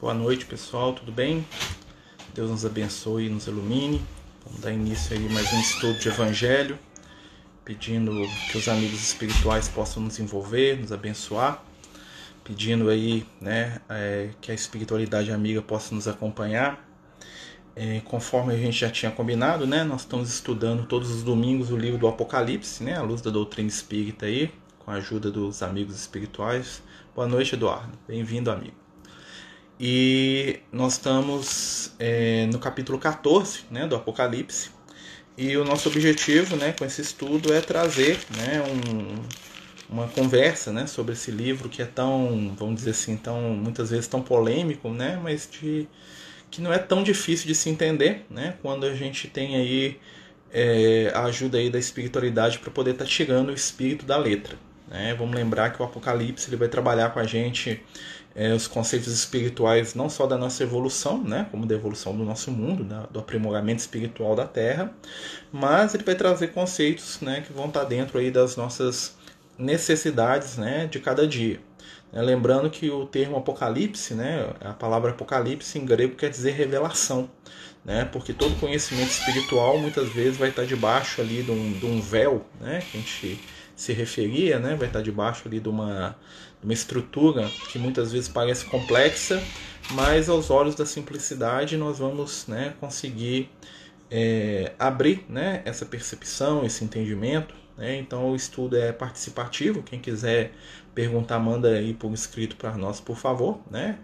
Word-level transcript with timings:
Boa 0.00 0.14
noite, 0.14 0.46
pessoal, 0.46 0.92
tudo 0.92 1.10
bem? 1.10 1.44
Deus 2.32 2.48
nos 2.48 2.64
abençoe 2.64 3.26
e 3.26 3.28
nos 3.28 3.48
ilumine. 3.48 4.00
Vamos 4.46 4.60
dar 4.60 4.70
início 4.70 5.16
aí 5.16 5.28
mais 5.28 5.52
um 5.52 5.60
estudo 5.60 5.98
de 5.98 6.06
Evangelho, 6.06 6.78
pedindo 7.64 8.12
que 8.52 8.56
os 8.56 8.68
amigos 8.68 9.02
espirituais 9.02 9.68
possam 9.68 10.00
nos 10.00 10.20
envolver, 10.20 10.78
nos 10.78 10.92
abençoar, 10.92 11.60
pedindo 12.44 12.88
aí, 12.88 13.26
né, 13.40 13.80
é, 13.88 14.30
que 14.40 14.52
a 14.52 14.54
espiritualidade 14.54 15.32
amiga 15.32 15.60
possa 15.60 15.92
nos 15.92 16.06
acompanhar. 16.06 16.88
É, 17.74 18.00
conforme 18.04 18.54
a 18.54 18.56
gente 18.56 18.78
já 18.78 18.90
tinha 18.90 19.10
combinado, 19.10 19.66
né, 19.66 19.82
nós 19.82 20.02
estamos 20.02 20.32
estudando 20.32 20.86
todos 20.86 21.10
os 21.10 21.24
domingos 21.24 21.72
o 21.72 21.76
livro 21.76 21.98
do 21.98 22.06
Apocalipse, 22.06 22.84
né, 22.84 22.96
a 22.96 23.02
luz 23.02 23.20
da 23.20 23.30
doutrina 23.32 23.68
espírita 23.68 24.26
aí, 24.26 24.54
com 24.78 24.92
a 24.92 24.94
ajuda 24.94 25.32
dos 25.32 25.64
amigos 25.64 25.96
espirituais. 25.96 26.80
Boa 27.12 27.26
noite, 27.26 27.56
Eduardo. 27.56 27.98
Bem-vindo, 28.06 28.52
amigo. 28.52 28.83
E 29.78 30.60
nós 30.70 30.94
estamos 30.94 31.92
é, 31.98 32.46
no 32.46 32.58
capítulo 32.58 32.98
14 32.98 33.60
né, 33.70 33.86
do 33.86 33.96
Apocalipse. 33.96 34.70
E 35.36 35.56
o 35.56 35.64
nosso 35.64 35.88
objetivo 35.88 36.56
né, 36.56 36.72
com 36.72 36.84
esse 36.84 37.00
estudo 37.00 37.52
é 37.52 37.60
trazer 37.60 38.18
né, 38.36 38.62
um, 38.62 39.92
uma 39.92 40.06
conversa 40.06 40.72
né, 40.72 40.86
sobre 40.86 41.14
esse 41.14 41.32
livro 41.32 41.68
que 41.68 41.82
é 41.82 41.86
tão, 41.86 42.54
vamos 42.56 42.76
dizer 42.76 42.90
assim, 42.90 43.16
tão, 43.16 43.40
muitas 43.40 43.90
vezes 43.90 44.06
tão 44.06 44.22
polêmico, 44.22 44.90
né, 44.90 45.18
mas 45.20 45.48
de, 45.50 45.88
que 46.50 46.62
não 46.62 46.72
é 46.72 46.78
tão 46.78 47.02
difícil 47.02 47.48
de 47.48 47.54
se 47.54 47.68
entender 47.68 48.24
né, 48.30 48.54
quando 48.62 48.86
a 48.86 48.94
gente 48.94 49.26
tem 49.26 49.56
aí 49.56 49.98
é, 50.52 51.10
a 51.12 51.24
ajuda 51.24 51.58
aí 51.58 51.68
da 51.68 51.80
espiritualidade 51.80 52.60
para 52.60 52.70
poder 52.70 52.92
estar 52.92 53.04
tá 53.04 53.10
tirando 53.10 53.48
o 53.48 53.54
espírito 53.54 54.06
da 54.06 54.16
letra. 54.16 54.56
Né? 54.86 55.14
Vamos 55.18 55.34
lembrar 55.34 55.70
que 55.70 55.82
o 55.82 55.84
Apocalipse 55.84 56.48
ele 56.48 56.56
vai 56.56 56.68
trabalhar 56.68 57.10
com 57.10 57.18
a 57.18 57.24
gente 57.24 57.82
é, 58.34 58.52
os 58.52 58.66
conceitos 58.66 59.12
espirituais 59.12 59.94
não 59.94 60.08
só 60.08 60.26
da 60.26 60.36
nossa 60.36 60.62
evolução, 60.62 61.22
né, 61.22 61.46
como 61.50 61.66
da 61.66 61.74
evolução 61.74 62.16
do 62.16 62.24
nosso 62.24 62.50
mundo, 62.50 62.84
né, 62.84 63.04
do 63.10 63.20
aprimoramento 63.20 63.80
espiritual 63.80 64.34
da 64.34 64.46
Terra, 64.46 64.92
mas 65.52 65.94
ele 65.94 66.02
vai 66.02 66.14
trazer 66.14 66.48
conceitos 66.48 67.20
né, 67.20 67.42
que 67.46 67.52
vão 67.52 67.66
estar 67.66 67.84
dentro 67.84 68.18
aí 68.18 68.30
das 68.30 68.56
nossas 68.56 69.16
necessidades 69.56 70.56
né, 70.56 70.86
de 70.86 70.98
cada 70.98 71.26
dia. 71.26 71.60
É, 72.12 72.20
lembrando 72.22 72.70
que 72.70 72.90
o 72.90 73.06
termo 73.06 73.36
Apocalipse, 73.36 74.14
né, 74.14 74.52
a 74.60 74.72
palavra 74.72 75.10
Apocalipse 75.10 75.78
em 75.78 75.84
grego 75.84 76.16
quer 76.16 76.30
dizer 76.30 76.52
revelação, 76.52 77.30
né, 77.84 78.04
porque 78.04 78.32
todo 78.32 78.58
conhecimento 78.58 79.10
espiritual 79.10 79.78
muitas 79.78 80.08
vezes 80.08 80.36
vai 80.36 80.48
estar 80.48 80.64
debaixo 80.64 81.20
ali 81.20 81.42
de 81.42 81.50
um, 81.50 81.72
de 81.72 81.86
um 81.86 82.00
véu, 82.00 82.44
né, 82.60 82.80
que 82.80 82.96
a 82.96 83.00
gente 83.00 83.40
se 83.76 83.92
referia, 83.92 84.58
né, 84.58 84.74
vai 84.76 84.88
estar 84.88 85.02
debaixo 85.02 85.46
ali 85.46 85.60
de 85.60 85.68
uma, 85.68 86.16
uma 86.64 86.72
estrutura 86.72 87.48
que 87.70 87.78
muitas 87.78 88.10
vezes 88.10 88.28
parece 88.28 88.64
complexa, 88.64 89.40
mas 89.90 90.28
aos 90.30 90.50
olhos 90.50 90.74
da 90.74 90.86
simplicidade 90.86 91.76
nós 91.76 91.98
vamos 91.98 92.46
né, 92.48 92.74
conseguir 92.80 93.50
é, 94.10 94.72
abrir 94.78 95.24
né, 95.28 95.60
essa 95.66 95.84
percepção, 95.84 96.64
esse 96.64 96.82
entendimento. 96.82 97.54
Né? 97.76 97.98
Então 97.98 98.30
o 98.30 98.36
estudo 98.36 98.76
é 98.76 98.92
participativo, 98.92 99.82
quem 99.82 100.00
quiser 100.00 100.52
perguntar, 100.94 101.38
manda 101.38 101.68
aí 101.68 101.92
por 101.92 102.12
escrito 102.12 102.56
para 102.56 102.76
nós, 102.76 102.98
por 102.98 103.16
favor. 103.16 103.60
Né? 103.70 103.98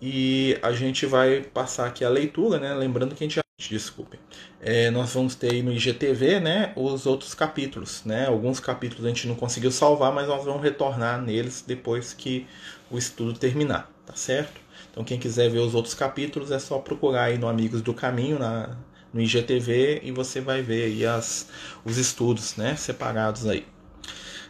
E 0.00 0.58
a 0.60 0.72
gente 0.72 1.06
vai 1.06 1.42
passar 1.42 1.86
aqui 1.86 2.04
a 2.04 2.08
leitura, 2.08 2.58
né? 2.58 2.74
lembrando 2.74 3.14
que 3.14 3.22
a 3.22 3.26
gente 3.26 3.41
desculpe. 3.68 4.18
É, 4.60 4.90
nós 4.90 5.12
vamos 5.14 5.34
ter 5.34 5.52
aí 5.52 5.62
no 5.62 5.72
IGTV, 5.72 6.40
né, 6.40 6.72
os 6.76 7.06
outros 7.06 7.34
capítulos, 7.34 8.02
né? 8.04 8.26
Alguns 8.26 8.60
capítulos 8.60 9.04
a 9.04 9.08
gente 9.08 9.26
não 9.26 9.34
conseguiu 9.34 9.70
salvar, 9.70 10.12
mas 10.12 10.28
nós 10.28 10.44
vamos 10.44 10.62
retornar 10.62 11.20
neles 11.20 11.64
depois 11.66 12.12
que 12.12 12.46
o 12.90 12.98
estudo 12.98 13.32
terminar, 13.32 13.90
tá 14.06 14.14
certo? 14.14 14.60
Então 14.90 15.04
quem 15.04 15.18
quiser 15.18 15.50
ver 15.50 15.60
os 15.60 15.74
outros 15.74 15.94
capítulos 15.94 16.50
é 16.50 16.58
só 16.58 16.78
procurar 16.78 17.24
aí 17.24 17.38
no 17.38 17.48
Amigos 17.48 17.82
do 17.82 17.94
Caminho 17.94 18.38
na 18.38 18.76
no 19.12 19.20
IGTV 19.20 20.00
e 20.02 20.10
você 20.10 20.40
vai 20.40 20.62
ver 20.62 20.84
aí 20.84 21.06
as, 21.06 21.48
os 21.84 21.98
estudos, 21.98 22.56
né, 22.56 22.74
separados 22.76 23.46
aí. 23.46 23.66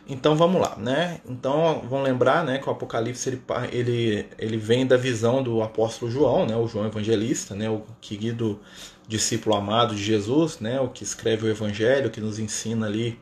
Então 0.08 0.36
vamos 0.36 0.60
lá, 0.60 0.76
né? 0.76 1.20
Então 1.28 1.82
vamos 1.88 2.04
lembrar, 2.04 2.44
né, 2.44 2.58
que 2.58 2.68
o 2.68 2.72
Apocalipse 2.72 3.28
ele, 3.28 3.42
ele, 3.70 4.26
ele 4.36 4.56
vem 4.56 4.86
da 4.86 4.96
visão 4.96 5.42
do 5.42 5.62
apóstolo 5.62 6.10
João, 6.10 6.44
né, 6.44 6.56
o 6.56 6.66
João 6.66 6.86
Evangelista, 6.86 7.54
né, 7.54 7.70
o 7.70 7.82
querido 8.00 8.60
discípulo 9.06 9.56
amado 9.56 9.94
de 9.94 10.02
Jesus, 10.02 10.58
né, 10.60 10.80
o 10.80 10.88
que 10.88 11.02
escreve 11.04 11.46
o 11.46 11.50
Evangelho, 11.50 12.10
que 12.10 12.20
nos 12.20 12.38
ensina 12.38 12.86
ali 12.86 13.18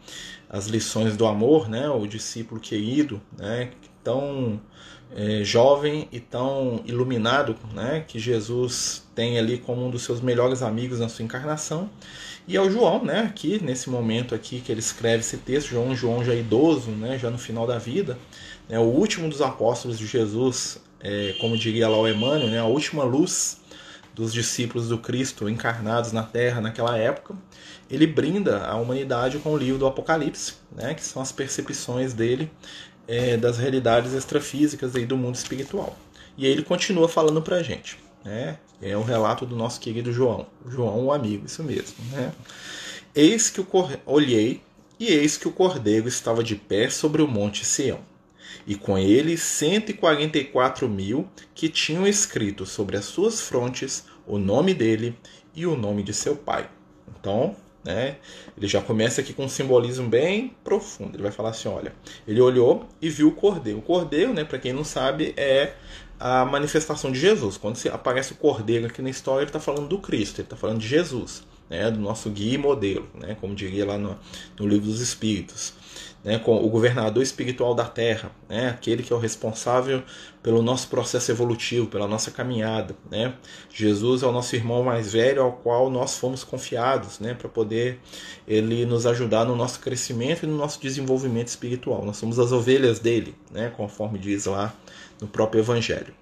as 0.49 0.67
lições 0.67 1.17
do 1.17 1.27
amor, 1.27 1.69
né, 1.69 1.89
o 1.89 2.07
discípulo 2.07 2.61
querido, 2.61 3.21
né, 3.39 3.71
tão 4.03 4.61
é, 5.15 5.43
jovem 5.43 6.09
e 6.13 6.21
tão 6.21 6.83
iluminado, 6.85 7.57
né, 7.75 8.05
que 8.07 8.19
Jesus 8.19 9.05
tem 9.15 9.39
ali 9.39 9.59
como 9.59 9.87
um 9.87 9.91
dos 9.91 10.03
seus 10.03 10.21
melhores 10.21 10.63
amigos 10.63 11.01
na 11.01 11.09
sua 11.09 11.25
encarnação. 11.25 11.91
E 12.47 12.57
é 12.57 12.61
o 12.61 12.71
João, 12.71 13.05
né, 13.05 13.21
aqui 13.21 13.63
nesse 13.63 13.91
momento 13.91 14.35
aqui 14.35 14.61
que 14.61 14.73
ele 14.73 14.81
escreve 14.81 15.21
esse 15.21 15.37
texto, 15.39 15.69
João, 15.71 15.95
João 15.95 16.25
já 16.25 16.35
idoso, 16.35 16.91
né, 16.91 17.19
já 17.19 17.31
no 17.31 17.39
final 17.39 17.67
da 17.67 17.79
vida, 17.79 18.19
né, 18.69 18.79
o 18.79 18.85
último 18.85 19.29
dos 19.29 19.41
apóstolos 19.41 19.99
de 19.99 20.07
Jesus, 20.07 20.81
é, 21.01 21.35
como 21.41 21.57
diria 21.57 21.89
lá 21.89 21.99
o 21.99 22.09
Emmanuel, 22.09 22.49
né, 22.49 22.59
a 22.59 22.65
última 22.65 23.05
luz 23.05 23.60
dos 24.15 24.33
discípulos 24.33 24.89
do 24.89 24.99
Cristo 24.99 25.49
encarnados 25.49 26.13
na 26.13 26.23
Terra 26.23 26.61
naquela 26.61 26.97
época, 26.97 27.35
ele 27.91 28.07
brinda 28.07 28.67
a 28.67 28.77
humanidade 28.77 29.39
com 29.39 29.53
o 29.53 29.57
livro 29.57 29.79
do 29.79 29.87
Apocalipse, 29.87 30.55
né, 30.73 30.95
que 30.95 31.03
são 31.03 31.21
as 31.21 31.33
percepções 31.33 32.13
dele 32.13 32.51
é, 33.09 33.37
das 33.37 33.59
realidades 33.59 34.13
extrafísicas 34.13 34.95
aí 34.95 35.05
do 35.05 35.17
mundo 35.17 35.35
espiritual. 35.35 35.97
E 36.37 36.47
aí 36.47 36.53
ele 36.53 36.63
continua 36.63 37.09
falando 37.09 37.43
para 37.43 37.57
a 37.57 37.63
gente. 37.63 37.99
Né? 38.25 38.59
É 38.81 38.97
o 38.97 39.03
relato 39.03 39.45
do 39.45 39.57
nosso 39.57 39.81
querido 39.81 40.13
João. 40.13 40.47
João, 40.69 41.07
o 41.07 41.13
amigo, 41.13 41.47
isso 41.47 41.63
mesmo. 41.63 41.97
Né? 42.13 42.33
Eis 43.15 43.51
que 43.51 43.61
o 43.61 43.67
olhei 44.07 44.63
e 44.99 45.07
eis 45.07 45.37
que 45.37 45.49
o 45.49 45.53
cordeiro 45.53 46.07
estava 46.07 46.45
de 46.45 46.55
pé 46.55 46.89
sobre 46.89 47.23
o 47.23 47.29
monte 47.29 47.65
Sião 47.65 48.10
e 48.67 48.75
com 48.75 48.99
ele 48.99 49.37
144 49.37 50.89
mil 50.89 51.29
que 51.55 51.69
tinham 51.69 52.07
escrito 52.07 52.67
sobre 52.67 52.97
as 52.97 53.05
suas 53.05 53.41
frontes 53.41 54.05
o 54.27 54.39
nome 54.39 54.75
dele 54.75 55.17
e 55.55 55.67
o 55.67 55.77
nome 55.77 56.03
de 56.03 56.15
seu 56.15 56.37
pai. 56.37 56.69
Então, 57.19 57.57
né, 57.85 58.17
ele 58.57 58.69
já 58.69 58.81
começa 58.81 59.21
aqui 59.21 59.33
com 59.33 59.45
um 59.45 59.49
simbolismo 59.49 60.09
bem 60.09 60.55
profundo. 60.63 61.17
Ele 61.17 61.23
vai 61.23 61.33
falar 61.33 61.51
assim: 61.51 61.69
olha, 61.69 61.95
ele 62.27 62.41
olhou 62.41 62.87
e 63.01 63.09
viu 63.09 63.29
o 63.29 63.33
cordeiro. 63.33 63.79
O 63.79 63.83
cordeiro, 63.83 64.33
né, 64.33 64.45
para 64.45 64.59
quem 64.59 64.73
não 64.73 64.85
sabe, 64.85 65.35
é 65.37 65.75
a 66.19 66.45
manifestação 66.45 67.11
de 67.11 67.19
Jesus. 67.19 67.57
Quando 67.57 67.79
aparece 67.91 68.33
o 68.33 68.37
cordeiro 68.37 68.87
aqui 68.87 69.01
na 69.01 69.11
história, 69.11 69.43
ele 69.43 69.49
está 69.49 69.61
falando 69.61 69.89
do 69.89 69.99
Cristo, 69.99 70.41
ele 70.41 70.47
está 70.47 70.57
falando 70.57 70.79
de 70.79 70.87
Jesus, 70.87 71.43
né, 71.71 71.91
do 71.91 72.01
nosso 72.01 72.29
guia 72.29 72.55
e 72.55 72.59
modelo, 72.59 73.09
né, 73.15 73.37
como 73.41 73.55
diria 73.55 73.87
lá 73.87 73.97
no, 73.97 74.19
no 74.59 74.67
livro 74.67 74.87
dos 74.87 75.01
Espíritos 75.01 75.81
né, 76.23 76.39
com 76.39 76.57
o 76.63 76.69
governador 76.69 77.23
espiritual 77.23 77.75
da 77.75 77.85
Terra, 77.85 78.31
né, 78.49 78.69
aquele 78.69 79.03
que 79.03 79.13
é 79.13 79.17
o 79.17 79.19
responsável 79.19 80.03
pelo 80.43 80.63
nosso 80.63 80.89
processo 80.89 81.31
evolutivo, 81.31 81.87
pela 81.87 82.07
nossa 82.07 82.31
caminhada. 82.31 82.95
Né. 83.11 83.35
Jesus 83.73 84.23
é 84.23 84.27
o 84.27 84.33
nosso 84.33 84.55
irmão 84.55 84.83
mais 84.83 85.13
velho 85.13 85.43
ao 85.43 85.53
qual 85.53 85.91
nós 85.91 86.19
fomos 86.19 86.45
confiados 86.45 87.19
né, 87.19 87.35
para 87.35 87.49
poder 87.49 87.99
ele 88.47 88.85
nos 88.85 89.07
ajudar 89.07 89.45
no 89.45 89.57
nosso 89.57 89.81
crescimento 89.81 90.45
e 90.45 90.47
no 90.47 90.57
nosso 90.57 90.81
desenvolvimento 90.81 91.49
espiritual. 91.49 92.05
Nós 92.05 92.17
somos 92.17 92.39
as 92.39 92.53
ovelhas 92.53 92.99
dele, 92.99 93.35
né, 93.51 93.73
conforme 93.75 94.19
diz 94.19 94.45
lá 94.45 94.75
no 95.21 95.27
próprio 95.27 95.61
Evangelho. 95.61 96.15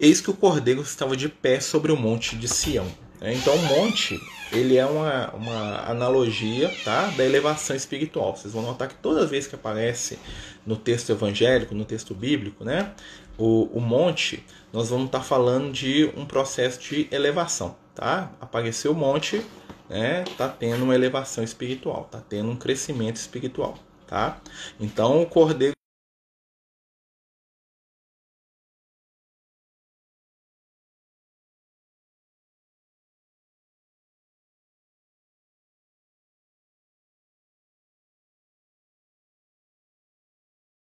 Eis 0.00 0.20
que 0.20 0.30
o 0.30 0.34
cordeiro 0.34 0.82
estava 0.82 1.16
de 1.16 1.28
pé 1.28 1.60
sobre 1.60 1.92
o 1.92 1.96
monte 1.96 2.34
de 2.34 2.48
Sião. 2.48 2.86
Né. 3.24 3.32
Então, 3.32 3.56
monte 3.56 4.20
ele 4.52 4.76
é 4.76 4.84
uma, 4.84 5.30
uma 5.30 5.90
analogia 5.90 6.70
tá, 6.84 7.06
da 7.06 7.24
elevação 7.24 7.74
espiritual. 7.74 8.36
Vocês 8.36 8.52
vão 8.52 8.62
notar 8.62 8.86
que 8.86 8.94
toda 8.96 9.26
vez 9.26 9.46
que 9.46 9.54
aparece 9.54 10.18
no 10.64 10.76
texto 10.76 11.10
evangélico, 11.10 11.74
no 11.74 11.86
texto 11.86 12.14
bíblico, 12.14 12.64
né, 12.64 12.92
o, 13.38 13.64
o 13.72 13.80
monte, 13.80 14.44
nós 14.70 14.90
vamos 14.90 15.06
estar 15.06 15.20
tá 15.20 15.24
falando 15.24 15.72
de 15.72 16.12
um 16.14 16.26
processo 16.26 16.78
de 16.80 17.08
elevação. 17.10 17.74
Tá? 17.94 18.30
Apareceu 18.40 18.92
o 18.92 18.94
monte, 18.94 19.42
né, 19.88 20.24
tá 20.36 20.46
tendo 20.46 20.84
uma 20.84 20.94
elevação 20.94 21.42
espiritual, 21.42 22.06
tá 22.10 22.20
tendo 22.28 22.50
um 22.50 22.56
crescimento 22.56 23.16
espiritual. 23.16 23.78
Tá? 24.06 24.38
Então 24.78 25.22
o 25.22 25.26
cordeiro 25.26 25.73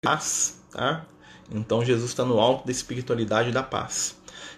paz, 0.04 0.60
tá? 0.72 1.06
Então 1.52 1.84
Jesus 1.84 2.12
está 2.12 2.24
no 2.26 2.40
alto 2.40 2.66
da 2.66 2.72
espiritualidade 2.72 3.52
da 3.52 3.64
paz. 3.64 4.16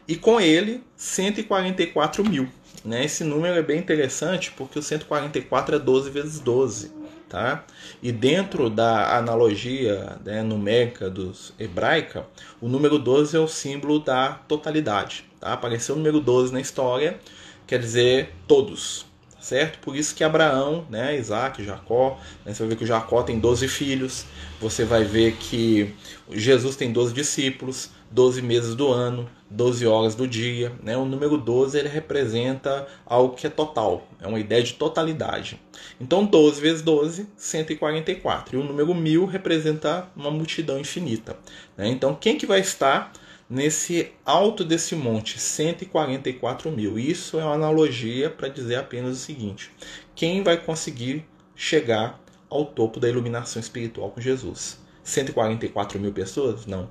E 0.07 0.15
com 0.15 0.41
ele, 0.41 0.83
144 0.97 2.27
mil. 2.27 2.49
Né? 2.83 3.05
Esse 3.05 3.23
número 3.23 3.57
é 3.57 3.63
bem 3.63 3.79
interessante 3.79 4.51
porque 4.51 4.77
o 4.77 4.83
144 4.83 5.75
é 5.75 5.79
12 5.79 6.09
vezes 6.09 6.39
12. 6.39 6.91
tá? 7.29 7.63
E 8.01 8.11
dentro 8.11 8.69
da 8.69 9.17
analogia 9.17 10.17
né, 10.23 10.43
numérica 10.43 11.09
dos 11.09 11.53
hebraica, 11.59 12.25
o 12.61 12.67
número 12.67 12.99
12 12.99 13.35
é 13.35 13.39
o 13.39 13.47
símbolo 13.47 13.99
da 13.99 14.33
totalidade, 14.47 15.25
tá? 15.39 15.53
Apareceu 15.53 15.95
o 15.95 15.97
número 15.97 16.19
12 16.19 16.53
na 16.53 16.61
história, 16.61 17.19
quer 17.65 17.79
dizer 17.79 18.33
todos, 18.47 19.05
certo? 19.45 19.77
Por 19.77 19.95
isso 19.95 20.15
que 20.15 20.23
Abraão, 20.23 20.87
né, 20.89 21.15
Isaac, 21.15 21.63
Jacó, 21.63 22.19
né, 22.43 22.51
você 22.51 22.63
vai 22.63 22.69
ver 22.69 22.75
que 22.77 22.85
Jacó 22.85 23.21
tem 23.21 23.39
12 23.39 23.67
filhos, 23.67 24.25
você 24.59 24.83
vai 24.83 25.03
ver 25.03 25.35
que 25.35 25.93
Jesus 26.31 26.75
tem 26.75 26.91
12 26.91 27.13
discípulos, 27.13 27.91
12 28.09 28.41
meses 28.41 28.73
do 28.73 28.91
ano, 28.91 29.29
12 29.47 29.85
horas 29.85 30.15
do 30.15 30.27
dia. 30.27 30.71
Né? 30.81 30.97
O 30.97 31.05
número 31.05 31.37
12 31.37 31.77
ele 31.77 31.87
representa 31.87 32.87
algo 33.05 33.35
que 33.35 33.45
é 33.45 33.49
total, 33.49 34.07
é 34.19 34.27
uma 34.27 34.39
ideia 34.39 34.63
de 34.63 34.73
totalidade. 34.73 35.61
Então 36.01 36.25
12 36.25 36.59
vezes 36.59 36.81
12, 36.81 37.27
144. 37.37 38.57
E 38.57 38.59
o 38.59 38.63
número 38.63 38.95
1000 38.95 39.25
representa 39.25 40.07
uma 40.15 40.31
multidão 40.31 40.79
infinita. 40.79 41.37
Né? 41.77 41.89
Então 41.89 42.15
quem 42.15 42.35
que 42.35 42.47
vai 42.47 42.61
estar 42.61 43.11
nesse 43.49 44.11
alto 44.25 44.63
desse 44.63 44.95
monte, 44.95 45.39
144 45.39 46.71
mil. 46.71 46.97
Isso 46.97 47.39
é 47.39 47.43
uma 47.43 47.53
analogia 47.53 48.29
para 48.29 48.47
dizer 48.47 48.75
apenas 48.75 49.17
o 49.17 49.19
seguinte: 49.19 49.71
quem 50.15 50.43
vai 50.43 50.57
conseguir 50.57 51.25
chegar 51.55 52.19
ao 52.49 52.65
topo 52.65 52.99
da 52.99 53.09
iluminação 53.09 53.59
espiritual 53.59 54.11
com 54.11 54.21
Jesus? 54.21 54.79
144 55.03 55.99
mil 55.99 56.11
pessoas? 56.11 56.65
Não. 56.65 56.89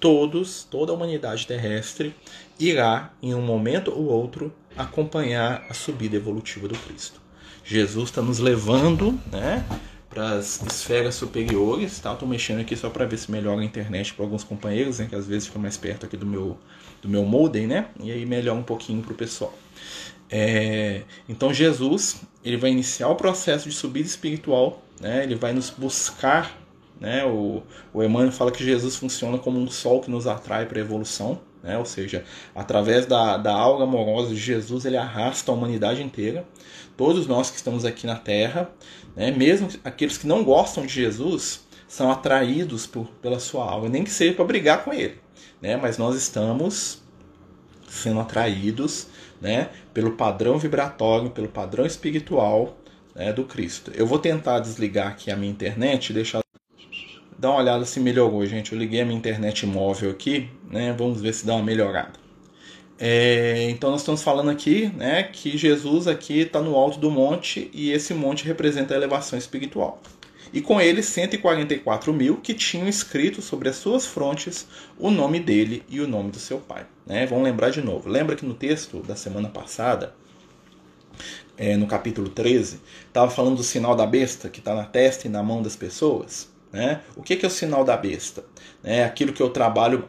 Todos, 0.00 0.66
toda 0.68 0.90
a 0.90 0.94
humanidade 0.94 1.46
terrestre 1.46 2.14
irá, 2.58 3.12
em 3.22 3.34
um 3.34 3.42
momento 3.42 3.92
ou 3.92 4.06
outro, 4.06 4.52
acompanhar 4.76 5.64
a 5.68 5.74
subida 5.74 6.16
evolutiva 6.16 6.66
do 6.66 6.76
Cristo. 6.76 7.20
Jesus 7.62 8.08
está 8.08 8.22
nos 8.22 8.38
levando 8.38 9.12
né, 9.30 9.64
para 10.08 10.32
as 10.32 10.60
esferas 10.62 11.14
superiores. 11.14 11.98
Tá? 12.00 12.12
Estou 12.12 12.28
mexendo 12.28 12.60
aqui 12.60 12.74
só 12.76 12.90
para 12.90 13.04
ver 13.04 13.18
se 13.18 13.30
melhora 13.30 13.60
a 13.60 13.64
internet 13.64 14.14
para 14.14 14.24
alguns 14.24 14.42
companheiros, 14.42 14.98
né, 14.98 15.06
que 15.08 15.14
às 15.14 15.26
vezes 15.26 15.46
fica 15.46 15.58
mais 15.58 15.76
perto 15.76 16.06
aqui 16.06 16.16
do 16.16 16.26
meu, 16.26 16.58
do 17.00 17.08
meu 17.08 17.24
modem, 17.24 17.66
né? 17.66 17.86
e 18.02 18.10
aí 18.10 18.26
melhora 18.26 18.58
um 18.58 18.62
pouquinho 18.62 19.02
para 19.02 19.12
o 19.12 19.16
pessoal. 19.16 19.56
É, 20.28 21.02
então 21.28 21.52
Jesus 21.52 22.22
ele 22.44 22.56
vai 22.56 22.70
iniciar 22.70 23.08
o 23.08 23.16
processo 23.16 23.68
de 23.68 23.74
subida 23.74 24.06
espiritual, 24.06 24.82
né? 25.00 25.24
ele 25.24 25.34
vai 25.34 25.52
nos 25.52 25.70
buscar 25.70 26.59
né? 27.00 27.24
O, 27.24 27.62
o 27.94 28.02
Emmanuel 28.02 28.30
fala 28.30 28.52
que 28.52 28.62
Jesus 28.62 28.94
funciona 28.94 29.38
como 29.38 29.58
um 29.58 29.70
sol 29.70 30.00
que 30.02 30.10
nos 30.10 30.26
atrai 30.26 30.66
para 30.66 30.78
a 30.78 30.82
evolução, 30.82 31.40
né? 31.62 31.78
ou 31.78 31.84
seja, 31.86 32.24
através 32.54 33.06
da, 33.06 33.38
da 33.38 33.54
alga 33.54 33.84
amorosa 33.84 34.34
de 34.34 34.40
Jesus, 34.40 34.84
ele 34.84 34.98
arrasta 34.98 35.50
a 35.50 35.54
humanidade 35.54 36.02
inteira. 36.02 36.44
Todos 36.96 37.26
nós 37.26 37.50
que 37.50 37.56
estamos 37.56 37.86
aqui 37.86 38.06
na 38.06 38.16
Terra, 38.16 38.70
né? 39.16 39.30
mesmo 39.30 39.68
aqueles 39.82 40.18
que 40.18 40.26
não 40.26 40.44
gostam 40.44 40.84
de 40.84 40.92
Jesus, 40.92 41.66
são 41.88 42.10
atraídos 42.10 42.86
por, 42.86 43.06
pela 43.22 43.40
sua 43.40 43.64
alga, 43.64 43.88
nem 43.88 44.04
que 44.04 44.10
seja 44.10 44.34
para 44.34 44.44
brigar 44.44 44.84
com 44.84 44.92
ele. 44.92 45.18
Né? 45.60 45.76
Mas 45.76 45.96
nós 45.96 46.14
estamos 46.14 47.02
sendo 47.88 48.20
atraídos 48.20 49.08
né? 49.40 49.70
pelo 49.94 50.12
padrão 50.12 50.58
vibratório, 50.58 51.30
pelo 51.30 51.48
padrão 51.48 51.86
espiritual 51.86 52.76
né? 53.14 53.32
do 53.32 53.44
Cristo. 53.44 53.90
Eu 53.94 54.06
vou 54.06 54.18
tentar 54.18 54.60
desligar 54.60 55.08
aqui 55.08 55.30
a 55.30 55.36
minha 55.36 55.50
internet 55.50 56.10
e 56.10 56.12
deixar 56.12 56.40
dá 57.40 57.50
uma 57.50 57.58
olhada 57.60 57.84
se 57.86 57.98
melhorou, 57.98 58.44
gente. 58.44 58.72
Eu 58.72 58.78
liguei 58.78 59.00
a 59.00 59.04
minha 59.04 59.16
internet 59.16 59.66
móvel 59.66 60.10
aqui, 60.10 60.50
né? 60.70 60.94
Vamos 60.96 61.20
ver 61.20 61.32
se 61.32 61.46
dá 61.46 61.54
uma 61.54 61.64
melhorada. 61.64 62.12
É, 62.98 63.70
então 63.70 63.90
nós 63.90 64.00
estamos 64.02 64.22
falando 64.22 64.50
aqui, 64.50 64.92
né, 64.94 65.22
que 65.22 65.56
Jesus 65.56 66.06
aqui 66.06 66.40
está 66.40 66.60
no 66.60 66.76
alto 66.76 66.98
do 66.98 67.10
monte 67.10 67.70
e 67.72 67.90
esse 67.92 68.12
monte 68.12 68.44
representa 68.44 68.92
a 68.92 68.96
elevação 68.98 69.38
espiritual. 69.38 70.02
E 70.52 70.60
com 70.60 70.78
ele 70.78 71.02
144 71.02 72.12
mil 72.12 72.36
que 72.36 72.52
tinham 72.52 72.86
escrito 72.86 73.40
sobre 73.40 73.70
as 73.70 73.76
suas 73.76 74.04
frontes 74.04 74.66
o 74.98 75.10
nome 75.10 75.40
dele 75.40 75.82
e 75.88 75.98
o 75.98 76.06
nome 76.06 76.30
do 76.30 76.38
seu 76.38 76.58
pai. 76.58 76.84
Né? 77.06 77.24
Vamos 77.24 77.44
lembrar 77.44 77.70
de 77.70 77.80
novo. 77.80 78.06
Lembra 78.06 78.36
que 78.36 78.44
no 78.44 78.52
texto 78.52 78.98
da 78.98 79.16
semana 79.16 79.48
passada, 79.48 80.14
é, 81.56 81.74
no 81.78 81.86
capítulo 81.86 82.28
13, 82.28 82.80
estava 83.06 83.30
falando 83.30 83.56
do 83.56 83.62
sinal 83.62 83.96
da 83.96 84.04
besta 84.04 84.50
que 84.50 84.58
está 84.58 84.74
na 84.74 84.84
testa 84.84 85.26
e 85.26 85.30
na 85.30 85.42
mão 85.42 85.62
das 85.62 85.74
pessoas? 85.74 86.50
Né? 86.72 87.00
O 87.16 87.22
que, 87.22 87.36
que 87.36 87.44
é 87.44 87.48
o 87.48 87.50
sinal 87.50 87.84
da 87.84 87.96
besta? 87.96 88.44
É 88.82 89.04
aquilo 89.04 89.32
que 89.32 89.42
eu 89.42 89.50
trabalho 89.50 90.08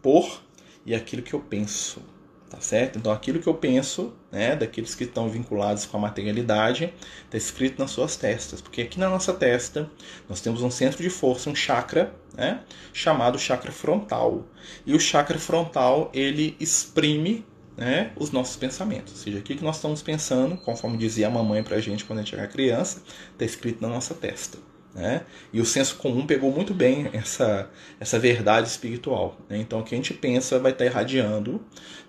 por 0.00 0.42
e 0.84 0.94
aquilo 0.94 1.22
que 1.22 1.34
eu 1.34 1.40
penso. 1.40 2.02
Tá 2.50 2.60
certo? 2.60 2.98
Então, 2.98 3.10
aquilo 3.10 3.40
que 3.40 3.46
eu 3.46 3.54
penso, 3.54 4.12
né, 4.30 4.54
daqueles 4.54 4.94
que 4.94 5.04
estão 5.04 5.26
vinculados 5.26 5.86
com 5.86 5.96
a 5.96 6.00
materialidade, 6.00 6.92
está 7.24 7.38
escrito 7.38 7.78
nas 7.78 7.92
suas 7.92 8.14
testas. 8.14 8.60
Porque 8.60 8.82
aqui 8.82 9.00
na 9.00 9.08
nossa 9.08 9.32
testa 9.32 9.90
nós 10.28 10.42
temos 10.42 10.60
um 10.60 10.70
centro 10.70 11.02
de 11.02 11.08
força, 11.08 11.48
um 11.48 11.54
chakra, 11.54 12.14
né, 12.36 12.60
chamado 12.92 13.38
chakra 13.38 13.72
frontal. 13.72 14.44
E 14.84 14.94
o 14.94 15.00
chakra 15.00 15.38
frontal 15.38 16.10
ele 16.12 16.54
exprime 16.60 17.42
né, 17.74 18.12
os 18.16 18.30
nossos 18.30 18.56
pensamentos. 18.56 19.14
Ou 19.14 19.18
seja, 19.18 19.38
aquilo 19.38 19.60
que 19.60 19.64
nós 19.64 19.76
estamos 19.76 20.02
pensando, 20.02 20.58
conforme 20.58 20.98
dizia 20.98 21.28
a 21.28 21.30
mamãe 21.30 21.62
para 21.62 21.76
a 21.76 21.80
gente 21.80 22.04
quando 22.04 22.18
a 22.18 22.22
gente 22.22 22.34
era 22.34 22.46
criança, 22.46 23.02
está 23.32 23.46
escrito 23.46 23.80
na 23.80 23.88
nossa 23.88 24.14
testa. 24.14 24.58
Né? 24.94 25.22
E 25.52 25.60
o 25.60 25.64
senso 25.64 25.96
comum 25.96 26.26
pegou 26.26 26.52
muito 26.52 26.74
bem 26.74 27.08
essa, 27.12 27.70
essa 27.98 28.18
verdade 28.18 28.68
espiritual. 28.68 29.38
Né? 29.48 29.58
Então, 29.58 29.80
o 29.80 29.82
que 29.82 29.94
a 29.94 29.98
gente 29.98 30.12
pensa 30.12 30.58
vai 30.58 30.72
estar 30.72 30.84
irradiando. 30.84 31.62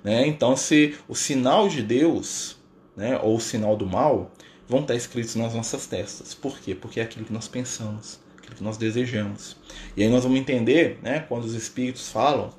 Né? 0.03 0.27
Então, 0.27 0.55
se 0.55 0.95
o 1.07 1.15
sinal 1.15 1.69
de 1.69 1.81
Deus 1.81 2.57
né, 2.95 3.19
ou 3.21 3.37
o 3.37 3.39
sinal 3.39 3.75
do 3.75 3.85
mal 3.85 4.31
vão 4.67 4.81
estar 4.81 4.95
escritos 4.95 5.35
nas 5.35 5.53
nossas 5.53 5.87
testas. 5.87 6.33
Por 6.33 6.59
quê? 6.59 6.75
Porque 6.75 6.99
é 6.99 7.03
aquilo 7.03 7.25
que 7.25 7.33
nós 7.33 7.47
pensamos, 7.47 8.19
aquilo 8.37 8.55
que 8.55 8.63
nós 8.63 8.77
desejamos. 8.77 9.57
E 9.95 10.03
aí 10.03 10.09
nós 10.09 10.23
vamos 10.23 10.39
entender, 10.39 10.99
né, 11.01 11.21
quando 11.27 11.45
os 11.45 11.53
espíritos 11.53 12.09
falam, 12.09 12.53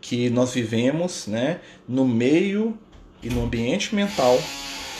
que 0.00 0.30
nós 0.30 0.52
vivemos 0.52 1.26
né, 1.26 1.60
no 1.86 2.06
meio 2.06 2.78
e 3.22 3.28
no 3.28 3.44
ambiente 3.44 3.94
mental 3.94 4.38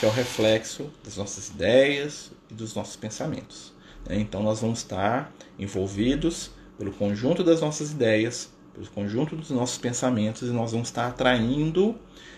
que 0.01 0.05
é 0.07 0.09
o 0.09 0.11
reflexo 0.11 0.89
das 1.03 1.15
nossas 1.15 1.49
ideias 1.49 2.31
e 2.49 2.55
dos 2.55 2.73
nossos 2.73 2.95
pensamentos. 2.95 3.70
Né? 4.07 4.19
Então 4.19 4.41
nós 4.43 4.61
vamos 4.61 4.79
estar 4.79 5.31
envolvidos 5.57 6.51
pelo 6.77 6.91
conjunto 6.91 7.43
das 7.43 7.61
nossas 7.61 7.91
ideias, 7.91 8.51
pelo 8.73 8.87
conjunto 8.87 9.35
dos 9.35 9.49
nossos 9.49 9.77
pensamentos 9.77 10.43
e 10.43 10.51
nós 10.51 10.71
vamos 10.71 10.87
estar 10.87 11.07
atraindo 11.07 11.95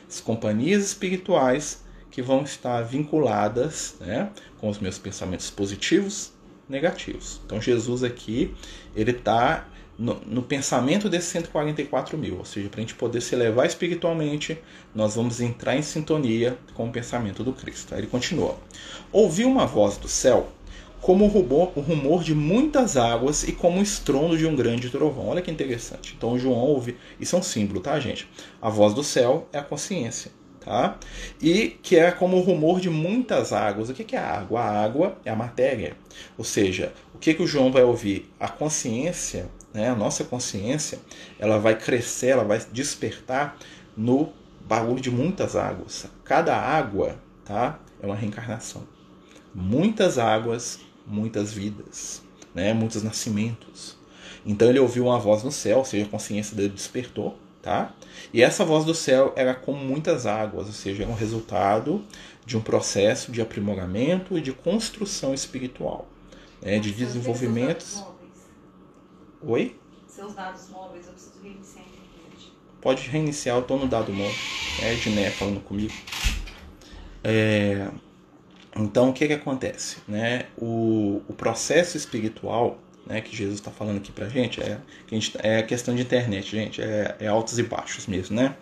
as 0.08 0.20
companhias 0.20 0.84
espirituais 0.84 1.84
que 2.12 2.22
vão 2.22 2.44
estar 2.44 2.82
vinculadas 2.84 3.96
né, 4.00 4.30
com 4.60 4.70
os 4.70 4.80
meus 4.80 4.98
pensamentos 4.98 5.50
positivos, 5.50 6.32
negativos. 6.68 7.42
Então 7.46 7.62
Jesus 7.62 8.04
aqui 8.04 8.54
ele 8.96 9.12
está 9.12 9.68
no, 9.98 10.16
no, 10.26 10.42
pensamento 10.42 11.08
desses 11.08 11.30
144 11.30 12.18
mil, 12.18 12.38
ou 12.38 12.46
seja, 12.46 12.68
para 12.68 12.80
a 12.80 12.82
gente 12.82 12.96
poder 12.96 13.22
se 13.22 13.36
elevar 13.36 13.66
espiritualmente, 13.66 14.58
nós 14.94 15.16
vamos 15.16 15.40
entrar 15.40 15.76
em 15.76 15.84
sintonia 15.84 16.58
com 16.74 16.88
o 16.88 16.92
pensamento 16.92 17.44
do 17.44 17.54
Cristo. 17.54 17.94
Aí 17.94 18.02
ele 18.02 18.08
continua: 18.08 18.58
ouvi 19.12 19.46
uma 19.46 19.66
voz 19.66 19.98
do 19.98 20.08
céu 20.08 20.52
como 21.04 21.26
o 21.26 21.28
rumor, 21.28 22.24
de 22.24 22.34
muitas 22.34 22.96
águas 22.96 23.44
e 23.44 23.52
como 23.52 23.80
o 23.80 23.84
estrondo 23.84 24.38
de 24.38 24.48
um 24.48 24.56
grande 24.56 24.90
trovão. 24.90 25.28
Olha 25.28 25.42
que 25.42 25.52
interessante. 25.52 26.16
Então 26.18 26.40
João 26.40 26.58
ouve, 26.58 26.98
isso 27.20 27.36
é 27.36 27.40
um 27.40 27.44
símbolo, 27.44 27.82
tá, 27.82 28.00
gente? 28.00 28.26
A 28.62 28.70
voz 28.70 28.94
do 28.94 29.04
céu 29.04 29.50
é 29.52 29.60
a 29.60 29.64
consciência, 29.64 30.32
tá? 30.62 30.98
E 31.42 31.78
que 31.84 31.98
é 31.98 32.10
como 32.10 32.38
o 32.38 32.42
rumor 32.42 32.80
de 32.80 32.90
muitas 32.90 33.52
águas. 33.52 33.90
O 33.90 33.94
que 33.94 34.16
é 34.16 34.20
a 34.20 34.26
água? 34.26 34.62
A 34.62 34.82
água 34.82 35.18
é 35.26 35.30
a 35.30 35.36
matéria. 35.36 35.98
Ou 36.38 36.46
seja, 36.46 36.94
o 37.14 37.18
que, 37.18 37.34
que 37.34 37.44
o 37.44 37.48
João 37.48 37.70
vai 37.70 37.84
ouvir? 37.84 38.32
A 38.40 38.48
consciência, 38.48 39.50
né? 39.74 39.90
a 39.90 39.96
nossa 39.96 40.24
consciência, 40.24 41.00
ela 41.38 41.60
vai 41.60 41.78
crescer, 41.78 42.28
ela 42.28 42.46
vai 42.46 42.62
despertar 42.72 43.58
no 43.98 44.32
barulho 44.66 45.02
de 45.02 45.12
muitas 45.12 45.58
águas. 45.58 46.06
Cada 46.24 46.56
água, 46.56 47.18
tá? 47.44 47.78
É 48.02 48.06
uma 48.06 48.16
reencarnação. 48.16 48.88
Muitas 49.54 50.18
águas 50.18 50.80
muitas 51.06 51.54
vidas, 51.54 52.22
né? 52.54 52.74
muitos 52.74 53.04
nascimentos. 53.04 53.98
Então 54.46 54.70
ele 54.70 54.80
ouviu 54.80 55.06
uma 55.06 55.20
voz 55.20 55.44
no 55.44 55.52
céu, 55.52 55.80
ou 55.80 55.86
seja, 55.86 56.06
a 56.06 56.10
consciência 56.10 56.56
dele 56.56 56.70
despertou, 56.70 57.38
tá? 57.62 57.94
E 58.34 58.42
essa 58.42 58.66
voz 58.66 58.84
do 58.84 58.94
céu 58.94 59.34
era 59.36 59.54
como 59.54 59.80
muitas 59.80 60.26
águas, 60.26 60.68
ou 60.68 60.74
seja, 60.74 61.04
era 61.04 61.12
um 61.12 61.16
resultado 61.16 62.04
de 62.46 62.58
um 62.58 62.62
processo 62.62 63.32
de 63.32 63.42
aprimoramento 63.42 64.38
e 64.38 64.42
de 64.42 64.52
construção 64.52 65.34
espiritual, 65.34 66.08
né? 66.62 66.80
de 66.80 66.92
desenvolvimento. 66.92 68.06
Oi? 69.42 69.78
Seus 70.08 70.34
dados 70.34 70.70
móveis, 70.70 71.08
eu 71.08 71.14
preciso 71.14 71.42
reiniciar. 71.42 71.84
Pode 72.82 73.08
reiniciar, 73.08 73.56
eu 73.56 73.62
estou 73.62 73.80
no 73.80 73.88
dado 73.88 74.12
móvel. 74.12 74.36
É 74.82 74.94
Edné 74.94 75.32
falando 75.32 75.62
comigo. 75.62 75.94
É... 77.24 77.90
Então, 78.76 79.10
o 79.10 79.14
que, 79.14 79.28
que 79.28 79.34
acontece? 79.34 79.98
Né? 80.08 80.48
O, 80.58 81.22
o 81.28 81.34
processo 81.34 81.96
espiritual 81.96 82.80
né, 83.06 83.22
que 83.22 83.36
Jesus 83.36 83.60
está 83.60 83.70
falando 83.70 83.98
aqui 83.98 84.12
para 84.12 84.28
gente 84.30 84.62
é, 84.62 84.80
que 85.06 85.16
a 85.16 85.20
gente 85.20 85.38
é 85.40 85.62
questão 85.62 85.94
de 85.94 86.02
internet, 86.02 86.50
gente, 86.50 86.82
é, 86.82 87.16
é 87.20 87.28
altos 87.28 87.60
e 87.60 87.64
baixos 87.64 88.08
mesmo, 88.08 88.36
né? 88.36 88.56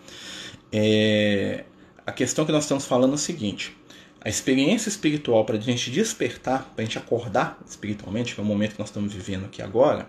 É, 0.72 1.64
a 2.04 2.12
questão 2.12 2.44
que 2.44 2.50
nós 2.50 2.64
estamos 2.64 2.84
falando 2.84 3.12
é 3.12 3.14
o 3.14 3.18
seguinte: 3.18 3.76
a 4.20 4.28
experiência 4.28 4.88
espiritual 4.88 5.44
para 5.44 5.56
a 5.56 5.60
gente 5.60 5.90
despertar, 5.90 6.72
para 6.74 6.82
a 6.82 6.84
gente 6.84 6.98
acordar 6.98 7.58
espiritualmente, 7.66 8.34
que 8.34 8.40
é 8.40 8.44
o 8.44 8.46
momento 8.46 8.72
que 8.72 8.80
nós 8.80 8.88
estamos 8.88 9.12
vivendo 9.12 9.44
aqui 9.44 9.62
agora, 9.62 10.08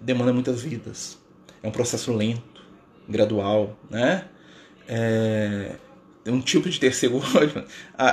demanda 0.00 0.32
muitas 0.32 0.62
vidas. 0.62 1.18
É 1.62 1.66
um 1.66 1.72
processo 1.72 2.12
lento, 2.12 2.62
gradual, 3.08 3.76
né? 3.90 4.26
É 4.86 5.74
um 6.26 6.40
tipo 6.40 6.68
de 6.68 6.78
terceiro 6.78 7.16
olho. 7.34 7.64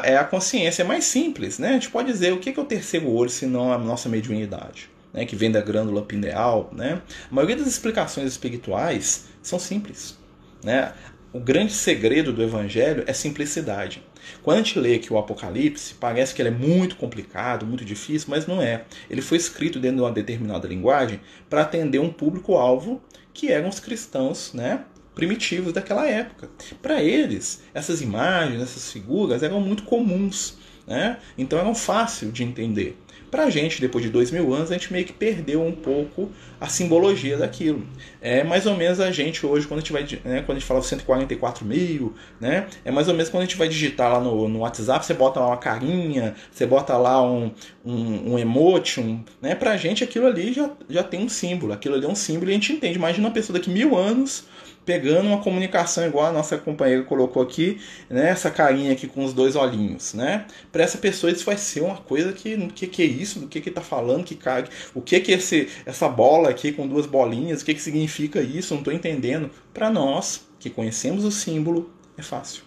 É 0.03 0.17
a 0.17 0.24
consciência 0.24 0.83
é 0.83 0.85
mais 0.85 1.05
simples, 1.05 1.59
né? 1.59 1.69
A 1.69 1.74
gente 1.74 1.89
pode 1.89 2.12
dizer 2.12 2.33
o 2.33 2.39
que 2.39 2.50
é 2.50 2.62
o 2.62 2.65
terceiro 2.65 3.09
olho 3.09 3.29
se 3.29 3.45
não 3.45 3.71
a 3.71 3.77
nossa 3.77 4.09
mediunidade, 4.09 4.89
né? 5.13 5.25
Que 5.25 5.35
vem 5.35 5.51
da 5.51 5.62
glândula 5.62 6.01
pineal, 6.01 6.69
né? 6.74 7.01
A 7.29 7.33
maioria 7.33 7.57
das 7.57 7.67
explicações 7.67 8.27
espirituais 8.31 9.25
são 9.41 9.59
simples, 9.59 10.17
né? 10.63 10.93
O 11.33 11.39
grande 11.39 11.74
segredo 11.74 12.31
do 12.31 12.41
evangelho 12.41 13.03
é 13.07 13.12
simplicidade. 13.12 14.01
Quando 14.41 14.59
a 14.59 14.62
gente 14.62 14.79
lê 14.79 14.97
que 15.00 15.12
o 15.12 15.17
Apocalipse, 15.17 15.93
parece 15.95 16.33
que 16.33 16.41
ele 16.41 16.50
é 16.50 16.51
muito 16.51 16.95
complicado, 16.95 17.65
muito 17.65 17.83
difícil, 17.83 18.29
mas 18.29 18.47
não 18.47 18.62
é. 18.62 18.85
Ele 19.09 19.21
foi 19.21 19.38
escrito 19.38 19.79
dentro 19.79 19.97
de 19.97 20.03
uma 20.03 20.12
determinada 20.12 20.67
linguagem 20.67 21.19
para 21.50 21.62
atender 21.62 22.00
um 22.00 22.12
público-alvo 22.12 23.01
que 23.33 23.51
eram 23.51 23.67
os 23.67 23.81
cristãos, 23.81 24.53
né? 24.53 24.85
Primitivos 25.15 25.74
daquela 25.74 26.05
época. 26.07 26.50
Para 26.81 27.01
eles, 27.01 27.63
essas 27.74 28.01
imagens, 28.01 28.62
essas 28.62 28.91
figuras 28.91 29.41
eram 29.41 29.60
muito 29.62 29.84
comuns, 29.84 30.57
né? 30.86 31.17
então 31.38 31.57
eram 31.57 31.74
fáceis 31.74 32.31
de 32.31 32.43
entender. 32.43 32.98
Para 33.31 33.45
a 33.45 33.50
gente, 33.50 33.81
depois 33.81 34.03
de 34.03 34.10
dois 34.10 34.31
mil 34.31 34.53
anos, 34.53 34.72
a 34.72 34.75
gente 34.75 34.93
meio 34.93 35.03
que 35.03 35.12
perdeu 35.12 35.62
um 35.62 35.72
pouco 35.72 36.31
a 36.62 36.67
simbologia 36.67 37.38
daquilo. 37.38 37.86
É 38.22 38.43
mais 38.43 38.65
ou 38.65 38.77
menos 38.77 39.00
a 39.01 39.12
gente 39.12 39.45
hoje, 39.45 39.67
quando 39.67 39.79
a 39.79 39.81
gente 39.81 39.91
vai, 39.91 40.03
né, 40.24 40.41
quando 40.41 40.57
a 40.57 40.60
gente 40.60 40.67
fala 40.67 40.81
144 40.81 41.65
mil, 41.65 42.13
né, 42.39 42.67
é 42.86 42.91
mais 42.91 43.10
ou 43.10 43.13
menos 43.13 43.29
quando 43.29 43.41
a 43.41 43.45
gente 43.45 43.57
vai 43.57 43.67
digitar 43.67 44.13
lá 44.13 44.19
no, 44.22 44.48
no 44.48 44.60
WhatsApp, 44.60 45.05
você 45.05 45.13
bota 45.13 45.39
lá 45.39 45.48
uma 45.48 45.57
carinha, 45.57 46.34
você 46.50 46.65
bota 46.65 46.95
lá 46.98 47.22
um, 47.22 47.51
um, 47.84 48.34
um 48.34 48.39
emote, 48.39 49.01
um, 49.01 49.22
né, 49.41 49.53
pra 49.53 49.75
gente 49.75 50.03
aquilo 50.03 50.27
ali 50.27 50.53
já, 50.53 50.69
já 50.89 51.03
tem 51.03 51.19
um 51.19 51.29
símbolo, 51.29 51.74
aquilo 51.74 51.95
ali 51.95 52.05
é 52.05 52.10
um 52.10 52.15
símbolo 52.15 52.50
e 52.50 52.51
a 52.51 52.53
gente 52.53 52.72
entende. 52.72 52.98
Imagina 52.98 53.27
uma 53.27 53.34
pessoa 53.34 53.57
daqui 53.57 53.69
mil 53.69 53.98
anos 53.98 54.45
pegando 54.86 55.27
uma 55.27 55.42
comunicação 55.42 56.06
igual 56.06 56.27
a 56.27 56.32
nossa 56.32 56.58
companheira 56.58 57.04
colocou 57.04 57.42
aqui, 57.42 57.82
né, 58.10 58.30
essa 58.30 58.51
carinha 58.51 58.94
aqui 58.94 59.08
com 59.08 59.25
os 59.25 59.34
dois 59.34 59.56
olhinhos, 59.56 60.13
né? 60.13 60.46
Para 60.72 60.84
essa 60.84 60.98
pessoa 60.98 61.32
isso 61.32 61.44
vai 61.44 61.58
ser 61.58 61.82
uma 61.82 61.98
coisa 61.98 62.32
que 62.32 62.56
que 62.68 62.88
que 62.88 63.01
é 63.01 63.06
isso, 63.06 63.39
do 63.39 63.48
que 63.48 63.60
que 63.60 63.72
tá 63.72 63.82
falando, 63.82 64.24
que 64.24 64.36
cara, 64.36 64.68
o 64.94 65.01
que 65.01 65.20
que 65.20 65.32
esse 65.32 65.68
essa 65.86 66.08
bola 66.08 66.50
aqui 66.50 66.72
com 66.72 66.88
duas 66.88 67.06
bolinhas, 67.06 67.62
o 67.62 67.65
que 67.65 67.74
que 67.74 67.82
significa 67.82 68.42
isso? 68.42 68.74
Não 68.74 68.82
estou 68.82 68.94
entendendo. 68.94 69.50
Para 69.74 69.89
nós 69.89 70.48
que 70.60 70.70
conhecemos 70.70 71.25
o 71.25 71.32
símbolo 71.32 71.92
é 72.18 72.22
fácil, 72.22 72.63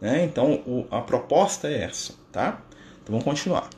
né? 0.00 0.24
Então 0.24 0.62
o, 0.66 0.86
a 0.90 1.00
proposta 1.00 1.68
é 1.68 1.82
essa, 1.82 2.14
tá? 2.30 2.62
Então 3.02 3.12
vamos 3.12 3.24
continuar. 3.24 3.68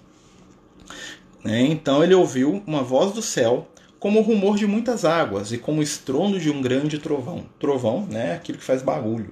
Né? 1.44 1.62
Então 1.62 2.02
ele 2.02 2.14
ouviu 2.14 2.62
uma 2.66 2.82
voz 2.82 3.12
do 3.12 3.22
céu 3.22 3.68
como 3.98 4.20
o 4.20 4.22
rumor 4.22 4.56
de 4.56 4.66
muitas 4.66 5.04
águas 5.04 5.52
e 5.52 5.58
como 5.58 5.80
o 5.80 5.82
estrondo 5.82 6.38
de 6.38 6.50
um 6.50 6.62
grande 6.62 6.98
trovão. 6.98 7.46
Trovão, 7.58 8.06
né, 8.06 8.30
é 8.30 8.34
aquilo 8.34 8.58
que 8.58 8.64
faz 8.64 8.82
barulho, 8.82 9.30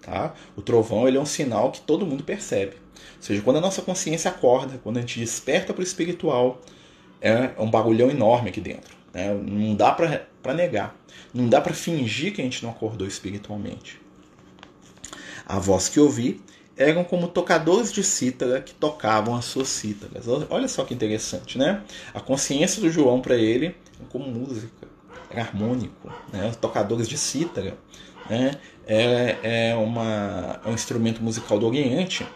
tá? 0.00 0.34
O 0.56 0.62
trovão 0.62 1.06
ele 1.06 1.16
é 1.16 1.20
um 1.20 1.26
sinal 1.26 1.70
que 1.70 1.80
todo 1.80 2.06
mundo 2.06 2.24
percebe. 2.24 2.76
Ou 3.16 3.22
seja, 3.22 3.42
quando 3.42 3.56
a 3.56 3.60
nossa 3.60 3.82
consciência 3.82 4.30
acorda, 4.30 4.80
quando 4.82 4.98
a 4.98 5.00
gente 5.00 5.20
desperta 5.20 5.72
para 5.72 5.80
o 5.80 5.84
espiritual, 5.84 6.60
é 7.20 7.50
um 7.58 7.70
barulhão 7.70 8.10
enorme 8.10 8.48
aqui 8.48 8.60
dentro. 8.60 8.96
Né? 9.12 9.32
Não 9.34 9.74
dá 9.74 9.92
para 9.92 10.54
negar. 10.54 10.96
Não 11.32 11.48
dá 11.48 11.60
para 11.60 11.74
fingir 11.74 12.34
que 12.34 12.40
a 12.40 12.44
gente 12.44 12.62
não 12.62 12.70
acordou 12.70 13.06
espiritualmente. 13.06 14.00
A 15.46 15.58
voz 15.58 15.88
que 15.88 15.98
ouvi 15.98 16.40
eram 16.76 17.02
como 17.02 17.26
tocadores 17.26 17.92
de 17.92 18.04
cítara 18.04 18.60
que 18.60 18.72
tocavam 18.72 19.34
as 19.34 19.46
suas 19.46 19.68
cítaras. 19.68 20.26
Olha 20.48 20.68
só 20.68 20.84
que 20.84 20.94
interessante, 20.94 21.58
né? 21.58 21.82
A 22.14 22.20
consciência 22.20 22.80
do 22.80 22.90
João 22.90 23.20
para 23.20 23.36
ele 23.36 23.74
como 24.10 24.26
música, 24.26 24.86
é 25.30 25.40
harmônico, 25.40 26.12
né? 26.32 26.52
Tocadores 26.60 27.08
de 27.08 27.18
cítara, 27.18 27.76
né? 28.28 28.52
É, 28.86 29.70
é, 29.70 29.74
uma, 29.76 30.60
é 30.64 30.68
um 30.68 30.74
instrumento 30.74 31.22
musical 31.22 31.58
do 31.58 31.66
Oriente 31.66 32.26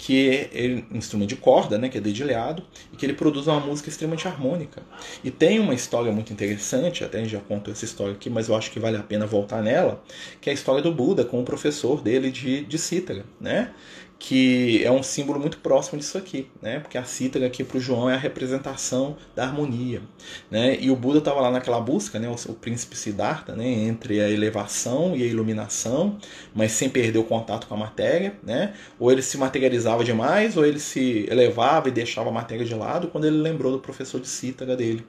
que 0.00 0.48
é 0.54 0.82
um 0.90 0.96
instrumento 0.96 1.28
de 1.28 1.36
corda, 1.36 1.76
né, 1.76 1.90
que 1.90 1.98
é 1.98 2.00
dedilhado, 2.00 2.62
e 2.90 2.96
que 2.96 3.04
ele 3.04 3.12
produz 3.12 3.46
uma 3.46 3.60
música 3.60 3.90
extremamente 3.90 4.26
harmônica. 4.26 4.82
E 5.22 5.30
tem 5.30 5.60
uma 5.60 5.74
história 5.74 6.10
muito 6.10 6.32
interessante, 6.32 7.04
até 7.04 7.18
a 7.18 7.20
gente 7.20 7.32
já 7.32 7.40
contou 7.40 7.70
essa 7.70 7.84
história 7.84 8.14
aqui, 8.14 8.30
mas 8.30 8.48
eu 8.48 8.56
acho 8.56 8.70
que 8.70 8.80
vale 8.80 8.96
a 8.96 9.02
pena 9.02 9.26
voltar 9.26 9.62
nela, 9.62 10.02
que 10.40 10.48
é 10.48 10.52
a 10.52 10.54
história 10.54 10.80
do 10.80 10.90
Buda 10.90 11.22
com 11.22 11.38
o 11.38 11.44
professor 11.44 12.00
dele 12.00 12.30
de, 12.30 12.64
de 12.64 12.78
cítara, 12.78 13.26
né? 13.38 13.74
Que 14.20 14.84
é 14.84 14.92
um 14.92 15.02
símbolo 15.02 15.40
muito 15.40 15.56
próximo 15.58 15.98
disso 15.98 16.18
aqui, 16.18 16.46
né? 16.60 16.78
Porque 16.78 16.98
a 16.98 17.04
cítara 17.04 17.46
aqui 17.46 17.64
para 17.64 17.78
o 17.78 17.80
João 17.80 18.08
é 18.08 18.14
a 18.14 18.18
representação 18.18 19.16
da 19.34 19.44
harmonia, 19.44 20.02
né? 20.50 20.76
E 20.78 20.90
o 20.90 20.94
Buda 20.94 21.20
estava 21.20 21.40
lá 21.40 21.50
naquela 21.50 21.80
busca, 21.80 22.18
né? 22.18 22.28
O, 22.28 22.52
o 22.52 22.54
príncipe 22.54 22.94
Siddhartha, 22.94 23.56
né? 23.56 23.66
Entre 23.66 24.20
a 24.20 24.28
elevação 24.28 25.16
e 25.16 25.22
a 25.22 25.26
iluminação, 25.26 26.18
mas 26.54 26.72
sem 26.72 26.90
perder 26.90 27.18
o 27.18 27.24
contato 27.24 27.66
com 27.66 27.72
a 27.72 27.78
matéria, 27.78 28.38
né? 28.42 28.74
Ou 28.98 29.10
ele 29.10 29.22
se 29.22 29.38
materializava 29.38 30.04
demais, 30.04 30.54
ou 30.54 30.66
ele 30.66 30.78
se 30.78 31.26
elevava 31.30 31.88
e 31.88 31.90
deixava 31.90 32.28
a 32.28 32.32
matéria 32.32 32.66
de 32.66 32.74
lado. 32.74 33.08
Quando 33.08 33.26
ele 33.26 33.38
lembrou 33.38 33.72
do 33.72 33.78
professor 33.78 34.20
de 34.20 34.28
cítara 34.28 34.76
dele, 34.76 35.04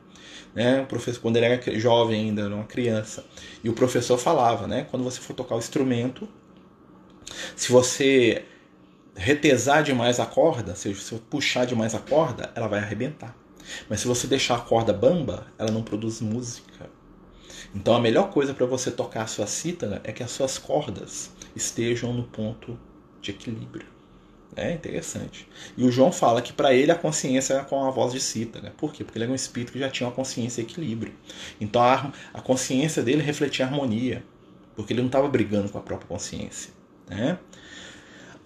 né? 0.56 0.84
O 0.84 0.86
professor 0.86 1.20
quando 1.20 1.36
ele 1.36 1.48
era 1.48 1.80
jovem 1.80 2.28
ainda, 2.28 2.44
era 2.44 2.56
uma 2.56 2.64
criança, 2.64 3.26
e 3.62 3.68
o 3.68 3.74
professor 3.74 4.18
falava, 4.18 4.68
né? 4.68 4.88
Quando 4.90 5.04
você 5.04 5.20
for 5.20 5.34
tocar 5.34 5.56
o 5.56 5.60
instrumento, 5.60 6.30
se 7.58 7.74
você 7.74 8.46
retesar 9.16 9.84
demais 9.84 10.20
a 10.20 10.26
corda, 10.26 10.76
se 10.76 10.94
você 10.94 11.16
puxar 11.30 11.66
demais 11.66 11.94
a 11.94 12.00
corda, 12.00 12.52
ela 12.56 12.68
vai 12.68 12.80
arrebentar. 12.80 13.36
Mas 13.90 14.02
se 14.02 14.08
você 14.08 14.28
deixar 14.28 14.56
a 14.56 14.62
corda 14.62 14.94
bamba, 14.94 15.48
ela 15.58 15.72
não 15.72 15.84
produz 15.84 16.22
música. 16.22 16.90
Então 17.74 17.96
a 17.96 18.02
melhor 18.02 18.30
coisa 18.32 18.54
para 18.54 18.66
você 18.66 18.92
tocar 18.92 19.24
a 19.24 19.28
sua 19.28 19.48
cítara 19.48 20.02
é 20.04 20.12
que 20.12 20.24
as 20.24 20.32
suas 20.32 20.58
cordas 20.58 21.32
estejam 21.56 22.12
no 22.14 22.24
ponto 22.24 22.78
de 23.22 23.32
equilíbrio. 23.32 23.86
É 24.56 24.74
interessante. 24.74 25.48
E 25.78 25.84
o 25.84 25.92
João 25.92 26.12
fala 26.12 26.42
que 26.42 26.52
para 26.52 26.74
ele 26.74 26.92
a 26.92 26.96
consciência 26.96 27.54
era 27.54 27.64
com 27.64 27.86
a 27.86 27.90
voz 27.90 28.12
de 28.12 28.20
cítara. 28.20 28.74
Por 28.78 28.92
quê? 28.92 29.04
Porque 29.04 29.18
ele 29.18 29.24
era 29.24 29.32
um 29.32 29.36
espírito 29.36 29.72
que 29.72 29.80
já 29.80 29.90
tinha 29.90 30.08
uma 30.08 30.14
consciência 30.14 30.62
e 30.62 30.66
equilíbrio. 30.66 31.14
Então 31.60 31.82
a, 31.82 32.12
a 32.34 32.42
consciência 32.42 33.02
dele 33.02 33.22
refletia 33.22 33.66
harmonia. 33.66 34.24
Porque 34.76 34.92
ele 34.92 35.02
não 35.02 35.08
estava 35.08 35.28
brigando 35.30 35.70
com 35.70 35.78
a 35.78 35.82
própria 35.82 36.08
consciência. 36.08 36.74
Né? 37.08 37.38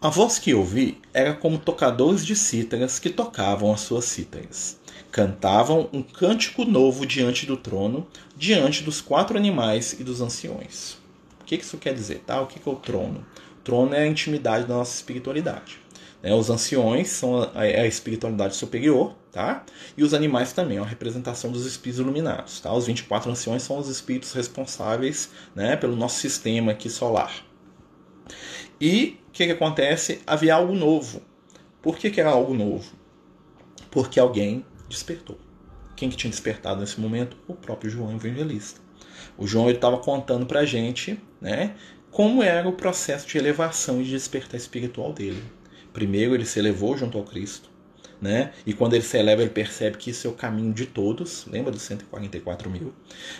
A 0.05 0.09
voz 0.09 0.38
que 0.38 0.53
ouvi 0.53 1.01
era 1.12 1.33
como 1.33 1.57
tocadores 1.57 2.24
de 2.24 2.35
cítaras 2.35 3.00
que 3.00 3.09
tocavam 3.09 3.74
as 3.74 3.81
suas 3.81 4.05
cítaras. 4.05 4.79
Cantavam 5.12 5.89
um 5.91 6.03
cântico 6.03 6.63
novo 6.63 7.07
diante 7.07 7.47
do 7.47 7.57
trono, 7.57 8.05
diante 8.38 8.83
dos 8.83 9.01
quatro 9.01 9.35
animais 9.35 9.93
e 10.00 10.03
dos 10.03 10.21
anciões. 10.21 11.00
O 11.41 11.43
que 11.43 11.55
isso 11.55 11.79
quer 11.79 11.95
dizer? 11.95 12.19
Tá? 12.19 12.39
O 12.39 12.45
que 12.45 12.59
é 12.59 12.71
o 12.71 12.75
trono? 12.75 13.25
O 13.57 13.62
trono 13.63 13.95
é 13.95 14.03
a 14.03 14.07
intimidade 14.07 14.67
da 14.67 14.75
nossa 14.75 14.93
espiritualidade. 14.93 15.79
Né? 16.21 16.35
Os 16.35 16.51
anciões 16.51 17.09
são 17.09 17.50
a, 17.55 17.65
espiritualidade 17.88 18.55
superior, 18.55 19.15
tá? 19.31 19.65
E 19.97 20.03
os 20.03 20.13
animais 20.13 20.53
também, 20.53 20.77
é 20.77 20.81
a 20.81 20.85
representação 20.85 21.51
dos 21.51 21.65
espíritos 21.65 22.00
iluminados, 22.00 22.59
tá? 22.59 22.71
Os 22.71 22.85
24 22.85 23.31
anciões 23.31 23.63
são 23.63 23.79
os 23.79 23.89
espíritos 23.89 24.33
responsáveis, 24.33 25.31
né, 25.55 25.75
pelo 25.75 25.95
nosso 25.95 26.19
sistema 26.19 26.74
aqui 26.74 26.91
solar. 26.91 27.43
E 28.79 29.17
que, 29.36 29.46
que 29.46 29.51
acontece? 29.51 30.22
Havia 30.25 30.56
algo 30.56 30.74
novo. 30.74 31.22
Por 31.82 31.98
que, 31.98 32.10
que 32.10 32.22
era 32.22 32.30
algo 32.30 32.54
novo? 32.54 32.94
Porque 33.92 34.18
alguém 34.18 34.65
despertou. 34.88 35.38
Quem 35.94 36.10
que 36.10 36.15
tinha 36.15 36.32
despertado 36.32 36.80
nesse 36.80 37.01
momento? 37.01 37.36
O 37.46 37.54
próprio 37.54 37.92
João 37.92 38.15
Evangelista. 38.15 38.80
O 39.38 39.46
João 39.46 39.70
estava 39.70 39.98
contando 39.98 40.46
para 40.46 40.62
a 40.62 40.65
gente 40.65 41.20
né, 41.42 41.75
como 42.12 42.42
era 42.42 42.68
o 42.68 42.74
processo 42.74 43.27
de 43.27 43.38
elevação 43.38 44.00
e 44.00 44.06
de 44.06 44.12
despertar 44.12 44.56
espiritual 44.56 45.12
dele. 45.12 45.44
Primeiro 45.92 46.34
ele 46.34 46.46
se 46.46 46.58
elevou 46.58 46.98
junto 46.98 47.18
ao 47.18 47.25
Cristo. 47.25 47.70
Né? 48.22 48.54
E 48.65 48.74
quando 48.74 48.94
ele 48.94 49.04
se 49.04 49.18
eleva, 49.18 49.42
ele 49.42 49.51
percebe 49.51 49.98
que 49.98 50.12
isso 50.12 50.25
é 50.27 50.30
o 50.30 50.34
caminho 50.34 50.74
de 50.74 50.86
todos. 50.86 51.46
Lembra 51.46 51.72
dos 51.72 51.82
144 51.82 52.70
mil? 52.70 52.94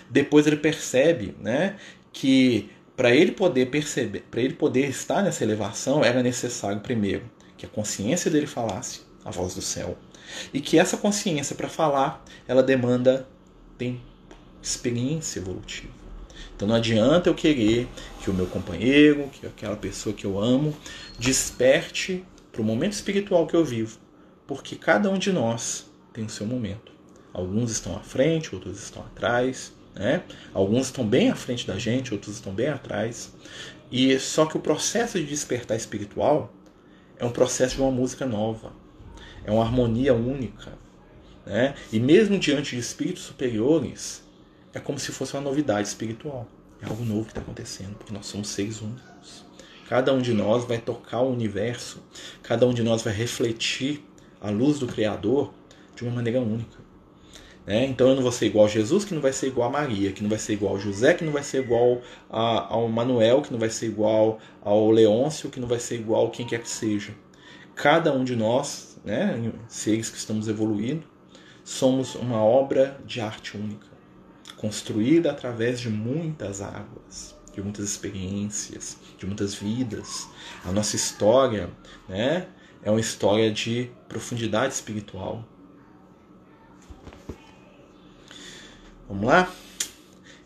Depois 0.10 0.46
ele 0.46 0.58
percebe 0.58 1.34
né, 1.40 1.78
que 2.12 2.70
para 2.96 3.14
ele 3.14 3.32
poder 3.32 3.70
perceber, 3.70 4.24
para 4.32 4.42
ele 4.42 4.54
poder 4.54 4.88
estar 4.90 5.22
nessa 5.22 5.44
elevação, 5.44 6.04
era 6.04 6.24
necessário 6.24 6.80
primeiro 6.80 7.30
que 7.58 7.66
a 7.66 7.70
consciência 7.70 8.32
dele 8.32 8.48
falasse 8.48 9.02
a 9.24 9.32
voz 9.32 9.56
do 9.56 9.62
céu 9.62 9.98
e 10.54 10.62
que 10.62 10.80
essa 10.80 10.98
consciência 10.98 11.56
para 11.56 11.68
falar, 11.68 12.24
ela 12.48 12.64
demanda 12.64 13.28
tempo, 13.78 14.02
experiência 14.62 15.40
evolutiva. 15.40 15.94
Então 16.56 16.68
não 16.68 16.76
adianta 16.76 17.30
eu 17.30 17.36
querer 17.36 17.88
que 18.22 18.30
o 18.30 18.34
meu 18.34 18.48
companheiro, 18.48 19.30
que 19.30 19.46
aquela 19.46 19.76
pessoa 19.76 20.16
que 20.16 20.26
eu 20.26 20.40
amo, 20.40 20.76
desperte 21.20 22.24
para 22.52 22.62
o 22.62 22.66
momento 22.66 22.94
espiritual 22.94 23.46
que 23.46 23.56
eu 23.56 23.66
vivo, 23.66 24.00
porque 24.48 24.76
cada 24.76 25.10
um 25.10 25.18
de 25.18 25.32
nós 25.32 25.86
tem 26.14 26.24
o 26.24 26.30
seu 26.30 26.46
momento. 26.46 26.94
Alguns 27.34 27.72
estão 27.72 27.98
à 27.98 28.00
frente, 28.00 28.56
outros 28.56 28.82
estão 28.82 29.04
atrás, 29.04 29.74
né? 29.96 30.24
Alguns 30.54 30.88
estão 30.88 31.08
bem 31.08 31.30
à 31.30 31.36
frente 31.36 31.66
da 31.66 31.80
gente, 31.80 32.14
outros 32.14 32.36
estão 32.36 32.54
bem 32.54 32.68
atrás. 32.68 33.34
E 33.92 34.20
só 34.20 34.46
que 34.46 34.58
o 34.58 34.60
processo 34.60 35.18
de 35.18 35.26
despertar 35.26 35.78
espiritual 35.78 36.54
é 37.18 37.26
um 37.26 37.32
processo 37.32 37.76
de 37.76 37.82
uma 37.82 37.92
música 37.92 38.26
nova, 38.26 38.74
é 39.46 39.52
uma 39.52 39.64
harmonia 39.64 40.14
única, 40.14 40.74
né? 41.46 41.76
E 41.92 42.00
mesmo 42.00 42.38
diante 42.38 42.76
de 42.76 42.82
espíritos 42.82 43.24
superiores, 43.24 44.24
é 44.74 44.80
como 44.80 45.00
se 45.00 45.12
fosse 45.12 45.34
uma 45.34 45.42
novidade 45.42 45.88
espiritual. 45.88 46.48
É 46.82 46.88
algo 46.88 47.06
novo 47.06 47.24
que 47.24 47.32
está 47.32 47.40
acontecendo, 47.40 47.96
porque 47.96 48.14
nós 48.14 48.26
somos 48.26 48.50
seres 48.50 48.82
únicos. 48.82 49.46
Cada 49.88 50.12
um 50.14 50.20
de 50.20 50.34
nós 50.34 50.66
vai 50.66 50.80
tocar 50.80 51.22
o 51.22 51.32
universo, 51.32 52.04
cada 52.44 52.66
um 52.68 52.74
de 52.74 52.84
nós 52.84 53.04
vai 53.04 53.14
refletir 53.14 54.04
a 54.42 54.50
luz 54.50 54.80
do 54.80 54.88
Criador 54.88 55.54
de 55.96 56.04
uma 56.04 56.12
maneira 56.12 56.42
única. 56.42 56.85
Né? 57.66 57.86
Então 57.86 58.10
eu 58.10 58.16
não 58.16 58.22
vou 58.22 58.32
ser 58.32 58.46
igual 58.46 58.66
a 58.66 58.70
Jesus, 58.70 59.06
que 59.06 59.14
não 59.14 59.22
vai 59.22 59.34
ser 59.34 59.48
igual 59.48 59.70
a 59.70 59.72
Maria, 59.72 60.12
que 60.12 60.22
não 60.22 60.30
vai 60.30 60.38
ser 60.38 60.54
igual 60.54 60.76
a 60.76 60.80
José, 60.80 61.14
que 61.14 61.24
não 61.24 61.34
vai 61.34 61.44
ser 61.44 61.64
igual 61.64 62.02
a, 62.30 62.74
ao 62.74 62.88
Manuel, 62.88 63.42
que 63.42 63.52
não 63.52 63.60
vai 63.60 63.70
ser 63.70 63.88
igual 63.88 64.40
ao 64.62 64.92
Leôncio, 64.92 65.50
que 65.50 65.60
não 65.60 65.68
vai 65.68 65.80
ser 65.80 65.96
igual 65.96 66.28
a 66.28 66.30
quem 66.30 66.46
quer 66.46 66.62
que 66.62 66.70
seja. 66.70 67.14
Cada 67.74 68.14
um 68.14 68.24
de 68.24 68.36
nós, 68.36 68.98
né, 69.04 69.52
seres 69.68 70.10
que 70.10 70.18
estamos 70.18 70.48
evoluindo, 70.48 71.04
somos 71.64 72.16
uma 72.16 72.44
obra 72.44 73.00
de 73.06 73.20
arte 73.20 73.58
única, 73.58 73.88
construída 74.56 75.32
através 75.32 75.80
de 75.80 75.90
muitas 75.90 76.62
águas, 76.62 77.36
de 77.54 77.62
muitas 77.62 77.86
experiências, 77.86 78.98
de 79.18 79.26
muitas 79.26 79.56
vidas. 79.56 80.28
A 80.64 80.72
nossa 80.72 80.96
história 80.96 81.70
né, 82.08 82.48
é 82.84 82.92
uma 82.92 83.00
história 83.00 83.52
de 83.52 83.90
profundidade 84.08 84.74
espiritual, 84.74 85.44
Vamos 89.08 89.26
lá? 89.28 89.54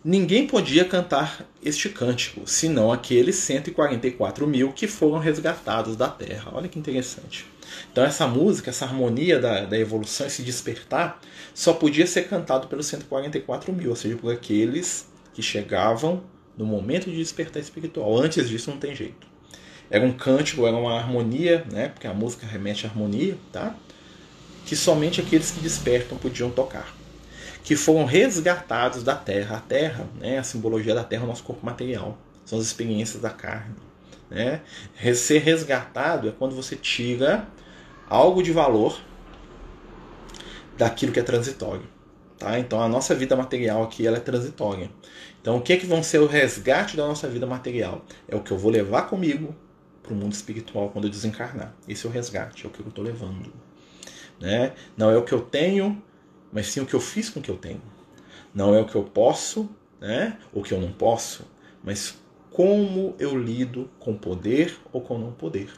Ninguém 0.03 0.47
podia 0.47 0.85
cantar 0.85 1.45
este 1.63 1.89
cântico, 1.89 2.41
senão 2.45 2.91
aqueles 2.91 3.35
144 3.35 4.47
mil 4.47 4.71
que 4.71 4.87
foram 4.87 5.17
resgatados 5.17 5.95
da 5.95 6.07
terra. 6.07 6.51
Olha 6.53 6.67
que 6.67 6.79
interessante. 6.79 7.45
Então, 7.91 8.03
essa 8.03 8.25
música, 8.27 8.69
essa 8.69 8.85
harmonia 8.85 9.39
da, 9.39 9.65
da 9.65 9.77
evolução, 9.77 10.25
esse 10.27 10.41
despertar, 10.41 11.19
só 11.53 11.73
podia 11.73 12.07
ser 12.07 12.27
cantado 12.27 12.67
pelos 12.67 12.85
144 12.87 13.71
mil, 13.71 13.89
ou 13.89 13.95
seja, 13.95 14.15
por 14.15 14.33
aqueles 14.33 15.07
que 15.33 15.41
chegavam 15.41 16.23
no 16.57 16.65
momento 16.65 17.09
de 17.09 17.17
despertar 17.17 17.61
espiritual. 17.61 18.17
Antes 18.17 18.49
disso, 18.49 18.71
não 18.71 18.77
tem 18.77 18.95
jeito. 18.95 19.27
Era 19.89 20.05
um 20.05 20.13
cântico, 20.13 20.65
era 20.65 20.75
uma 20.75 20.97
harmonia, 20.97 21.65
né? 21.71 21.89
porque 21.89 22.07
a 22.07 22.13
música 22.13 22.45
remete 22.45 22.85
à 22.85 22.89
harmonia, 22.89 23.37
tá? 23.51 23.75
que 24.65 24.75
somente 24.75 25.19
aqueles 25.19 25.51
que 25.51 25.59
despertam 25.59 26.17
podiam 26.17 26.49
tocar 26.49 26.98
que 27.63 27.75
foram 27.75 28.05
resgatados 28.05 29.03
da 29.03 29.15
terra. 29.15 29.57
A 29.57 29.59
terra, 29.59 30.07
né, 30.19 30.37
a 30.37 30.43
simbologia 30.43 30.95
da 30.95 31.03
terra 31.03 31.23
é 31.23 31.25
o 31.25 31.27
nosso 31.27 31.43
corpo 31.43 31.65
material, 31.65 32.17
são 32.45 32.57
as 32.59 32.65
experiências 32.65 33.21
da 33.21 33.29
carne. 33.29 33.75
Né? 34.29 34.61
Ser 35.15 35.39
resgatado 35.39 36.29
é 36.29 36.31
quando 36.31 36.55
você 36.55 36.75
tira 36.75 37.47
algo 38.07 38.43
de 38.43 38.51
valor 38.51 38.99
daquilo 40.77 41.11
que 41.11 41.19
é 41.19 41.23
transitório. 41.23 41.83
Tá? 42.37 42.57
Então 42.57 42.81
a 42.81 42.87
nossa 42.87 43.13
vida 43.13 43.35
material 43.35 43.83
aqui 43.83 44.07
ela 44.07 44.17
é 44.17 44.21
transitória. 44.21 44.89
Então 45.41 45.57
o 45.57 45.61
que, 45.61 45.73
é 45.73 45.77
que 45.77 45.85
vão 45.85 46.01
ser 46.01 46.19
o 46.19 46.27
resgate 46.27 46.95
da 46.95 47.05
nossa 47.05 47.27
vida 47.27 47.45
material? 47.45 48.05
É 48.27 48.35
o 48.35 48.41
que 48.41 48.51
eu 48.51 48.57
vou 48.57 48.71
levar 48.71 49.03
comigo 49.03 49.53
para 50.01 50.13
o 50.13 50.15
mundo 50.15 50.33
espiritual 50.33 50.89
quando 50.89 51.05
eu 51.05 51.11
desencarnar. 51.11 51.73
Esse 51.87 52.05
é 52.05 52.09
o 52.09 52.11
resgate, 52.11 52.65
é 52.65 52.69
o 52.69 52.71
que 52.71 52.79
eu 52.79 52.87
estou 52.87 53.03
levando. 53.03 53.51
Né? 54.39 54.73
Não 54.95 55.11
é 55.11 55.17
o 55.17 55.23
que 55.23 55.33
eu 55.33 55.41
tenho, 55.41 56.01
mas 56.51 56.67
sim 56.67 56.81
o 56.81 56.85
que 56.85 56.93
eu 56.93 56.99
fiz 56.99 57.29
com 57.29 57.39
o 57.39 57.43
que 57.43 57.51
eu 57.51 57.57
tenho. 57.57 57.81
Não 58.53 58.73
é 58.73 58.81
o 58.81 58.85
que 58.85 58.95
eu 58.95 59.03
posso, 59.03 59.69
né, 59.99 60.37
o 60.53 60.63
que 60.63 60.73
eu 60.73 60.79
não 60.79 60.91
posso, 60.91 61.43
mas 61.83 62.15
como 62.51 63.15
eu 63.19 63.37
lido 63.37 63.89
com 63.99 64.15
poder 64.15 64.75
ou 64.91 65.01
com 65.01 65.17
não 65.17 65.31
poder. 65.31 65.69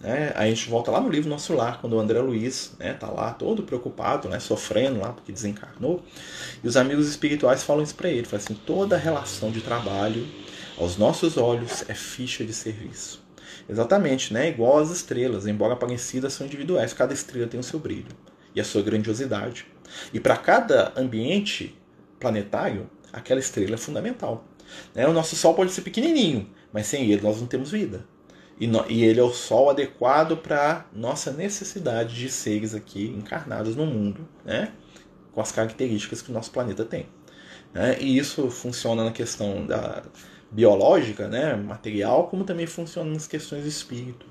Né? 0.00 0.32
A 0.36 0.46
gente 0.46 0.68
volta 0.68 0.90
lá 0.90 1.00
no 1.00 1.08
livro 1.08 1.28
Nosso 1.28 1.54
Lar, 1.54 1.80
quando 1.80 1.94
o 1.94 1.98
André 1.98 2.20
Luiz 2.20 2.72
está 2.72 2.84
né, 2.84 2.92
tá 2.92 3.08
lá 3.08 3.32
todo 3.32 3.62
preocupado, 3.62 4.28
né, 4.28 4.38
sofrendo 4.38 5.00
lá 5.00 5.12
porque 5.12 5.32
desencarnou, 5.32 6.02
e 6.62 6.68
os 6.68 6.76
amigos 6.76 7.08
espirituais 7.08 7.62
falam 7.62 7.82
isso 7.82 7.94
para 7.94 8.08
ele, 8.08 8.24
falam 8.24 8.44
assim, 8.44 8.54
toda 8.66 8.96
relação 8.96 9.50
de 9.50 9.60
trabalho, 9.60 10.26
aos 10.78 10.96
nossos 10.96 11.36
olhos, 11.36 11.88
é 11.88 11.94
ficha 11.94 12.44
de 12.44 12.52
serviço. 12.52 13.24
Exatamente, 13.68 14.32
né? 14.32 14.48
igual 14.48 14.78
as 14.78 14.90
estrelas, 14.90 15.46
embora 15.46 15.74
parecidas, 15.74 16.34
são 16.34 16.46
individuais, 16.46 16.92
cada 16.92 17.12
estrela 17.14 17.48
tem 17.48 17.58
o 17.58 17.64
seu 17.64 17.80
brilho 17.80 18.06
e 18.54 18.60
a 18.60 18.64
sua 18.64 18.82
grandiosidade. 18.82 19.66
E 20.12 20.20
para 20.20 20.36
cada 20.36 20.92
ambiente 20.96 21.76
planetário, 22.18 22.88
aquela 23.12 23.40
estrela 23.40 23.74
é 23.74 23.78
fundamental. 23.78 24.44
Né? 24.94 25.06
O 25.06 25.12
nosso 25.12 25.36
Sol 25.36 25.54
pode 25.54 25.72
ser 25.72 25.82
pequenininho, 25.82 26.48
mas 26.72 26.86
sem 26.86 27.10
ele 27.10 27.22
nós 27.22 27.40
não 27.40 27.46
temos 27.46 27.70
vida. 27.70 28.04
E, 28.58 28.66
no, 28.66 28.84
e 28.88 29.04
ele 29.04 29.20
é 29.20 29.22
o 29.22 29.32
Sol 29.32 29.70
adequado 29.70 30.36
para 30.36 30.86
nossa 30.92 31.30
necessidade 31.30 32.14
de 32.14 32.28
seres 32.28 32.74
aqui 32.74 33.06
encarnados 33.16 33.76
no 33.76 33.86
mundo, 33.86 34.26
né? 34.44 34.72
com 35.32 35.40
as 35.40 35.52
características 35.52 36.22
que 36.22 36.30
o 36.30 36.34
nosso 36.34 36.50
planeta 36.50 36.84
tem. 36.84 37.06
Né? 37.72 37.98
E 38.00 38.16
isso 38.16 38.50
funciona 38.50 39.04
na 39.04 39.12
questão 39.12 39.66
da 39.66 40.02
biológica, 40.50 41.28
né? 41.28 41.54
material, 41.54 42.28
como 42.28 42.44
também 42.44 42.66
funciona 42.66 43.10
nas 43.10 43.26
questões 43.26 43.62
do 43.62 43.68
espírito. 43.68 44.26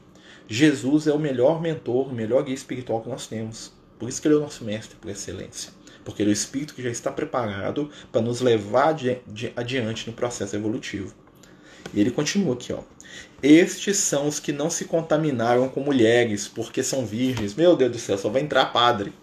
Jesus 0.48 1.08
é 1.08 1.14
o 1.14 1.20
melhor 1.20 1.62
mentor, 1.62 2.08
o 2.10 2.14
melhor 2.14 2.44
guia 2.44 2.54
espiritual 2.56 3.02
que 3.02 3.10
nós 3.10 3.28
temos. 3.28 3.74
Por 4.00 4.10
isso 4.10 4.22
que 4.22 4.28
ele 4.28 4.36
é 4.36 4.38
o 4.38 4.42
nosso 4.42 4.64
mestre 4.64 4.96
por 5.00 5.10
excelência. 5.10 5.72
Porque 6.04 6.22
ele 6.22 6.30
é 6.30 6.34
o 6.34 6.34
espírito 6.34 6.74
que 6.74 6.84
já 6.84 6.90
está 6.90 7.12
preparado 7.12 7.90
para 8.12 8.22
nos 8.22 8.42
levar 8.42 8.96
adiante 9.56 10.08
no 10.08 10.14
processo 10.14 10.56
evolutivo. 10.56 11.14
E 11.94 12.00
ele 12.00 12.12
continua 12.12 12.54
aqui, 12.54 12.74
ó. 12.74 12.80
Estes 13.42 13.98
são 13.98 14.28
os 14.28 14.40
que 14.40 14.52
não 14.52 14.70
se 14.70 14.86
contaminaram 14.86 15.70
com 15.70 15.80
mulheres, 15.80 16.48
porque 16.48 16.84
são 16.84 17.06
virgens. 17.06 17.56
Meu 17.56 17.76
Deus 17.76 17.92
do 17.92 18.00
céu, 18.00 18.18
só 18.18 18.30
vai 18.30 18.42
entrar 18.42 18.66
padre. 18.68 19.14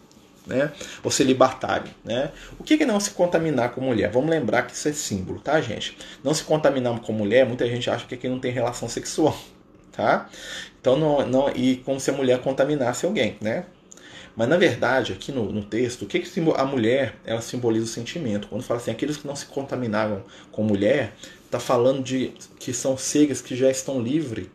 Né? 0.47 0.73
Ou 1.05 1.11
celibatário. 1.11 1.91
Né? 2.05 2.33
O 2.59 2.65
que 2.65 2.83
é 2.83 2.87
não 2.87 2.99
se 2.99 3.11
contaminar 3.11 3.71
com 3.73 3.81
mulher? 3.81 4.11
Vamos 4.11 4.31
lembrar 4.31 4.63
que 4.63 4.75
isso 4.75 4.89
é 4.89 4.93
símbolo, 4.93 5.39
tá, 5.41 5.61
gente? 5.61 5.97
Não 6.25 6.35
se 6.35 6.43
contaminar 6.43 6.99
com 7.01 7.13
mulher, 7.13 7.47
muita 7.47 7.67
gente 7.67 7.89
acha 7.89 8.07
que 8.07 8.15
aqui 8.15 8.29
não 8.29 8.41
tem 8.41 8.51
relação 8.51 8.89
sexual. 8.89 9.39
Tá? 9.93 10.29
Então, 10.81 10.97
não, 10.97 11.27
não, 11.27 11.51
e 11.51 11.77
como 11.85 12.01
se 12.01 12.11
a 12.11 12.15
mulher 12.15 12.41
contaminasse 12.41 13.05
alguém, 13.05 13.37
né? 13.41 13.67
Mas 14.35 14.49
na 14.49 14.57
verdade, 14.57 15.12
aqui 15.12 15.31
no, 15.31 15.53
no 15.53 15.62
texto, 15.62 16.03
o 16.03 16.07
que, 16.07 16.21
que 16.21 16.40
a 16.57 16.64
mulher 16.64 17.16
ela 17.25 17.40
simboliza 17.40 17.85
o 17.85 17.88
sentimento? 17.88 18.49
Quando 18.49 18.62
fala 18.62 18.81
assim, 18.81 18.90
aqueles 18.90 19.16
que 19.16 19.27
não 19.27 19.37
se 19.37 19.47
contaminaram 19.47 20.25
com 20.51 20.62
mulher, 20.62 21.14
está 21.45 21.61
falando 21.61 22.03
de 22.03 22.33
que 22.59 22.73
são 22.73 22.97
seres 22.97 23.42
que 23.42 23.55
já 23.55 23.71
estão 23.71 24.01
livres 24.01 24.47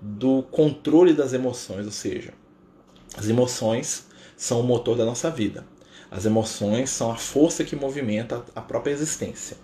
do 0.00 0.42
controle 0.44 1.12
das 1.12 1.32
emoções, 1.32 1.84
ou 1.84 1.92
seja, 1.92 2.32
as 3.16 3.28
emoções 3.28 4.06
são 4.36 4.60
o 4.60 4.64
motor 4.64 4.96
da 4.96 5.04
nossa 5.04 5.30
vida. 5.30 5.66
As 6.10 6.26
emoções 6.26 6.90
são 6.90 7.10
a 7.10 7.16
força 7.16 7.64
que 7.64 7.74
movimenta 7.74 8.44
a 8.54 8.60
própria 8.60 8.92
existência. 8.92 9.56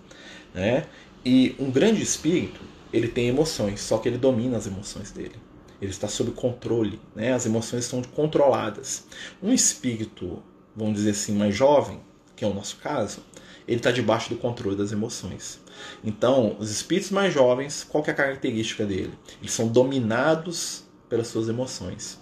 Né? 0.53 0.85
E 1.23 1.55
um 1.57 1.71
grande 1.71 2.01
espírito, 2.01 2.59
ele 2.91 3.07
tem 3.07 3.29
emoções, 3.29 3.79
só 3.79 3.97
que 3.97 4.09
ele 4.09 4.17
domina 4.17 4.57
as 4.57 4.67
emoções 4.67 5.11
dele 5.11 5.35
ele 5.81 5.89
está 5.91 6.07
sob 6.07 6.31
controle, 6.31 7.01
né? 7.15 7.33
as 7.33 7.45
emoções 7.45 7.85
estão 7.85 8.01
controladas. 8.03 9.05
Um 9.41 9.51
espírito, 9.51 10.41
vamos 10.75 10.95
dizer 10.95 11.11
assim, 11.11 11.33
mais 11.33 11.55
jovem, 11.55 11.99
que 12.35 12.45
é 12.45 12.47
o 12.47 12.53
nosso 12.53 12.77
caso, 12.77 13.23
ele 13.67 13.77
está 13.77 13.91
debaixo 13.91 14.29
do 14.29 14.35
controle 14.35 14.75
das 14.75 14.91
emoções. 14.91 15.59
Então, 16.03 16.55
os 16.59 16.69
espíritos 16.69 17.09
mais 17.09 17.33
jovens, 17.33 17.83
qual 17.83 18.03
é 18.05 18.11
a 18.11 18.13
característica 18.13 18.85
dele? 18.85 19.13
Eles 19.41 19.53
são 19.53 19.67
dominados 19.67 20.83
pelas 21.09 21.27
suas 21.27 21.49
emoções. 21.49 22.19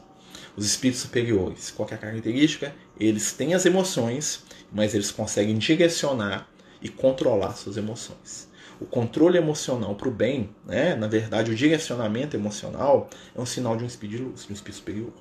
Os 0.55 0.65
espíritos 0.65 1.01
superiores, 1.01 1.71
qual 1.71 1.87
é 1.89 1.95
a 1.95 1.97
característica? 1.97 2.73
Eles 2.99 3.33
têm 3.33 3.53
as 3.53 3.65
emoções, 3.65 4.43
mas 4.71 4.93
eles 4.93 5.11
conseguem 5.11 5.57
direcionar 5.57 6.49
e 6.81 6.87
controlar 6.87 7.53
suas 7.53 7.75
emoções 7.77 8.48
o 8.79 8.85
controle 8.85 9.37
emocional 9.37 9.95
para 9.95 10.07
o 10.07 10.11
bem, 10.11 10.49
né, 10.65 10.95
na 10.95 11.07
verdade, 11.07 11.51
o 11.51 11.55
direcionamento 11.55 12.35
emocional 12.35 13.09
é 13.35 13.39
um 13.39 13.45
sinal 13.45 13.75
de 13.75 13.83
um 13.83 13.87
espírito 13.87 14.17
de 14.17 14.23
luz, 14.23 14.45
de 14.45 14.51
um 14.51 14.55
espírito 14.55 14.77
superior. 14.77 15.13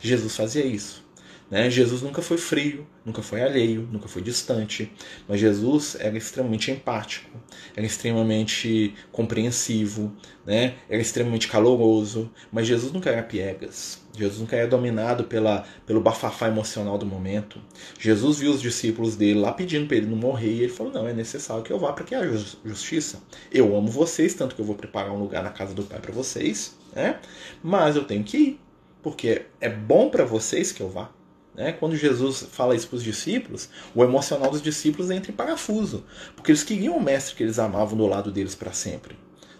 Jesus 0.00 0.36
fazia 0.36 0.64
isso. 0.64 1.08
Né? 1.50 1.68
Jesus 1.68 2.00
nunca 2.00 2.22
foi 2.22 2.38
frio, 2.38 2.86
nunca 3.04 3.22
foi 3.22 3.42
alheio, 3.42 3.88
nunca 3.90 4.06
foi 4.06 4.22
distante, 4.22 4.92
mas 5.26 5.40
Jesus 5.40 5.96
era 5.98 6.16
extremamente 6.16 6.70
empático, 6.70 7.28
era 7.74 7.84
extremamente 7.84 8.94
compreensivo, 9.10 10.14
né? 10.46 10.76
era 10.88 11.02
extremamente 11.02 11.48
caloroso, 11.48 12.30
mas 12.52 12.68
Jesus 12.68 12.92
nunca 12.92 13.10
era 13.10 13.22
piegas. 13.22 14.00
Jesus 14.20 14.40
nunca 14.40 14.56
era 14.56 14.68
dominado 14.68 15.24
pela, 15.24 15.64
pelo 15.86 16.00
bafafá 16.00 16.48
emocional 16.48 16.98
do 16.98 17.06
momento. 17.06 17.60
Jesus 17.98 18.38
viu 18.38 18.52
os 18.52 18.60
discípulos 18.60 19.16
dele 19.16 19.40
lá 19.40 19.52
pedindo 19.52 19.86
para 19.86 19.96
ele 19.96 20.06
não 20.06 20.16
morrer 20.16 20.52
e 20.52 20.62
ele 20.62 20.72
falou: 20.72 20.92
Não, 20.92 21.08
é 21.08 21.12
necessário 21.12 21.62
que 21.62 21.72
eu 21.72 21.78
vá 21.78 21.92
para 21.92 22.04
que 22.04 22.14
haja 22.14 22.38
justiça. 22.64 23.22
Eu 23.50 23.74
amo 23.76 23.88
vocês, 23.88 24.34
tanto 24.34 24.54
que 24.54 24.60
eu 24.60 24.64
vou 24.64 24.74
preparar 24.74 25.10
um 25.12 25.18
lugar 25.18 25.42
na 25.42 25.50
casa 25.50 25.74
do 25.74 25.82
Pai 25.82 25.98
para 25.98 26.12
vocês, 26.12 26.76
né? 26.94 27.18
mas 27.62 27.96
eu 27.96 28.04
tenho 28.04 28.22
que 28.22 28.36
ir, 28.36 28.60
porque 29.02 29.46
é 29.60 29.68
bom 29.68 30.10
para 30.10 30.24
vocês 30.24 30.70
que 30.70 30.82
eu 30.82 30.88
vá. 30.88 31.10
Né? 31.54 31.72
Quando 31.72 31.96
Jesus 31.96 32.46
fala 32.50 32.74
isso 32.74 32.88
para 32.88 32.96
os 32.96 33.02
discípulos, 33.02 33.68
o 33.94 34.04
emocional 34.04 34.50
dos 34.50 34.62
discípulos 34.62 35.10
entra 35.10 35.32
em 35.32 35.34
parafuso, 35.34 36.04
porque 36.36 36.50
eles 36.50 36.62
queriam 36.62 36.96
o 36.96 37.02
mestre 37.02 37.34
que 37.34 37.42
eles 37.42 37.58
amavam 37.58 37.96
do 37.96 38.06
lado 38.06 38.30
deles 38.30 38.54
para 38.54 38.72
sempre. 38.72 39.16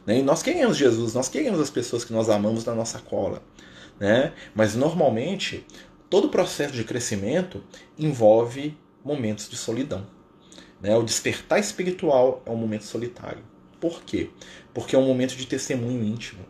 Né? 0.07 0.19
E 0.19 0.23
nós 0.23 0.43
queremos 0.43 0.77
Jesus, 0.77 1.15
nós 1.15 1.29
queremos 1.29 1.61
as 1.61 1.71
pessoas 1.71 2.05
que 2.05 2.13
nós 2.13 2.29
amamos 2.29 2.65
na 2.65 2.75
nossa 2.75 2.99
cola. 2.99 3.43
Né? 4.01 4.33
Mas 4.55 4.75
normalmente, 4.75 5.67
todo 6.09 6.31
processo 6.31 6.73
de 6.73 6.83
crescimento 6.83 7.63
envolve 7.99 8.77
momentos 9.05 9.49
de 9.49 9.57
solidão. 9.57 10.07
Né? 10.81 10.97
O 10.97 11.03
despertar 11.03 11.61
espiritual 11.61 12.43
é 12.47 12.51
um 12.51 12.57
momento 12.57 12.85
solitário. 12.85 13.45
Por 13.79 14.03
quê? 14.03 14.31
Porque 14.73 14.97
é 14.97 14.99
um 14.99 15.07
momento 15.07 15.37
de 15.37 15.47
testemunho 15.47 16.03
íntimo. 16.03 16.45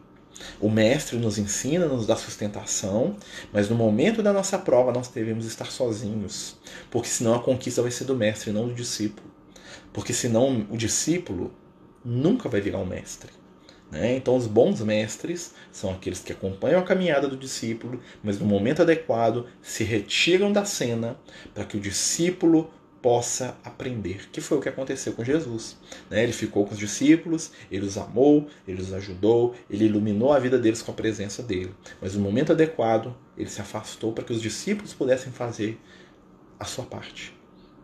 O 0.61 0.71
mestre 0.71 1.19
nos 1.19 1.39
ensina, 1.39 1.87
nos 1.87 2.07
dá 2.07 2.17
sustentação, 2.17 3.17
mas 3.53 3.69
no 3.69 3.77
momento 3.77 4.23
da 4.23 4.33
nossa 4.33 4.59
prova 4.59 4.93
nós 4.93 5.09
devemos 5.09 5.45
estar 5.45 5.71
sozinhos, 5.71 6.57
porque 6.91 7.09
senão 7.09 7.35
a 7.35 7.43
conquista 7.43 7.83
vai 7.83 7.91
ser 7.91 8.05
do 8.05 8.17
mestre, 8.17 8.51
não 8.51 8.67
do 8.67 8.75
discípulo. 8.75 9.29
Porque 9.93 10.15
senão 10.15 10.67
o 10.71 10.79
discípulo 10.79 11.53
nunca 12.03 12.49
vai 12.49 12.61
virar 12.61 12.79
um 12.79 12.87
mestre. 12.87 13.31
Né? 13.91 14.17
Então, 14.17 14.37
os 14.37 14.47
bons 14.47 14.81
mestres 14.81 15.53
são 15.73 15.91
aqueles 15.91 16.21
que 16.21 16.33
acompanham 16.33 16.81
a 16.81 16.85
caminhada 16.85 17.27
do 17.27 17.37
discípulo, 17.37 18.01
mas 18.23 18.39
no 18.39 18.47
momento 18.47 18.83
adequado 18.83 19.47
se 19.61 19.83
retiram 19.83 20.53
da 20.53 20.65
cena 20.65 21.17
para 21.53 21.65
que 21.65 21.77
o 21.77 21.81
discípulo 21.81 22.71
possa 23.03 23.57
aprender, 23.65 24.29
que 24.31 24.41
foi 24.41 24.59
o 24.59 24.61
que 24.61 24.69
aconteceu 24.69 25.15
com 25.15 25.25
Jesus. 25.25 25.77
Né? 26.11 26.23
Ele 26.23 26.33
ficou 26.33 26.67
com 26.67 26.73
os 26.73 26.79
discípulos, 26.79 27.51
ele 27.71 27.87
os 27.87 27.97
amou, 27.97 28.47
ele 28.69 28.81
os 28.81 28.93
ajudou, 28.93 29.55
ele 29.71 29.87
iluminou 29.87 30.33
a 30.33 30.39
vida 30.39 30.59
deles 30.59 30.83
com 30.83 30.93
a 30.93 30.95
presença 30.95 31.43
dele. 31.43 31.75
Mas 32.01 32.15
no 32.15 32.21
momento 32.21 32.53
adequado, 32.53 33.17
ele 33.37 33.49
se 33.49 33.61
afastou 33.61 34.13
para 34.13 34.23
que 34.23 34.33
os 34.33 34.43
discípulos 34.43 34.93
pudessem 34.93 35.33
fazer 35.33 35.81
a 36.59 36.65
sua 36.67 36.85
parte. 36.85 37.35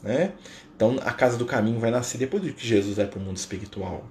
Né? 0.03 0.35
Então, 0.77 0.99
a 1.01 1.12
casa 1.12 1.38
do 1.38 1.47
caminho 1.47 1.81
vai 1.81 1.90
nascer 1.90 2.19
depois 2.19 2.42
de 2.42 2.53
que 2.53 2.66
Jesus 2.66 2.99
vai 2.99 3.07
para 3.07 3.19
o 3.19 3.23
mundo 3.23 3.38
espiritual 3.38 4.07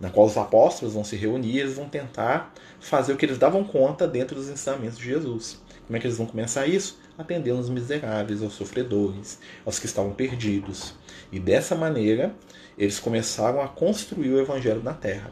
na 0.00 0.10
qual 0.10 0.26
os 0.26 0.36
apóstolos 0.36 0.94
vão 0.94 1.04
se 1.04 1.14
reunir 1.14 1.56
e 1.56 1.60
eles 1.60 1.74
vão 1.74 1.88
tentar 1.88 2.52
fazer 2.80 3.12
o 3.12 3.16
que 3.16 3.26
eles 3.26 3.38
davam 3.38 3.62
conta 3.62 4.08
dentro 4.08 4.34
dos 4.34 4.48
ensinamentos 4.48 4.98
de 4.98 5.04
Jesus. 5.04 5.60
Como 5.86 5.96
é 5.96 6.00
que 6.00 6.06
eles 6.06 6.16
vão 6.16 6.26
começar 6.26 6.66
isso? 6.66 6.98
Atendendo 7.18 7.60
os 7.60 7.68
miseráveis, 7.68 8.42
aos 8.42 8.54
sofredores, 8.54 9.38
aos 9.64 9.78
que 9.78 9.86
estavam 9.86 10.12
perdidos. 10.12 10.94
E 11.30 11.38
dessa 11.38 11.74
maneira, 11.74 12.34
eles 12.78 12.98
começaram 12.98 13.60
a 13.60 13.68
construir 13.68 14.30
o 14.30 14.40
evangelho 14.40 14.82
na 14.82 14.94
terra, 14.94 15.30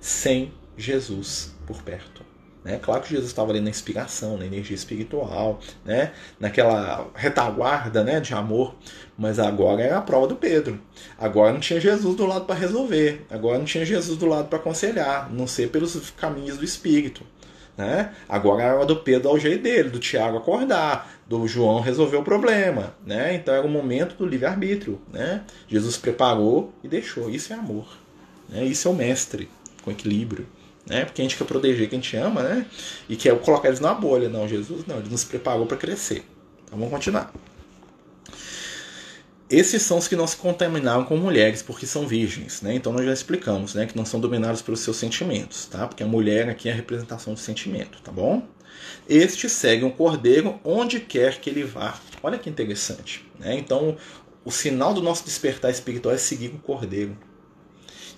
sem 0.00 0.52
Jesus 0.76 1.54
por 1.66 1.82
perto. 1.82 2.25
Né? 2.66 2.80
Claro 2.82 3.00
que 3.00 3.10
Jesus 3.10 3.28
estava 3.28 3.52
ali 3.52 3.60
na 3.60 3.70
inspiração, 3.70 4.36
na 4.36 4.44
energia 4.44 4.74
espiritual, 4.74 5.60
né? 5.84 6.10
naquela 6.40 7.08
retaguarda 7.14 8.02
né? 8.02 8.18
de 8.18 8.34
amor, 8.34 8.74
mas 9.16 9.38
agora 9.38 9.80
era 9.82 9.98
a 9.98 10.02
prova 10.02 10.26
do 10.26 10.34
Pedro. 10.34 10.80
Agora 11.16 11.52
não 11.52 11.60
tinha 11.60 11.78
Jesus 11.78 12.16
do 12.16 12.26
lado 12.26 12.44
para 12.44 12.56
resolver, 12.56 13.24
agora 13.30 13.56
não 13.56 13.64
tinha 13.64 13.86
Jesus 13.86 14.18
do 14.18 14.26
lado 14.26 14.48
para 14.48 14.58
aconselhar, 14.58 15.32
não 15.32 15.46
ser 15.46 15.68
pelos 15.68 16.10
caminhos 16.10 16.58
do 16.58 16.64
Espírito. 16.64 17.22
Né? 17.76 18.12
Agora 18.28 18.64
era 18.64 18.84
do 18.84 18.96
Pedro 18.96 19.28
ao 19.28 19.38
jeito 19.38 19.62
dele, 19.62 19.90
do 19.90 20.00
Tiago 20.00 20.38
acordar, 20.38 21.08
do 21.28 21.46
João 21.46 21.80
resolver 21.80 22.16
o 22.16 22.24
problema. 22.24 22.96
Né? 23.06 23.36
Então 23.36 23.54
era 23.54 23.64
o 23.64 23.70
momento 23.70 24.16
do 24.16 24.26
livre-arbítrio. 24.26 25.00
Né? 25.12 25.44
Jesus 25.68 25.96
preparou 25.96 26.72
e 26.82 26.88
deixou. 26.88 27.30
Isso 27.30 27.52
é 27.52 27.56
amor. 27.56 27.86
Né? 28.48 28.64
Isso 28.64 28.88
é 28.88 28.90
o 28.90 28.94
mestre, 28.94 29.48
com 29.84 29.92
equilíbrio 29.92 30.48
né? 30.86 31.04
Porque 31.04 31.20
a 31.20 31.24
gente 31.24 31.36
quer 31.36 31.44
proteger 31.44 31.88
quem 31.88 32.00
te 32.00 32.16
ama, 32.16 32.42
né? 32.42 32.66
E 33.08 33.16
quer 33.16 33.36
colocar 33.40 33.68
eles 33.68 33.80
numa 33.80 33.94
bolha. 33.94 34.28
Não, 34.28 34.48
Jesus 34.48 34.86
não, 34.86 34.98
ele 34.98 35.08
nos 35.08 35.24
preparou 35.24 35.66
para 35.66 35.76
crescer. 35.76 36.24
Então 36.64 36.78
vamos 36.78 36.92
continuar. 36.92 37.32
Esses 39.48 39.82
são 39.82 39.98
os 39.98 40.08
que 40.08 40.16
não 40.16 40.26
se 40.26 40.36
contaminaram 40.36 41.04
com 41.04 41.16
mulheres, 41.16 41.62
porque 41.62 41.86
são 41.86 42.06
virgens, 42.06 42.62
né? 42.62 42.74
Então 42.74 42.92
nós 42.92 43.04
já 43.04 43.12
explicamos, 43.12 43.74
né? 43.74 43.86
Que 43.86 43.96
não 43.96 44.04
são 44.04 44.18
dominados 44.18 44.60
pelos 44.60 44.80
seus 44.80 44.96
sentimentos, 44.96 45.66
tá? 45.66 45.86
Porque 45.86 46.02
a 46.02 46.06
mulher 46.06 46.48
aqui 46.48 46.68
é 46.68 46.72
a 46.72 46.74
representação 46.74 47.32
do 47.32 47.38
sentimento, 47.38 48.00
tá 48.02 48.10
bom? 48.10 48.42
Estes 49.08 49.52
seguem 49.52 49.88
o 49.88 49.92
cordeiro 49.92 50.58
onde 50.64 50.98
quer 50.98 51.40
que 51.40 51.48
ele 51.48 51.62
vá. 51.62 51.98
Olha 52.22 52.38
que 52.38 52.50
interessante, 52.50 53.24
né? 53.38 53.56
Então 53.56 53.96
o 54.44 54.50
sinal 54.50 54.92
do 54.92 55.00
nosso 55.00 55.24
despertar 55.24 55.70
espiritual 55.70 56.14
é 56.14 56.18
seguir 56.18 56.48
o 56.48 56.58
cordeiro. 56.58 57.16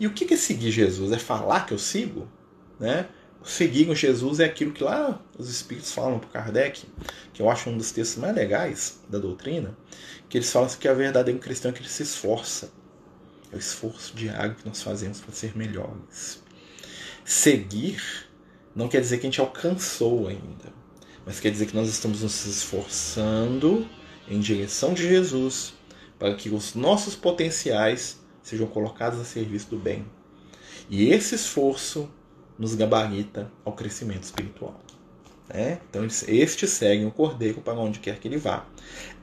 E 0.01 0.07
o 0.07 0.13
que 0.13 0.33
é 0.33 0.37
seguir 0.37 0.71
Jesus? 0.71 1.13
É 1.13 1.19
falar 1.19 1.67
que 1.67 1.75
eu 1.75 1.79
sigo? 1.79 2.27
Né? 2.79 3.09
Seguir 3.45 3.95
Jesus 3.95 4.41
é 4.41 4.45
aquilo 4.45 4.73
que 4.73 4.83
lá 4.83 5.23
os 5.39 5.49
espíritos 5.49 5.93
falam 5.93 6.19
para 6.19 6.29
Kardec, 6.29 6.87
que 7.33 7.41
eu 7.41 7.49
acho 7.49 7.71
um 7.71 7.79
dos 7.79 7.93
textos 7.93 8.19
mais 8.19 8.35
legais 8.35 9.01
da 9.09 9.19
doutrina, 9.19 9.77
que 10.29 10.39
eles 10.39 10.51
falam 10.51 10.69
que 10.69 10.89
a 10.89 10.93
verdadeiro 10.93 11.41
cristão 11.41 11.71
é 11.71 11.75
que 11.75 11.81
ele 11.81 11.89
se 11.89 12.03
esforça. 12.03 12.71
É 13.51 13.57
o 13.57 13.59
esforço 13.59 14.15
diário 14.15 14.55
que 14.55 14.67
nós 14.67 14.83
fazemos 14.83 15.21
para 15.21 15.33
ser 15.33 15.57
melhores. 15.57 16.43
Seguir 17.25 18.03
não 18.75 18.89
quer 18.89 19.01
dizer 19.01 19.19
que 19.19 19.27
a 19.27 19.31
gente 19.31 19.41
alcançou 19.41 20.29
ainda, 20.29 20.73
mas 21.25 21.41
quer 21.41 21.51
dizer 21.51 21.67
que 21.67 21.75
nós 21.75 21.89
estamos 21.89 22.23
nos 22.23 22.45
esforçando 22.45 23.89
em 24.29 24.39
direção 24.41 24.93
de 24.93 25.09
Jesus 25.09 25.73
para 26.19 26.35
que 26.35 26.51
os 26.51 26.75
nossos 26.75 27.15
potenciais 27.15 28.19
sejam 28.43 28.67
colocados 28.67 29.19
a 29.21 29.25
serviço 29.25 29.71
do 29.71 29.79
bem. 29.79 30.07
E 30.91 31.09
esse 31.11 31.35
esforço 31.35 32.11
nos 32.59 32.75
gabarita 32.75 33.51
ao 33.65 33.73
crescimento 33.73 34.25
espiritual. 34.25 34.79
Né? 35.49 35.79
Então, 35.89 36.07
estes 36.27 36.71
seguem 36.71 37.07
o 37.07 37.11
cordeiro 37.11 37.61
para 37.61 37.75
onde 37.75 38.01
quer 38.01 38.19
que 38.19 38.29
ele 38.29 38.37
vá. 38.37 38.67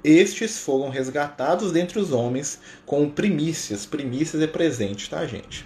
Estes 0.04 0.60
foram 0.60 0.90
resgatados 0.90 1.72
dentre 1.72 2.00
os 2.00 2.12
homens 2.12 2.60
com 2.86 3.10
primícias. 3.10 3.86
Primícias 3.86 4.42
é 4.42 4.48
presente, 4.48 5.10
tá, 5.10 5.26
gente? 5.26 5.66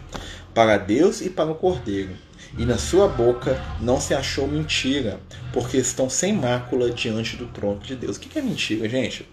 Para 0.54 0.78
Deus 0.78 1.22
e 1.22 1.30
para 1.30 1.52
o 1.52 1.56
cordeiro. 1.56 2.16
E 2.58 2.66
na 2.66 2.78
sua 2.78 3.08
boca 3.08 3.62
não 3.80 4.02
se 4.02 4.14
achou 4.14 4.48
mentira, 4.48 5.20
porque 5.54 5.78
estão 5.78 6.10
sem 6.10 6.34
mácula 6.34 6.90
diante 6.90 7.38
do 7.38 7.46
trono 7.48 7.80
de 7.80 7.96
Deus. 7.96 8.18
O 8.18 8.20
que 8.20 8.40
é 8.40 8.42
mentira, 8.42 8.90
gente? 8.90 9.30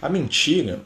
A 0.00 0.08
mentira 0.08 0.80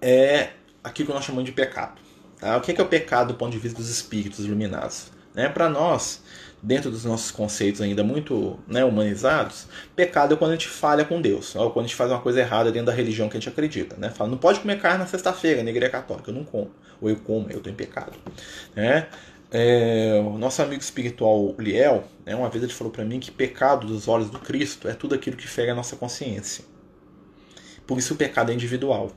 é 0.00 0.50
aquilo 0.84 1.08
que 1.08 1.14
nós 1.14 1.24
chamamos 1.24 1.46
de 1.46 1.52
pecado. 1.52 2.00
Tá? 2.38 2.56
O 2.56 2.60
que 2.60 2.70
é, 2.70 2.82
o 2.82 2.86
pecado 2.86 3.28
do 3.28 3.34
ponto 3.34 3.52
de 3.52 3.58
vista 3.58 3.78
dos 3.78 3.88
espíritos 3.88 4.44
iluminados? 4.44 5.10
Né? 5.36 5.50
Para 5.50 5.68
nós, 5.68 6.22
dentro 6.62 6.90
dos 6.90 7.04
nossos 7.04 7.30
conceitos 7.30 7.82
ainda 7.82 8.02
muito 8.02 8.58
né, 8.66 8.82
humanizados, 8.82 9.68
pecado 9.94 10.32
é 10.32 10.36
quando 10.36 10.52
a 10.52 10.54
gente 10.54 10.66
falha 10.66 11.04
com 11.04 11.20
Deus, 11.20 11.54
ou 11.54 11.70
quando 11.70 11.84
a 11.84 11.88
gente 11.88 11.96
faz 11.96 12.10
uma 12.10 12.20
coisa 12.20 12.40
errada 12.40 12.72
dentro 12.72 12.86
da 12.86 12.92
religião 12.92 13.28
que 13.28 13.36
a 13.36 13.40
gente 13.40 13.50
acredita. 13.50 13.96
Né? 13.98 14.08
Fala, 14.08 14.30
não 14.30 14.38
pode 14.38 14.60
comer 14.60 14.80
carne 14.80 14.98
na 14.98 15.06
sexta-feira, 15.06 15.62
na 15.62 15.68
igreja 15.68 15.92
católica, 15.92 16.30
eu 16.30 16.34
não 16.34 16.42
como, 16.42 16.70
ou 17.00 17.10
eu 17.10 17.16
como, 17.16 17.50
eu 17.50 17.58
estou 17.58 17.70
em 17.70 17.76
pecado. 17.76 18.12
Né? 18.74 19.06
É, 19.50 20.20
o 20.26 20.38
nosso 20.38 20.62
amigo 20.62 20.82
espiritual 20.82 21.54
Liel, 21.58 22.04
né, 22.24 22.34
uma 22.34 22.48
vez 22.48 22.64
ele 22.64 22.72
falou 22.72 22.92
para 22.92 23.04
mim 23.04 23.20
que 23.20 23.30
pecado 23.30 23.86
dos 23.86 24.08
olhos 24.08 24.30
do 24.30 24.38
Cristo 24.38 24.88
é 24.88 24.94
tudo 24.94 25.14
aquilo 25.14 25.36
que 25.36 25.46
fere 25.46 25.70
a 25.70 25.74
nossa 25.74 25.96
consciência. 25.96 26.64
Por 27.86 27.98
isso 27.98 28.14
o 28.14 28.16
pecado 28.16 28.50
é 28.50 28.54
individual. 28.54 29.12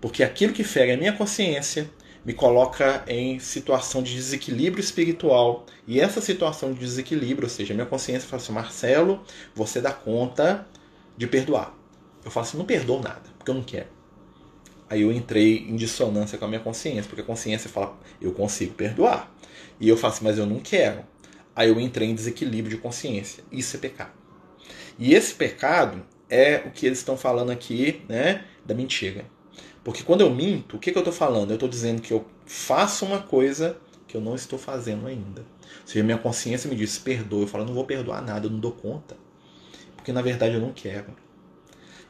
Porque 0.00 0.22
aquilo 0.22 0.52
que 0.52 0.64
fere 0.64 0.92
a 0.92 0.96
minha 0.96 1.12
consciência 1.12 1.88
me 2.24 2.32
coloca 2.32 3.04
em 3.06 3.38
situação 3.38 4.02
de 4.02 4.14
desequilíbrio 4.14 4.80
espiritual. 4.80 5.66
E 5.86 6.00
essa 6.00 6.20
situação 6.20 6.72
de 6.72 6.80
desequilíbrio, 6.80 7.46
ou 7.46 7.50
seja, 7.50 7.74
minha 7.74 7.86
consciência 7.86 8.28
fala 8.28 8.42
assim: 8.42 8.52
Marcelo, 8.52 9.22
você 9.54 9.80
dá 9.80 9.92
conta 9.92 10.66
de 11.16 11.26
perdoar. 11.26 11.76
Eu 12.24 12.30
falo 12.30 12.46
assim: 12.46 12.56
não 12.56 12.64
perdoo 12.64 13.00
nada, 13.00 13.22
porque 13.38 13.50
eu 13.50 13.54
não 13.54 13.62
quero. 13.62 13.88
Aí 14.88 15.02
eu 15.02 15.12
entrei 15.12 15.66
em 15.68 15.76
dissonância 15.76 16.38
com 16.38 16.44
a 16.44 16.48
minha 16.48 16.60
consciência, 16.60 17.04
porque 17.04 17.20
a 17.20 17.24
consciência 17.24 17.68
fala: 17.68 17.98
eu 18.20 18.32
consigo 18.32 18.74
perdoar. 18.74 19.32
E 19.78 19.88
eu 19.88 19.96
falo 19.96 20.14
assim: 20.14 20.24
mas 20.24 20.38
eu 20.38 20.46
não 20.46 20.60
quero. 20.60 21.04
Aí 21.54 21.68
eu 21.68 21.78
entrei 21.78 22.08
em 22.08 22.14
desequilíbrio 22.14 22.76
de 22.76 22.82
consciência. 22.82 23.44
Isso 23.52 23.76
é 23.76 23.78
pecado. 23.78 24.12
E 24.98 25.14
esse 25.14 25.34
pecado 25.34 26.04
é 26.28 26.62
o 26.66 26.70
que 26.70 26.86
eles 26.86 26.98
estão 26.98 27.16
falando 27.16 27.50
aqui, 27.50 28.02
né, 28.08 28.44
da 28.64 28.74
mentira. 28.74 29.24
Porque 29.84 30.02
quando 30.02 30.22
eu 30.22 30.30
minto, 30.30 30.76
o 30.76 30.78
que, 30.78 30.90
que 30.90 30.96
eu 30.96 31.02
estou 31.02 31.12
falando? 31.12 31.50
Eu 31.50 31.54
estou 31.54 31.68
dizendo 31.68 32.00
que 32.00 32.12
eu 32.12 32.24
faço 32.46 33.04
uma 33.04 33.20
coisa 33.20 33.76
que 34.08 34.16
eu 34.16 34.20
não 34.20 34.34
estou 34.34 34.58
fazendo 34.58 35.06
ainda. 35.06 35.42
Ou 35.42 35.86
seja, 35.86 36.02
minha 36.02 36.16
consciência 36.16 36.68
me 36.70 36.74
diz, 36.74 36.98
perdoa. 36.98 37.42
Eu 37.42 37.46
falo, 37.46 37.66
não 37.66 37.74
vou 37.74 37.84
perdoar 37.84 38.22
nada, 38.22 38.46
eu 38.46 38.50
não 38.50 38.58
dou 38.58 38.72
conta. 38.72 39.16
Porque 39.94 40.10
na 40.10 40.22
verdade 40.22 40.54
eu 40.54 40.60
não 40.60 40.72
quero. 40.72 41.14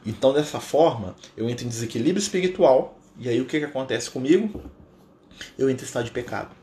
Então, 0.05 0.31
dessa 0.31 0.59
forma, 0.59 1.15
eu 1.35 1.49
entro 1.49 1.65
em 1.65 1.69
desequilíbrio 1.69 2.21
espiritual. 2.21 2.97
E 3.17 3.27
aí 3.27 3.41
o 3.41 3.45
que, 3.45 3.59
que 3.59 3.65
acontece 3.65 4.09
comigo? 4.09 4.61
Eu 5.57 5.69
entro 5.69 5.83
em 5.83 5.87
estado 5.87 6.05
de 6.05 6.11
pecado. 6.11 6.55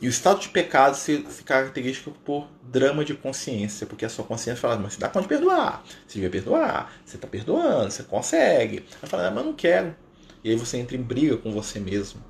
E 0.00 0.06
o 0.06 0.10
estado 0.10 0.40
de 0.40 0.48
pecado 0.48 0.96
se, 0.96 1.24
se 1.28 1.44
caracteriza 1.44 2.00
por 2.24 2.48
drama 2.62 3.04
de 3.04 3.14
consciência, 3.14 3.86
porque 3.86 4.04
a 4.04 4.08
sua 4.08 4.24
consciência 4.24 4.60
fala, 4.60 4.76
mas 4.78 4.94
você 4.94 5.00
dá 5.00 5.08
conta 5.08 5.22
de 5.22 5.28
perdoar, 5.28 5.84
você 6.06 6.14
devia 6.14 6.30
perdoar, 6.30 6.92
você 7.04 7.16
está 7.16 7.28
perdoando, 7.28 7.90
você 7.90 8.02
consegue. 8.02 8.84
Aí 9.02 9.08
fala, 9.08 9.28
ah, 9.28 9.30
mas 9.30 9.40
eu 9.40 9.44
não 9.44 9.52
quero. 9.52 9.94
E 10.42 10.50
aí 10.50 10.56
você 10.56 10.78
entra 10.78 10.96
em 10.96 11.02
briga 11.02 11.36
com 11.36 11.52
você 11.52 11.78
mesmo. 11.78 12.22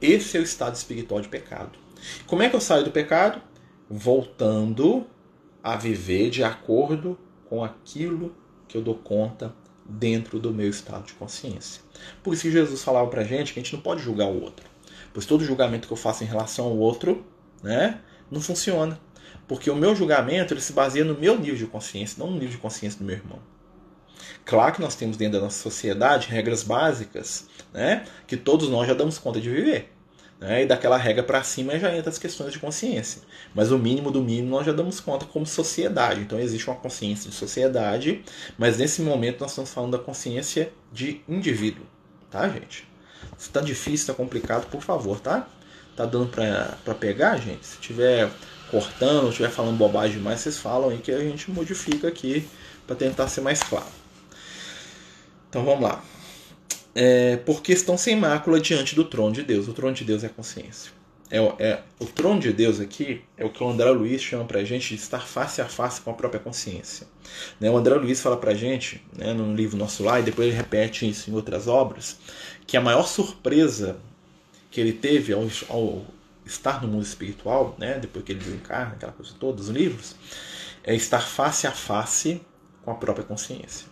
Esse 0.00 0.36
é 0.36 0.40
o 0.40 0.44
estado 0.44 0.74
espiritual 0.74 1.20
de 1.20 1.28
pecado. 1.28 1.78
Como 2.26 2.42
é 2.42 2.48
que 2.48 2.56
eu 2.56 2.60
saio 2.60 2.84
do 2.84 2.90
pecado? 2.90 3.40
Voltando 3.88 5.06
a 5.62 5.76
viver 5.76 6.30
de 6.30 6.42
acordo 6.42 7.18
com 7.48 7.62
aquilo 7.62 8.34
que 8.66 8.76
eu 8.76 8.82
dou 8.82 8.96
conta 8.96 9.54
dentro 9.84 10.40
do 10.40 10.52
meu 10.52 10.68
estado 10.68 11.06
de 11.06 11.12
consciência. 11.12 11.82
Por 12.22 12.32
isso 12.32 12.42
que 12.42 12.50
Jesus 12.50 12.82
falava 12.82 13.08
pra 13.08 13.24
gente 13.24 13.52
que 13.52 13.60
a 13.60 13.62
gente 13.62 13.74
não 13.74 13.82
pode 13.82 14.02
julgar 14.02 14.26
o 14.26 14.40
outro. 14.42 14.66
Pois 15.12 15.26
todo 15.26 15.44
julgamento 15.44 15.86
que 15.86 15.92
eu 15.92 15.96
faço 15.96 16.24
em 16.24 16.26
relação 16.26 16.64
ao 16.64 16.76
outro, 16.76 17.24
né, 17.62 18.00
não 18.30 18.40
funciona. 18.40 18.98
Porque 19.46 19.70
o 19.70 19.76
meu 19.76 19.94
julgamento 19.94 20.54
ele 20.54 20.60
se 20.60 20.72
baseia 20.72 21.04
no 21.04 21.18
meu 21.18 21.38
nível 21.38 21.56
de 21.56 21.66
consciência, 21.66 22.18
não 22.18 22.30
no 22.30 22.38
nível 22.38 22.52
de 22.52 22.58
consciência 22.58 22.98
do 22.98 23.04
meu 23.04 23.16
irmão. 23.16 23.38
Claro 24.44 24.74
que 24.74 24.80
nós 24.80 24.94
temos 24.94 25.16
dentro 25.16 25.38
da 25.38 25.44
nossa 25.44 25.62
sociedade 25.62 26.28
regras 26.28 26.62
básicas, 26.62 27.46
né, 27.72 28.04
que 28.26 28.36
todos 28.36 28.68
nós 28.68 28.86
já 28.86 28.94
damos 28.94 29.18
conta 29.18 29.40
de 29.40 29.50
viver. 29.50 29.92
Né, 30.40 30.64
e 30.64 30.66
daquela 30.66 30.96
regra 30.96 31.22
para 31.22 31.40
cima 31.44 31.78
já 31.78 31.94
entra 31.94 32.10
as 32.10 32.18
questões 32.18 32.52
de 32.52 32.58
consciência. 32.58 33.22
Mas 33.54 33.70
o 33.70 33.78
mínimo 33.78 34.10
do 34.10 34.20
mínimo 34.20 34.50
nós 34.50 34.66
já 34.66 34.72
damos 34.72 34.98
conta 34.98 35.24
como 35.24 35.46
sociedade. 35.46 36.20
Então 36.20 36.38
existe 36.38 36.68
uma 36.68 36.76
consciência 36.76 37.30
de 37.30 37.36
sociedade, 37.36 38.24
mas 38.58 38.76
nesse 38.76 39.02
momento 39.02 39.40
nós 39.40 39.52
estamos 39.52 39.70
falando 39.72 39.92
da 39.92 39.98
consciência 39.98 40.72
de 40.92 41.20
indivíduo. 41.28 41.86
Tá, 42.28 42.48
gente? 42.48 42.88
Se 43.38 43.50
tá 43.50 43.60
difícil, 43.60 44.08
tá 44.08 44.14
complicado, 44.14 44.68
por 44.68 44.80
favor, 44.80 45.20
tá? 45.20 45.46
Tá 45.94 46.06
dando 46.06 46.26
pra, 46.26 46.76
pra 46.84 46.94
pegar, 46.94 47.36
gente? 47.36 47.64
Se 47.64 47.78
tiver 47.78 48.28
cortando, 48.70 49.28
estiver 49.28 49.50
falando 49.50 49.76
bobagem 49.76 50.16
demais, 50.16 50.40
vocês 50.40 50.58
falam 50.58 50.88
aí 50.88 50.98
que 50.98 51.12
a 51.12 51.20
gente 51.20 51.50
modifica 51.50 52.08
aqui 52.08 52.48
para 52.86 52.96
tentar 52.96 53.28
ser 53.28 53.42
mais 53.42 53.62
claro. 53.62 54.01
Então 55.52 55.66
vamos 55.66 55.82
lá. 55.82 56.02
É, 56.94 57.36
porque 57.36 57.74
estão 57.74 57.98
sem 57.98 58.16
mácula 58.16 58.58
diante 58.58 58.94
do 58.94 59.04
trono 59.04 59.32
de 59.32 59.42
Deus. 59.42 59.68
O 59.68 59.74
trono 59.74 59.94
de 59.94 60.02
Deus 60.02 60.24
é 60.24 60.26
a 60.28 60.30
consciência. 60.30 60.90
É, 61.30 61.38
é, 61.58 61.82
o 61.98 62.06
trono 62.06 62.40
de 62.40 62.50
Deus 62.54 62.80
aqui 62.80 63.22
é 63.36 63.44
o 63.44 63.50
que 63.50 63.62
o 63.62 63.68
André 63.68 63.90
Luiz 63.90 64.22
chama 64.22 64.46
pra 64.46 64.64
gente 64.64 64.88
de 64.88 64.94
estar 64.94 65.20
face 65.20 65.60
a 65.60 65.66
face 65.66 66.00
com 66.00 66.10
a 66.10 66.14
própria 66.14 66.40
consciência. 66.40 67.06
Né? 67.60 67.70
O 67.70 67.76
André 67.76 67.96
Luiz 67.96 68.22
fala 68.22 68.38
pra 68.38 68.54
gente, 68.54 69.04
né, 69.14 69.34
no 69.34 69.54
livro 69.54 69.76
nosso 69.76 70.02
lá, 70.02 70.20
e 70.20 70.22
depois 70.22 70.48
ele 70.48 70.56
repete 70.56 71.06
isso 71.06 71.30
em 71.30 71.34
outras 71.34 71.68
obras, 71.68 72.16
que 72.66 72.78
a 72.78 72.80
maior 72.80 73.06
surpresa 73.06 73.98
que 74.70 74.80
ele 74.80 74.94
teve 74.94 75.34
ao, 75.34 75.46
ao 75.68 76.02
estar 76.46 76.80
no 76.80 76.88
mundo 76.88 77.04
espiritual, 77.04 77.76
né, 77.78 77.98
depois 77.98 78.24
que 78.24 78.32
ele 78.32 78.40
desencarna, 78.40 78.94
aquela 78.94 79.12
coisa 79.12 79.32
toda, 79.38 79.60
os 79.60 79.68
livros, 79.68 80.16
é 80.82 80.94
estar 80.94 81.20
face 81.20 81.66
a 81.66 81.72
face 81.72 82.40
com 82.82 82.90
a 82.90 82.94
própria 82.94 83.24
consciência. 83.24 83.91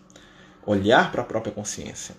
Olhar 0.67 1.11
para 1.11 1.23
a 1.23 1.25
própria 1.25 1.53
consciência. 1.53 2.15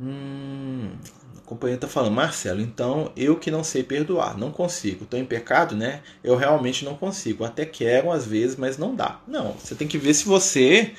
Hum, 0.00 0.92
o 1.38 1.40
companheiro 1.42 1.78
está 1.78 1.88
falando, 1.88 2.14
Marcelo, 2.14 2.60
então 2.60 3.10
eu 3.16 3.36
que 3.36 3.50
não 3.50 3.64
sei 3.64 3.82
perdoar, 3.82 4.36
não 4.36 4.50
consigo. 4.50 5.04
Estou 5.04 5.18
em 5.18 5.24
pecado, 5.24 5.74
né? 5.74 6.02
Eu 6.22 6.36
realmente 6.36 6.84
não 6.84 6.96
consigo. 6.96 7.44
Até 7.44 7.64
quero 7.64 8.10
às 8.10 8.26
vezes, 8.26 8.56
mas 8.56 8.76
não 8.76 8.94
dá. 8.94 9.20
Não, 9.26 9.52
você 9.52 9.74
tem 9.74 9.88
que 9.88 9.96
ver 9.96 10.12
se 10.14 10.26
você, 10.26 10.92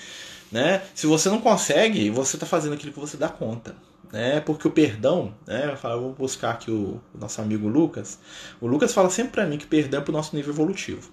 né? 0.51 0.81
Se 0.95 1.05
você 1.05 1.29
não 1.29 1.41
consegue, 1.41 2.09
você 2.09 2.35
está 2.35 2.45
fazendo 2.45 2.73
aquilo 2.73 2.93
que 2.93 2.99
você 2.99 3.17
dá 3.17 3.29
conta 3.29 3.75
né? 4.11 4.39
Porque 4.41 4.67
o 4.67 4.71
perdão, 4.71 5.33
né? 5.45 5.71
Eu, 5.71 5.77
falo, 5.77 5.95
eu 5.95 6.01
vou 6.01 6.13
buscar 6.13 6.51
aqui 6.51 6.71
o, 6.71 7.01
o, 7.13 7.17
nosso 7.17 7.41
amigo 7.41 7.67
Lucas. 7.67 8.19
O 8.59 8.67
Lucas 8.67 8.93
fala 8.93 9.09
sempre 9.09 9.33
para 9.33 9.45
mim 9.45 9.57
que 9.57 9.67
perdão 9.67 10.01
é 10.01 10.03
para 10.03 10.11
o 10.11 10.15
nosso 10.15 10.35
nível 10.35 10.53
evolutivo. 10.53 11.11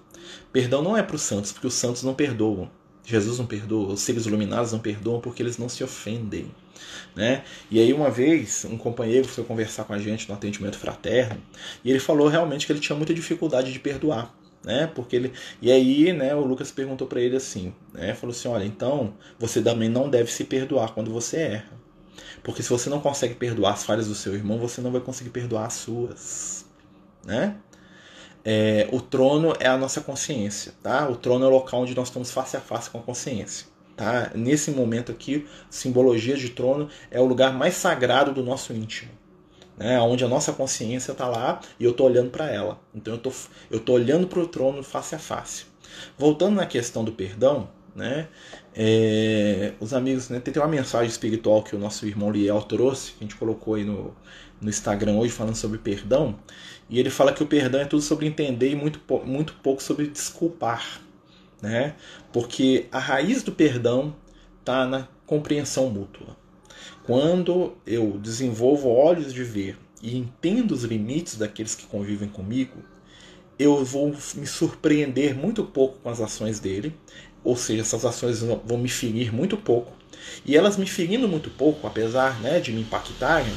Perdão 0.53 0.83
não 0.83 0.97
é 0.97 1.03
para 1.03 1.17
os 1.17 1.23
santos, 1.23 1.53
porque 1.53 1.67
os 1.67 1.75
santos 1.75 2.03
não 2.03 2.15
perdoam. 2.15 2.71
Jesus 3.05 3.39
não 3.39 3.47
perdoa, 3.47 3.93
os 3.93 4.01
seres 4.01 4.27
iluminados 4.27 4.73
não 4.73 4.79
perdoam 4.79 5.21
porque 5.21 5.43
eles 5.43 5.59
não 5.59 5.69
se 5.69 5.85
ofendem. 5.85 6.51
Né? 7.15 7.45
E 7.71 7.79
aí 7.79 7.93
uma 7.93 8.11
vez 8.11 8.65
um 8.65 8.77
companheiro 8.77 9.29
foi 9.29 9.45
conversar 9.45 9.85
com 9.85 9.93
a 9.93 9.99
gente 9.99 10.29
no 10.29 10.35
atendimento 10.35 10.77
fraterno 10.77 11.41
e 11.85 11.91
ele 11.91 12.01
falou 12.01 12.27
realmente 12.27 12.67
que 12.67 12.73
ele 12.73 12.81
tinha 12.81 12.97
muita 12.97 13.15
dificuldade 13.15 13.73
de 13.73 13.79
perdoar, 13.79 14.35
né? 14.65 14.91
Porque 14.93 15.15
ele 15.15 15.33
e 15.63 15.71
aí, 15.71 16.13
né? 16.13 16.35
O 16.35 16.45
Lucas 16.45 16.73
perguntou 16.73 17.07
para 17.07 17.21
ele 17.21 17.37
assim, 17.37 17.73
né? 17.93 18.15
Falou 18.15 18.35
assim, 18.35 18.49
olha, 18.49 18.65
então 18.65 19.15
você 19.39 19.63
também 19.63 19.89
não 19.89 20.11
deve 20.11 20.33
se 20.33 20.45
perdoar 20.45 20.93
quando 20.93 21.13
você 21.13 21.37
erra. 21.37 21.85
Porque 22.43 22.63
se 22.63 22.71
você 22.71 22.91
não 22.91 23.01
consegue 23.01 23.35
perdoar 23.35 23.73
as 23.73 23.85
falhas 23.85 24.09
do 24.09 24.15
seu 24.15 24.35
irmão, 24.35 24.59
você 24.59 24.81
não 24.81 24.91
vai 24.91 25.01
conseguir 25.01 25.31
perdoar 25.31 25.67
as 25.67 25.75
suas. 25.75 26.67
Né? 27.25 27.57
É, 28.45 28.89
o 28.93 29.01
trono 29.01 29.55
é 29.59 29.67
a 29.67 29.77
nossa 29.77 30.03
consciência, 30.03 30.75
tá? 30.83 31.09
O 31.09 31.17
trono 31.17 31.45
é 31.45 31.49
o 31.49 31.51
local 31.51 31.81
onde 31.81 31.95
nós 31.95 32.09
estamos 32.09 32.31
face 32.31 32.57
a 32.57 32.61
face 32.61 32.91
com 32.91 32.99
a 32.99 33.03
consciência, 33.03 33.67
tá? 33.97 34.31
Nesse 34.35 34.71
momento 34.71 35.11
aqui, 35.11 35.47
simbologia 35.71 36.37
de 36.37 36.51
trono 36.51 36.89
é 37.11 37.19
o 37.19 37.25
lugar 37.25 37.55
mais 37.55 37.75
sagrado 37.75 38.33
do 38.35 38.43
nosso 38.43 38.75
íntimo, 38.75 39.11
né? 39.79 39.99
Onde 40.01 40.25
a 40.25 40.29
nossa 40.29 40.53
consciência 40.53 41.13
está 41.13 41.27
lá 41.27 41.61
e 41.81 41.85
eu 41.85 41.93
estou 41.93 42.07
olhando 42.07 42.31
para 42.31 42.51
ela. 42.51 42.79
Então 42.95 43.15
eu 43.15 43.19
tô, 43.19 43.33
eu 43.71 43.81
tô 43.81 43.95
olhando 43.95 44.27
para 44.27 44.41
o 44.41 44.47
trono 44.47 44.83
face 44.83 45.15
a 45.15 45.19
face. 45.19 45.65
Voltando 46.19 46.57
na 46.57 46.67
questão 46.67 47.03
do 47.03 47.13
perdão, 47.13 47.69
né? 47.95 48.29
É, 48.75 49.73
os 49.81 49.95
amigos, 49.95 50.29
né, 50.29 50.41
tem 50.41 50.53
uma 50.61 50.69
mensagem 50.69 51.09
espiritual 51.09 51.63
que 51.63 51.77
o 51.77 51.79
nosso 51.79 52.07
irmão 52.07 52.31
Liel 52.31 52.61
trouxe, 52.63 53.13
que 53.13 53.19
a 53.21 53.23
gente 53.25 53.37
colocou 53.37 53.75
aí 53.75 53.85
no, 53.85 54.13
no 54.61 54.69
Instagram 54.69 55.15
hoje 55.15 55.33
falando 55.33 55.55
sobre 55.55 55.79
perdão, 55.79 56.39
e 56.89 56.99
ele 56.99 57.11
fala 57.11 57.33
que 57.33 57.43
o 57.43 57.47
perdão 57.47 57.81
é 57.81 57.85
tudo 57.85 58.03
sobre 58.03 58.27
entender 58.27 58.71
e 58.71 58.75
muito, 58.75 59.01
muito 59.25 59.55
pouco 59.63 59.83
sobre 59.83 60.07
desculpar, 60.07 61.01
né? 61.61 61.95
Porque 62.33 62.87
a 62.93 62.99
raiz 62.99 63.43
do 63.43 63.53
perdão 63.53 64.15
está 64.61 64.87
na 64.87 65.09
compreensão 65.27 65.91
mútua. 65.91 66.37
Quando 67.05 67.75
eu 67.87 68.19
desenvolvo 68.19 68.89
olhos 68.89 69.33
de 69.33 69.43
ver 69.43 69.79
e 70.03 70.17
entendo 70.17 70.73
os 70.73 70.85
limites 70.85 71.37
daqueles 71.37 71.75
que 71.75 71.87
convivem 71.87 72.29
comigo, 72.29 72.77
eu 73.59 73.85
vou 73.85 74.15
me 74.35 74.47
surpreender 74.47 75.35
muito 75.35 75.65
pouco 75.65 75.99
com 75.99 76.09
as 76.09 76.21
ações 76.21 76.59
dele, 76.59 76.95
ou 77.43 77.57
seja, 77.57 77.83
essas 77.83 78.05
ações 78.05 78.41
vão 78.41 78.79
me 78.79 78.89
ferir 78.89 79.33
muito 79.33 79.57
pouco. 79.57 79.93
E 80.45 80.57
elas 80.57 80.77
me 80.77 80.87
ferindo 80.87 81.29
muito 81.29 81.51
pouco, 81.51 81.87
apesar 81.87 82.41
né, 82.41 82.59
de 82.59 82.73
me 82.73 82.81
impactarem, 82.81 83.53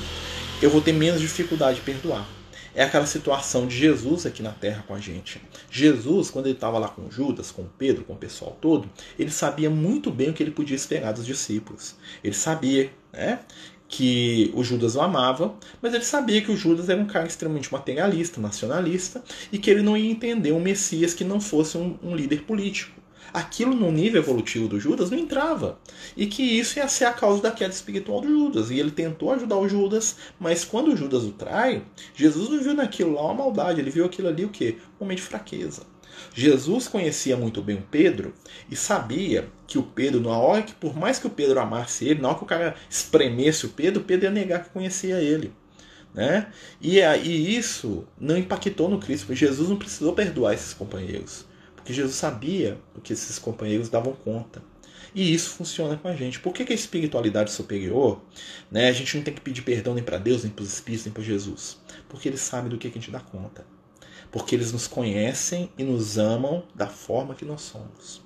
eu 0.62 0.70
vou 0.70 0.82
ter 0.82 0.92
menos 0.92 1.22
dificuldade 1.22 1.78
de 1.78 1.84
perdoar. 1.84 2.37
É 2.78 2.84
aquela 2.84 3.08
situação 3.08 3.66
de 3.66 3.76
Jesus 3.76 4.28
aqui 4.28 4.44
na 4.44 4.52
terra 4.52 4.84
com 4.88 4.94
a 4.94 5.00
gente. 5.00 5.42
Jesus, 5.68 6.30
quando 6.30 6.46
ele 6.46 6.54
estava 6.54 6.78
lá 6.78 6.88
com 6.88 7.10
Judas, 7.10 7.50
com 7.50 7.66
Pedro, 7.76 8.04
com 8.04 8.14
o 8.14 8.18
pessoal 8.18 8.56
todo, 8.62 8.88
ele 9.18 9.32
sabia 9.32 9.68
muito 9.68 10.12
bem 10.12 10.30
o 10.30 10.34
que 10.34 10.44
ele 10.44 10.52
podia 10.52 10.76
esperar 10.76 11.12
dos 11.12 11.26
discípulos. 11.26 11.96
Ele 12.24 12.36
sabia 12.36 12.94
né, 13.12 13.40
que 13.90 14.52
o 14.54 14.64
Judas 14.64 14.96
o 14.96 15.02
amava, 15.02 15.56
mas 15.82 15.92
ele 15.92 16.04
sabia 16.04 16.40
que 16.40 16.52
o 16.52 16.56
Judas 16.56 16.88
era 16.88 17.02
um 17.02 17.08
cara 17.08 17.26
extremamente 17.26 17.74
materialista, 17.74 18.40
nacionalista, 18.40 19.24
e 19.52 19.58
que 19.58 19.72
ele 19.72 19.82
não 19.82 19.98
ia 19.98 20.12
entender 20.12 20.52
um 20.52 20.60
Messias 20.60 21.16
que 21.16 21.24
não 21.24 21.42
fosse 21.42 21.80
um, 21.80 21.98
um 22.04 22.16
líder 22.16 22.44
político 22.44 22.92
aquilo 23.34 23.76
no 23.76 23.92
nível 23.92 24.22
evolutivo 24.22 24.68
do 24.68 24.80
Judas 24.80 25.10
não 25.10 25.18
entrava. 25.18 25.80
E 26.16 26.28
que 26.28 26.44
isso 26.44 26.80
ia 26.80 26.88
ser 26.88 27.06
a 27.06 27.14
causa 27.14 27.42
da 27.42 27.52
queda 27.52 27.74
espiritual 27.74 28.22
do 28.22 28.28
Judas. 28.28 28.70
E 28.72 28.80
ele 28.80 28.92
tentou 28.92 29.32
ajudar 29.32 29.58
o 29.58 29.68
Judas, 29.68 30.18
mas 30.40 30.64
quando 30.64 30.94
o 30.94 30.98
Judas 30.98 31.24
o 31.24 31.32
trai, 31.32 31.84
Jesus 32.16 32.50
não 32.50 32.62
viu 32.62 32.74
naquilo 32.74 33.14
lá 33.14 33.24
uma 33.26 33.34
maldade, 33.34 33.80
ele 33.80 33.92
viu 33.92 34.06
aquilo 34.06 34.28
ali 34.28 34.46
o 34.46 34.50
quê? 34.50 34.78
Um 35.00 35.04
momento 35.04 35.18
de 35.18 35.24
fraqueza. 35.24 35.84
Jesus 36.34 36.88
conhecia 36.88 37.38
muito 37.38 37.62
bem 37.62 37.78
o 37.78 37.84
Pedro 37.90 38.34
e 38.70 38.76
sabia 38.76 39.50
que 39.66 39.78
o 39.78 39.84
Pedro, 39.84 40.20
na 40.22 40.38
hora 40.38 40.62
que, 40.62 40.74
por 40.74 40.96
mais 40.96 41.20
que 41.20 41.28
o 41.28 41.32
Pedro 41.32 41.60
amasse 41.60 42.06
ele, 42.06 42.22
na 42.22 42.30
hora 42.30 42.38
que 42.38 42.44
o 42.44 42.48
cara 42.48 42.76
espremesse 42.90 43.66
o 43.66 43.70
Pedro, 43.70 44.02
o 44.02 44.04
Pedro 44.04 44.26
ia 44.26 44.32
negar 44.32 44.64
que 44.64 44.70
conhecia 44.70 45.20
ele. 45.20 45.54
Né? 46.14 46.48
E, 46.82 47.00
e 47.00 47.58
isso 47.58 48.06
não 48.20 48.38
impactou 48.38 48.90
no 48.90 49.00
Cristo, 49.00 49.28
porque 49.28 49.46
Jesus 49.46 49.70
não 49.70 49.78
precisou 49.78 50.14
perdoar 50.14 50.54
esses 50.54 50.74
companheiros. 50.74 51.46
Porque 51.88 52.02
Jesus 52.02 52.18
sabia 52.18 52.78
o 52.94 53.00
que 53.00 53.14
esses 53.14 53.40
companheiros 53.40 53.88
davam 53.88 54.12
conta. 54.12 54.62
E 55.16 55.34
isso 55.34 55.52
funciona 55.52 55.96
com 55.96 56.10
a 56.10 56.14
gente. 56.14 56.38
Por 56.38 56.52
que, 56.52 56.66
que 56.66 56.74
a 56.74 56.76
espiritualidade 56.76 57.50
superior, 57.50 58.22
né, 58.70 58.90
a 58.90 58.92
gente 58.92 59.16
não 59.16 59.24
tem 59.24 59.34
que 59.34 59.40
pedir 59.40 59.62
perdão 59.62 59.94
nem 59.94 60.04
para 60.04 60.18
Deus, 60.18 60.44
nem 60.44 60.52
para 60.52 60.64
os 60.64 60.74
Espíritos, 60.74 61.06
nem 61.06 61.14
para 61.14 61.24
Jesus? 61.24 61.78
Porque 62.10 62.28
eles 62.28 62.42
sabem 62.42 62.70
do 62.70 62.78
que, 62.78 62.90
que 62.90 62.98
a 62.98 63.02
gente 63.02 63.10
dá 63.10 63.22
conta. 63.22 63.66
Porque 64.30 64.54
eles 64.54 64.74
nos 64.74 64.86
conhecem 64.86 65.72
e 65.78 65.84
nos 65.86 66.18
amam 66.18 66.66
da 66.76 66.88
forma 66.88 67.34
que 67.34 67.46
nós 67.46 67.62
somos. 67.62 68.22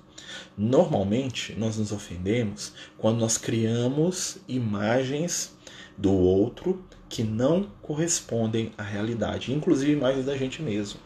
Normalmente, 0.58 1.54
nós 1.56 1.76
nos 1.76 1.92
ofendemos 1.92 2.72
quando 2.98 3.20
nós 3.20 3.38
criamos 3.38 4.38
imagens 4.48 5.56
do 5.96 6.12
outro 6.12 6.84
que 7.08 7.22
não 7.22 7.70
correspondem 7.80 8.72
à 8.76 8.82
realidade, 8.82 9.52
inclusive 9.52 9.92
imagens 9.92 10.26
da 10.26 10.36
gente 10.36 10.60
mesmo. 10.60 10.98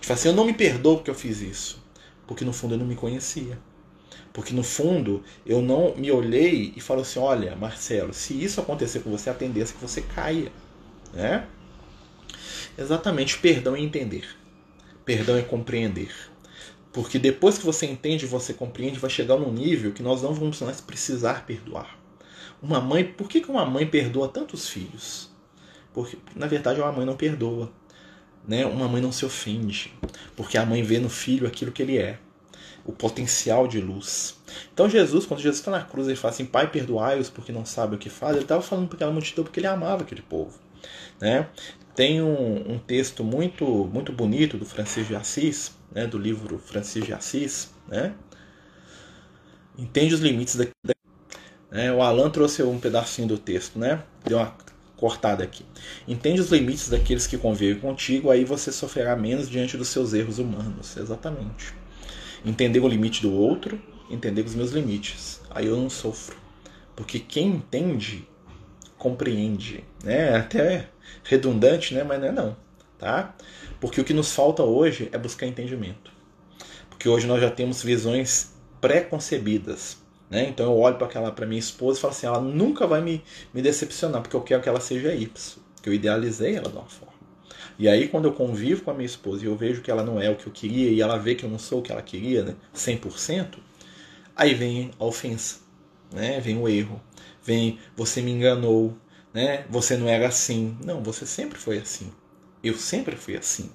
Fala 0.00 0.16
assim: 0.16 0.28
eu 0.28 0.34
não 0.34 0.44
me 0.44 0.54
perdoo 0.54 0.98
porque 0.98 1.10
eu 1.10 1.14
fiz 1.16 1.40
isso. 1.40 1.82
Porque 2.26 2.44
no 2.44 2.52
fundo 2.52 2.74
eu 2.74 2.78
não 2.78 2.86
me 2.86 2.96
conhecia. 2.96 3.58
Porque 4.32 4.52
no 4.52 4.62
fundo 4.62 5.22
eu 5.46 5.62
não 5.62 5.94
me 5.96 6.10
olhei 6.10 6.72
e 6.76 6.80
falo 6.80 7.02
assim: 7.02 7.18
olha, 7.18 7.54
Marcelo, 7.56 8.12
se 8.12 8.42
isso 8.42 8.60
acontecer 8.60 9.00
com 9.00 9.10
você, 9.10 9.30
a 9.30 9.34
tendência 9.34 9.74
é 9.74 9.76
que 9.76 9.82
você 9.82 10.02
caia. 10.02 10.50
Né? 11.12 11.46
Exatamente, 12.76 13.38
perdão 13.38 13.76
é 13.76 13.80
entender. 13.80 14.26
Perdão 15.04 15.36
é 15.36 15.42
compreender. 15.42 16.12
Porque 16.92 17.18
depois 17.18 17.58
que 17.58 17.64
você 17.64 17.86
entende 17.86 18.26
você 18.26 18.54
compreende, 18.54 18.98
vai 18.98 19.10
chegar 19.10 19.36
num 19.36 19.52
nível 19.52 19.92
que 19.92 20.02
nós 20.02 20.22
não 20.22 20.32
vamos 20.32 20.60
mais 20.60 20.80
precisar 20.80 21.44
perdoar. 21.46 21.98
Uma 22.62 22.80
mãe, 22.80 23.04
por 23.04 23.28
que 23.28 23.44
uma 23.48 23.66
mãe 23.66 23.86
perdoa 23.86 24.28
tantos 24.28 24.68
filhos? 24.68 25.30
Porque, 25.92 26.16
na 26.34 26.46
verdade, 26.46 26.80
uma 26.80 26.90
mãe 26.90 27.04
não 27.04 27.16
perdoa 27.16 27.70
né, 28.46 28.66
uma 28.66 28.88
mãe 28.88 29.00
não 29.00 29.12
se 29.12 29.24
ofende, 29.24 29.92
porque 30.36 30.58
a 30.58 30.66
mãe 30.66 30.82
vê 30.82 30.98
no 30.98 31.08
filho 31.08 31.46
aquilo 31.46 31.72
que 31.72 31.82
ele 31.82 31.98
é. 31.98 32.18
o 32.84 32.92
potencial 32.92 33.66
de 33.66 33.80
luz. 33.80 34.36
Então 34.72 34.90
Jesus, 34.90 35.24
quando 35.24 35.40
Jesus 35.40 35.58
está 35.58 35.70
na 35.70 35.82
cruz, 35.82 36.06
ele 36.06 36.16
fala 36.16 36.34
assim, 36.34 36.44
Pai, 36.44 36.70
perdoai-os 36.70 37.30
porque 37.30 37.50
não 37.50 37.64
sabe 37.64 37.96
o 37.96 37.98
que 37.98 38.10
faz, 38.10 38.34
ele 38.34 38.44
estava 38.44 38.60
falando 38.60 38.88
para 38.88 38.96
aquela 38.96 39.12
multidão 39.12 39.42
porque 39.42 39.58
ele 39.58 39.66
amava 39.66 40.02
aquele 40.02 40.20
povo. 40.20 40.58
Né? 41.18 41.48
Tem 41.94 42.20
um, 42.20 42.72
um, 42.72 42.78
texto 42.78 43.24
muito, 43.24 43.64
muito 43.64 44.12
bonito 44.12 44.58
do 44.58 44.66
Francisco 44.66 45.08
de 45.08 45.16
Assis, 45.16 45.72
né, 45.92 46.06
do 46.06 46.18
livro 46.18 46.58
Francisco 46.58 47.06
de 47.06 47.14
Assis, 47.14 47.72
né? 47.88 48.14
Entende 49.78 50.14
os 50.14 50.20
limites 50.20 50.56
da. 50.56 50.66
Né? 51.70 51.92
O 51.92 52.02
Alan 52.02 52.30
trouxe 52.30 52.62
um 52.62 52.78
pedacinho 52.78 53.28
do 53.28 53.38
texto, 53.38 53.78
né? 53.78 54.02
Deu 54.24 54.38
uma 54.38 54.56
cortada 54.96 55.44
aqui. 55.44 55.64
Entende 56.06 56.40
os 56.40 56.50
limites 56.50 56.88
daqueles 56.88 57.26
que 57.26 57.36
convivem 57.36 57.80
contigo, 57.80 58.30
aí 58.30 58.44
você 58.44 58.70
sofrerá 58.72 59.16
menos 59.16 59.48
diante 59.48 59.76
dos 59.76 59.88
seus 59.88 60.12
erros 60.12 60.38
humanos. 60.38 60.96
Exatamente. 60.96 61.74
Entender 62.44 62.80
o 62.80 62.88
limite 62.88 63.22
do 63.22 63.32
outro, 63.32 63.80
entender 64.10 64.42
os 64.42 64.54
meus 64.54 64.70
limites. 64.70 65.40
Aí 65.50 65.66
eu 65.66 65.76
não 65.76 65.90
sofro. 65.90 66.36
Porque 66.94 67.18
quem 67.18 67.48
entende, 67.48 68.26
compreende. 68.96 69.84
Né? 70.02 70.36
Até 70.36 70.88
redundante, 71.24 71.94
né? 71.94 72.04
mas 72.04 72.20
não 72.20 72.28
é 72.28 72.32
não. 72.32 72.56
Tá? 72.98 73.34
Porque 73.80 74.00
o 74.00 74.04
que 74.04 74.14
nos 74.14 74.32
falta 74.32 74.62
hoje 74.62 75.08
é 75.12 75.18
buscar 75.18 75.46
entendimento. 75.46 76.12
Porque 76.88 77.08
hoje 77.08 77.26
nós 77.26 77.40
já 77.40 77.50
temos 77.50 77.82
visões 77.82 78.54
pré-concebidas. 78.80 80.03
Né? 80.34 80.48
Então 80.48 80.66
eu 80.66 80.76
olho 80.76 80.96
para 80.96 81.46
minha 81.46 81.60
esposa 81.60 81.96
e 81.96 82.00
falo 82.00 82.12
assim, 82.12 82.26
ela 82.26 82.40
nunca 82.40 82.88
vai 82.88 83.00
me, 83.00 83.22
me 83.54 83.62
decepcionar, 83.62 84.20
porque 84.20 84.34
eu 84.34 84.42
quero 84.42 84.60
que 84.60 84.68
ela 84.68 84.80
seja 84.80 85.14
Y, 85.14 85.30
que 85.80 85.88
eu 85.88 85.94
idealizei 85.94 86.56
ela 86.56 86.68
de 86.68 86.76
uma 86.76 86.86
forma. 86.86 87.14
E 87.78 87.88
aí 87.88 88.08
quando 88.08 88.24
eu 88.24 88.32
convivo 88.32 88.82
com 88.82 88.90
a 88.90 88.94
minha 88.94 89.06
esposa 89.06 89.44
e 89.44 89.46
eu 89.46 89.54
vejo 89.54 89.80
que 89.80 89.92
ela 89.92 90.02
não 90.02 90.20
é 90.20 90.28
o 90.28 90.34
que 90.34 90.48
eu 90.48 90.52
queria 90.52 90.90
e 90.90 91.00
ela 91.00 91.16
vê 91.18 91.36
que 91.36 91.44
eu 91.44 91.48
não 91.48 91.58
sou 91.58 91.78
o 91.78 91.82
que 91.82 91.92
ela 91.92 92.02
queria, 92.02 92.42
né? 92.42 92.56
100%, 92.74 93.58
aí 94.34 94.54
vem 94.54 94.90
a 94.98 95.04
ofensa, 95.04 95.60
né? 96.12 96.40
Vem 96.40 96.58
o 96.58 96.68
erro, 96.68 97.00
vem 97.40 97.78
você 97.96 98.20
me 98.20 98.32
enganou, 98.32 98.92
né? 99.32 99.64
Você 99.70 99.96
não 99.96 100.08
era 100.08 100.26
assim. 100.26 100.76
Não, 100.84 101.00
você 101.00 101.24
sempre 101.26 101.60
foi 101.60 101.78
assim. 101.78 102.12
Eu 102.60 102.74
sempre 102.74 103.14
fui 103.14 103.36
assim. 103.36 103.70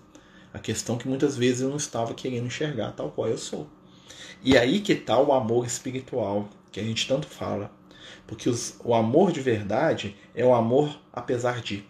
A 0.53 0.59
questão 0.59 0.97
é 0.97 0.99
que 0.99 1.07
muitas 1.07 1.37
vezes 1.37 1.61
eu 1.61 1.69
não 1.69 1.77
estava 1.77 2.13
querendo 2.13 2.47
enxergar 2.47 2.91
tal 2.91 3.11
qual 3.11 3.29
eu 3.29 3.37
sou. 3.37 3.65
E 4.41 4.57
aí 4.57 4.79
que 4.79 4.93
está 4.93 5.19
o 5.19 5.33
amor 5.33 5.65
espiritual, 5.65 6.49
que 6.71 6.79
a 6.79 6.83
gente 6.83 7.07
tanto 7.07 7.27
fala. 7.27 7.71
Porque 8.25 8.49
os, 8.49 8.75
o 8.83 8.93
amor 8.93 9.31
de 9.31 9.41
verdade 9.41 10.15
é 10.33 10.45
o 10.45 10.53
amor 10.53 10.99
apesar 11.11 11.61
de. 11.61 11.85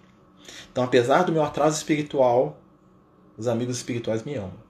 Então, 0.72 0.84
apesar 0.84 1.24
do 1.24 1.32
meu 1.32 1.44
atraso 1.44 1.78
espiritual, 1.78 2.60
os 3.38 3.48
amigos 3.48 3.78
espirituais 3.78 4.24
me 4.24 4.36
amam. 4.36 4.70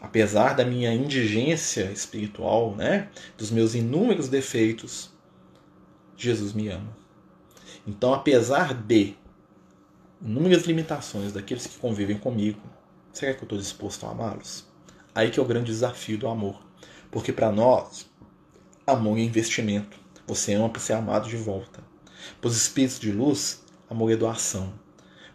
Apesar 0.00 0.54
da 0.54 0.64
minha 0.64 0.94
indigência 0.94 1.90
espiritual, 1.92 2.74
né, 2.74 3.10
dos 3.36 3.50
meus 3.50 3.74
inúmeros 3.74 4.28
defeitos, 4.28 5.10
Jesus 6.16 6.54
me 6.54 6.68
ama. 6.68 6.96
Então, 7.86 8.14
apesar 8.14 8.72
de 8.72 9.14
inúmeras 10.22 10.64
limitações 10.64 11.32
daqueles 11.32 11.66
que 11.66 11.78
convivem 11.78 12.16
comigo, 12.16 12.60
será 13.12 13.34
que 13.34 13.40
eu 13.40 13.44
estou 13.44 13.58
disposto 13.58 14.06
a 14.06 14.10
amá-los? 14.10 14.66
Aí 15.14 15.30
que 15.30 15.38
é 15.38 15.42
o 15.42 15.46
grande 15.46 15.70
desafio 15.70 16.16
do 16.16 16.28
amor. 16.28 16.69
Porque 17.10 17.32
para 17.32 17.50
nós, 17.50 18.06
amor 18.86 19.18
é 19.18 19.22
investimento. 19.22 19.98
Você 20.26 20.54
ama 20.54 20.68
para 20.68 20.80
ser 20.80 20.92
amado 20.92 21.28
de 21.28 21.36
volta. 21.36 21.80
Para 22.40 22.48
os 22.48 22.56
espíritos 22.56 23.00
de 23.00 23.10
luz, 23.10 23.62
amor 23.88 24.12
é 24.12 24.16
doação. 24.16 24.72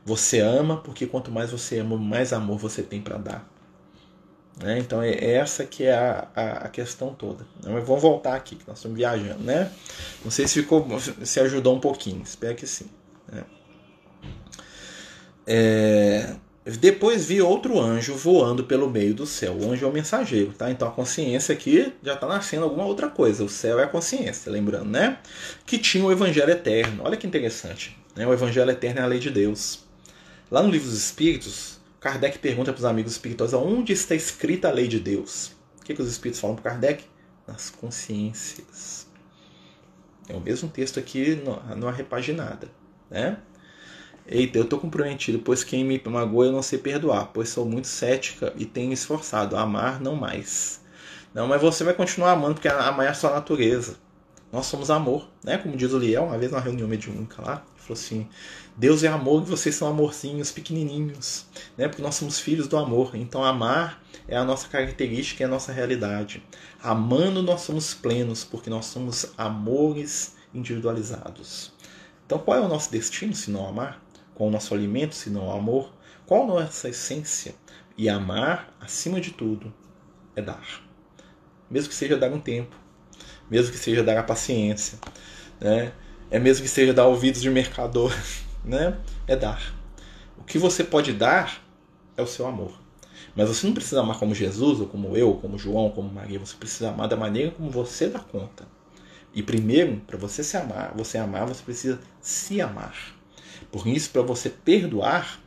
Você 0.06 0.40
ama 0.40 0.78
porque 0.78 1.08
quanto 1.08 1.32
mais 1.32 1.52
você 1.52 1.80
ama, 1.80 1.98
mais 1.98 2.32
amor 2.32 2.58
você 2.58 2.84
tem 2.84 3.02
para 3.02 3.18
dar. 3.18 3.56
Né? 4.62 4.80
Então 4.80 5.02
é 5.02 5.34
essa 5.34 5.66
que 5.66 5.84
é 5.84 5.94
a, 5.94 6.28
a, 6.34 6.52
a, 6.66 6.70
questão 6.70 7.14
toda. 7.14 7.46
Mas 7.66 7.84
vamos 7.84 8.02
voltar 8.02 8.36
aqui, 8.36 8.56
que 8.56 8.66
nós 8.68 8.78
estamos 8.78 8.98
viajando, 8.98 9.44
né? 9.44 9.70
Não 10.24 10.32
sei 10.32 10.48
se 10.48 10.62
ficou, 10.62 10.88
se 11.00 11.40
ajudou 11.42 11.76
um 11.76 11.80
pouquinho, 11.80 12.22
espero 12.24 12.56
que 12.56 12.66
sim. 12.66 12.90
Né? 13.28 13.44
É, 15.46 16.36
depois 16.66 17.26
vi 17.26 17.42
outro 17.42 17.80
anjo 17.80 18.16
voando 18.16 18.64
pelo 18.64 18.90
meio 18.90 19.14
do 19.14 19.26
céu. 19.28 19.56
O 19.56 19.72
anjo 19.72 19.86
é 19.86 19.88
o 19.88 19.94
mensageiro, 19.94 20.52
tá? 20.52 20.72
Então 20.72 20.88
a 20.88 20.92
consciência 20.92 21.54
aqui 21.54 21.94
já 22.02 22.16
está 22.16 22.26
nascendo 22.28 22.64
alguma 22.64 22.86
outra 22.86 23.08
coisa. 23.08 23.44
O 23.44 23.50
céu 23.50 23.80
é 23.80 23.84
a 23.84 23.88
consciência, 23.88 24.52
lembrando, 24.52 24.90
né? 24.90 25.20
Que 25.64 25.78
tinha 25.78 26.04
o 26.04 26.12
evangelho 26.12 26.50
eterno. 26.50 27.04
Olha 27.04 27.16
que 27.16 27.28
interessante. 27.28 27.96
Né? 28.16 28.26
O 28.26 28.34
evangelho 28.34 28.72
eterno 28.72 29.00
é 29.00 29.04
a 29.04 29.06
lei 29.06 29.20
de 29.20 29.30
Deus. 29.30 29.84
Lá 30.50 30.64
no 30.64 30.72
livro 30.72 30.90
dos 30.90 30.98
Espíritos, 30.98 31.80
Kardec 32.00 32.40
pergunta 32.40 32.74
para 32.74 32.80
os 32.80 32.86
amigos 32.86 33.12
espirituais 33.12 33.54
onde 33.54 33.94
está 33.94 34.16
escrita 34.16 34.68
a 34.68 34.72
lei 34.72 34.88
de 34.88 35.00
Deus. 35.00 35.52
O 35.80 35.86
que, 35.86 35.94
que 35.94 36.02
os 36.02 36.10
espíritos 36.10 36.40
falam 36.40 36.56
para 36.56 36.72
Kardec? 36.72 37.04
Nas 37.48 37.70
consciências. 37.70 39.06
É 40.28 40.36
o 40.36 40.40
mesmo 40.40 40.68
texto 40.68 41.00
aqui 41.00 41.40
numa 41.76 41.92
repaginada, 41.92 42.68
né? 43.10 43.38
Eita, 44.28 44.58
eu 44.58 44.64
estou 44.64 44.80
comprometido, 44.80 45.38
pois 45.38 45.64
quem 45.64 45.84
me 45.84 46.02
magoa 46.04 46.48
eu 46.48 46.52
não 46.52 46.64
sei 46.64 46.80
perdoar, 46.80 47.28
pois 47.32 47.50
sou 47.50 47.64
muito 47.64 47.88
cética 47.88 48.52
e 48.58 48.66
tenho 48.66 48.92
esforçado 48.92 49.56
amar 49.56 50.02
não 50.02 50.16
mais. 50.16 50.82
Não, 51.32 51.48
mas 51.48 51.62
você 51.62 51.84
vai 51.84 51.94
continuar 51.94 52.32
amando 52.32 52.56
porque 52.56 52.68
amar 52.68 53.06
é 53.06 53.10
a 53.10 53.14
sua 53.14 53.30
natureza. 53.30 53.98
Nós 54.52 54.66
somos 54.66 54.90
amor, 54.90 55.30
né? 55.44 55.60
Como 55.60 55.78
diz 55.78 55.92
o 55.94 56.00
Liel, 56.00 56.24
uma 56.24 56.40
vez 56.40 56.52
na 56.52 56.60
reunião 56.60 56.88
mediúnica 56.88 57.40
lá, 57.40 57.64
ele 57.74 57.84
falou 57.84 57.94
assim: 57.94 58.28
Deus 58.76 59.04
é 59.04 59.10
amor 59.10 59.44
e 59.44 59.46
vocês 59.46 59.76
são 59.76 59.88
amorzinhos 59.88 60.52
pequenininhos, 60.52 61.46
né? 61.78 61.88
Porque 61.88 62.02
nós 62.02 62.16
somos 62.16 62.40
filhos 62.40 62.68
do 62.68 62.78
amor. 62.78 63.16
Então 63.16 63.44
amar 63.44 64.02
é 64.28 64.36
a 64.36 64.46
nossa 64.46 64.68
característica, 64.68 65.44
é 65.44 65.46
a 65.46 65.50
nossa 65.50 65.72
realidade. 65.72 66.42
Amando 66.82 67.44
nós 67.44 67.62
somos 67.62 67.94
plenos, 67.94 68.44
porque 68.44 68.72
nós 68.72 68.86
somos 68.86 69.34
amores 69.38 70.36
individualizados. 70.52 71.74
Então 72.26 72.40
qual 72.40 72.58
é 72.58 72.62
o 72.62 72.68
nosso 72.68 72.90
destino 72.90 73.36
se 73.36 73.52
não 73.52 73.68
amar? 73.68 74.05
Qual 74.36 74.50
o 74.50 74.52
nosso 74.52 74.74
alimento, 74.74 75.16
se 75.16 75.30
não 75.30 75.48
o 75.48 75.52
amor? 75.52 75.92
Qual 76.26 76.44
a 76.44 76.48
nossa 76.48 76.90
essência? 76.90 77.56
E 77.98 78.10
amar, 78.10 78.76
acima 78.80 79.22
de 79.22 79.32
tudo, 79.32 79.74
é 80.36 80.42
dar. 80.42 80.84
Mesmo 81.72 81.90
que 81.90 81.96
seja 81.96 82.18
dar 82.18 82.32
um 82.32 82.40
tempo, 82.40 82.76
mesmo 83.50 83.72
que 83.72 83.78
seja 83.78 84.04
dar 84.04 84.20
a 84.20 84.24
paciência, 84.24 85.00
né? 85.60 85.94
é 86.30 86.38
mesmo 86.38 86.64
que 86.64 86.70
seja 86.70 86.94
dar 86.94 87.06
ouvidos 87.08 87.42
de 87.42 87.50
mercador, 87.50 88.14
né? 88.64 89.00
é 89.26 89.36
dar. 89.36 89.74
O 90.38 90.44
que 90.44 90.58
você 90.58 90.84
pode 90.84 91.14
dar 91.14 91.64
é 92.18 92.22
o 92.22 92.28
seu 92.28 92.46
amor. 92.46 92.78
Mas 93.36 93.48
você 93.48 93.66
não 93.66 93.74
precisa 93.74 94.02
amar 94.02 94.20
como 94.20 94.36
Jesus, 94.36 94.80
ou 94.80 94.88
como 94.88 95.16
eu, 95.16 95.30
ou 95.30 95.38
como 95.40 95.58
João, 95.58 95.86
ou 95.86 95.92
como 95.92 96.12
Maria. 96.12 96.40
Você 96.40 96.56
precisa 96.56 96.90
amar 96.90 97.08
da 97.08 97.16
maneira 97.16 97.52
como 97.52 97.70
você 97.70 98.08
dá 98.08 98.20
conta. 98.20 98.66
E 99.34 99.42
primeiro, 99.42 100.02
para 100.08 100.18
você 100.18 100.44
se 100.44 100.56
amar, 100.56 100.94
você 100.96 101.18
amar, 101.18 101.46
você 101.46 101.62
precisa 101.64 102.00
se 102.22 102.62
amar. 102.62 103.15
Por 103.72 103.88
isso, 103.88 104.10
para 104.12 104.22
você 104.22 104.50
perdoar, 104.50 105.42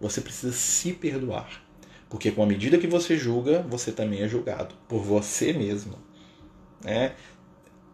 você 0.00 0.20
precisa 0.20 0.52
se 0.52 0.92
perdoar. 0.92 1.62
Porque 2.08 2.30
com 2.30 2.42
a 2.42 2.46
medida 2.46 2.78
que 2.78 2.86
você 2.86 3.16
julga, 3.16 3.62
você 3.62 3.90
também 3.90 4.22
é 4.22 4.28
julgado 4.28 4.74
por 4.88 5.02
você 5.02 5.52
mesmo. 5.52 5.98
Né? 6.82 7.14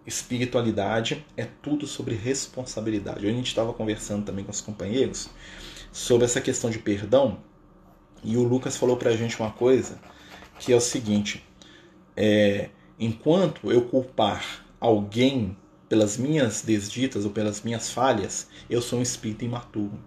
Espiritualidade 0.06 1.24
é 1.36 1.46
tudo 1.62 1.86
sobre 1.86 2.14
responsabilidade. 2.14 3.26
a 3.26 3.32
gente 3.32 3.46
estava 3.46 3.72
conversando 3.72 4.24
também 4.24 4.44
com 4.44 4.50
os 4.50 4.60
companheiros 4.60 5.30
sobre 5.92 6.24
essa 6.24 6.40
questão 6.40 6.70
de 6.70 6.78
perdão 6.78 7.38
e 8.22 8.36
o 8.36 8.42
Lucas 8.42 8.76
falou 8.76 8.96
para 8.96 9.10
a 9.10 9.16
gente 9.16 9.38
uma 9.40 9.50
coisa 9.50 9.98
que 10.58 10.72
é 10.72 10.76
o 10.76 10.80
seguinte: 10.80 11.44
é, 12.16 12.70
enquanto 12.98 13.70
eu 13.72 13.82
culpar 13.82 14.66
alguém 14.78 15.56
pelas 15.90 16.16
minhas 16.16 16.62
desditas 16.62 17.24
ou 17.24 17.32
pelas 17.32 17.62
minhas 17.62 17.90
falhas, 17.90 18.46
eu 18.70 18.80
sou 18.80 19.00
um 19.00 19.02
espírito 19.02 19.44
imaturo. 19.44 19.98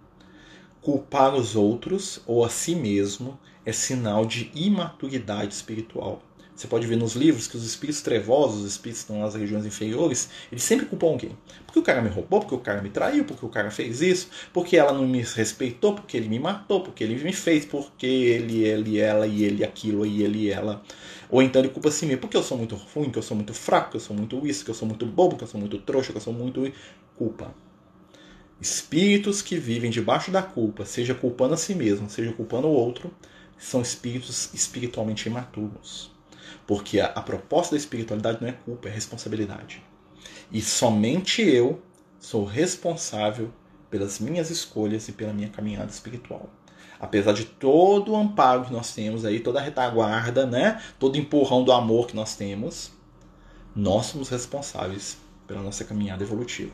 Culpar 0.82 1.36
os 1.36 1.58
outros 1.58 2.22
ou 2.26 2.46
a 2.46 2.50
si 2.50 2.74
mesmo 2.74 3.38
é 3.65 3.74
sinal 3.74 4.26
de 4.26 4.50
imaturidade 4.56 5.54
espiritual. 5.54 6.24
Você 6.56 6.68
pode 6.68 6.86
ver 6.86 6.98
nos 6.98 7.16
livros 7.16 7.48
que 7.48 7.58
os 7.58 7.66
espíritos 7.66 8.02
trevosos, 8.04 8.62
os 8.62 8.72
espíritos 8.72 9.04
que 9.04 9.12
estão 9.12 9.26
nas 9.26 9.34
regiões 9.34 9.66
inferiores, 9.66 10.30
eles 10.51 10.64
sempre 10.64 10.86
culpam 10.86 11.08
alguém. 11.08 11.32
Porque 11.66 11.80
o 11.80 11.82
cara 11.82 11.99
me 11.99 12.10
roubou, 12.10 12.41
porque 12.41 12.54
o 12.54 12.60
cara 12.60 12.80
me 12.80 12.91
traiu, 12.91 13.26
porque 13.26 13.43
o 13.43 13.49
cara 13.49 13.72
fez 13.72 14.01
isso, 14.01 14.30
porque 14.54 14.78
ela 14.78 14.93
não 14.93 15.08
me 15.08 15.22
respeitou, 15.22 15.95
porque 15.95 16.16
ele 16.16 16.30
me 16.30 16.38
matou, 16.38 16.82
porque 16.82 17.04
ele 17.04 17.22
me 17.24 17.34
fez, 17.34 17.66
porque 17.66 18.06
ele, 18.06 18.64
ele, 18.64 18.99
ela 18.99 19.26
e 19.26 19.43
ele 19.43 19.64
aquilo 19.64 20.06
e 20.06 20.22
ele 20.22 20.51
ela. 20.51 20.84
Ou 21.28 21.41
então 21.41 21.60
ele 21.60 21.70
culpa 21.70 21.89
assim 21.89 22.06
mesmo, 22.06 22.22
porque 22.22 22.38
eu 22.38 22.43
sou 22.43 22.58
muito 22.58 22.76
ruim, 22.76 23.10
que 23.10 23.18
eu 23.18 23.24
sou 23.24 23.36
muito 23.36 23.54
fraco, 23.54 23.91
que 23.91 23.97
eu 23.97 24.01
sou 24.01 24.16
muito 24.16 24.45
isso, 24.45 24.64
que 24.64 24.70
eu 24.70 24.76
sou 24.76 24.88
muito 24.88 25.08
bobo, 25.08 25.36
que 25.36 25.43
eu 25.43 25.47
sou 25.47 25.60
muito 25.60 25.80
trouxa, 25.80 26.12
que 26.12 26.18
eu 26.18 26.22
sou 26.22 26.34
muito. 26.34 26.72
Culpa. 27.18 27.54
Espíritos 28.62 29.41
que 29.41 29.58
vivem 29.58 29.89
debaixo 29.89 30.30
da 30.30 30.41
culpa, 30.41 30.86
seja 30.86 31.16
culpando 31.16 31.56
a 31.56 31.58
si 31.58 31.74
mesmo, 31.76 32.10
seja 32.10 32.32
culpando 32.32 32.68
o 32.68 32.72
outro, 32.72 33.12
são 33.58 33.82
espíritos 33.82 34.54
espiritualmente 34.54 35.28
imaturos. 35.28 36.12
Porque 36.66 37.00
a, 37.00 37.08
a 37.08 37.22
proposta 37.22 37.76
da 37.76 37.80
espiritualidade 37.80 38.39
não 38.41 38.50
é 38.50 38.54
culpa, 38.54 38.88
é 38.88 38.91
responsabilidade. 38.91 39.84
E 40.52 40.62
somente 40.62 41.41
eu 41.41 41.82
sou 42.20 42.46
responsável 42.46 43.52
pelas 43.89 44.20
minhas 44.20 44.50
escolhas 44.50 45.08
e 45.08 45.12
pela 45.12 45.34
minha 45.34 45.50
caminhada 45.50 45.91
espiritual. 45.91 46.50
Apesar 47.00 47.34
de 47.34 47.46
todo 47.46 48.14
o 48.14 48.16
amparo 48.16 48.66
que 48.66 48.74
nós 48.74 48.94
temos 48.94 49.26
aí, 49.26 49.39
toda 49.39 49.60
a 49.60 49.62
retaguarda, 49.62 50.46
né? 50.46 50.82
todo 50.98 51.16
o 51.16 51.18
empurrão 51.18 51.64
do 51.64 51.72
amor 51.72 52.08
que 52.08 52.16
nós 52.16 52.36
temos, 52.36 52.91
nós 53.76 54.06
somos 54.06 54.30
responsáveis 54.30 55.18
pela 55.46 55.62
nossa 55.62 55.84
caminhada 55.84 56.24
evolutiva. 56.24 56.74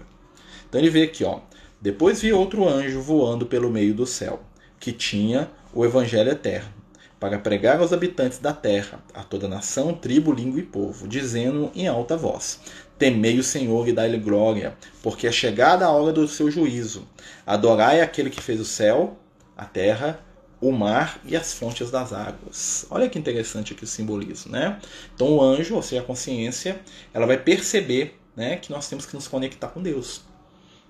Então 0.68 0.80
ele 0.80 0.90
vê 0.90 1.04
aqui, 1.04 1.24
ó. 1.24 1.40
Depois 1.82 2.22
vi 2.22 2.32
outro 2.32 2.68
anjo 2.68 3.02
voando 3.02 3.46
pelo 3.46 3.70
meio 3.70 3.94
do 3.94 4.06
céu, 4.06 4.44
que 4.80 4.92
tinha 4.92 5.50
o 5.74 5.86
evangelho 5.86 6.30
eterno, 6.30 6.74
para 7.20 7.38
pregar 7.38 7.80
aos 7.80 7.92
habitantes 7.92 8.40
da 8.40 8.54
terra, 8.54 9.04
a 9.14 9.24
toda 9.24 9.48
nação, 9.48 9.94
tribo, 9.94 10.32
língua 10.32 10.60
e 10.60 10.64
povo, 10.64 11.08
dizendo 11.08 11.70
em 11.76 11.88
alta 11.88 12.16
voz: 12.16 12.60
Temei 12.98 13.38
o 13.38 13.44
Senhor 13.44 13.88
e 13.88 13.94
dai-lhe 13.94 14.18
glória, 14.18 14.76
porque 15.04 15.28
é 15.28 15.32
chegada 15.32 15.86
a 15.86 15.92
hora 15.92 16.14
do 16.14 16.28
seu 16.28 16.50
juízo. 16.50 17.08
Adorai 17.46 18.02
aquele 18.02 18.30
que 18.30 18.42
fez 18.42 18.60
o 18.60 18.66
céu, 18.66 19.18
a 19.58 19.66
terra, 19.66 20.20
o 20.62 20.72
mar 20.72 21.20
e 21.26 21.36
as 21.36 21.54
fontes 21.54 21.92
das 21.92 22.14
águas. 22.14 22.86
Olha 22.90 23.10
que 23.10 23.20
interessante 23.20 23.74
aqui 23.74 23.84
o 23.84 23.88
simbolismo, 23.88 24.52
né? 24.52 24.80
Então 25.14 25.32
o 25.34 25.42
anjo, 25.42 25.76
ou 25.76 25.82
seja, 25.82 26.02
a 26.02 26.06
consciência, 26.06 26.80
ela 27.14 27.26
vai 27.26 27.38
perceber, 27.38 28.20
né, 28.36 28.58
que 28.58 28.72
nós 28.72 28.88
temos 28.88 29.06
que 29.06 29.16
nos 29.16 29.28
conectar 29.28 29.68
com 29.68 29.82
Deus. 29.82 30.22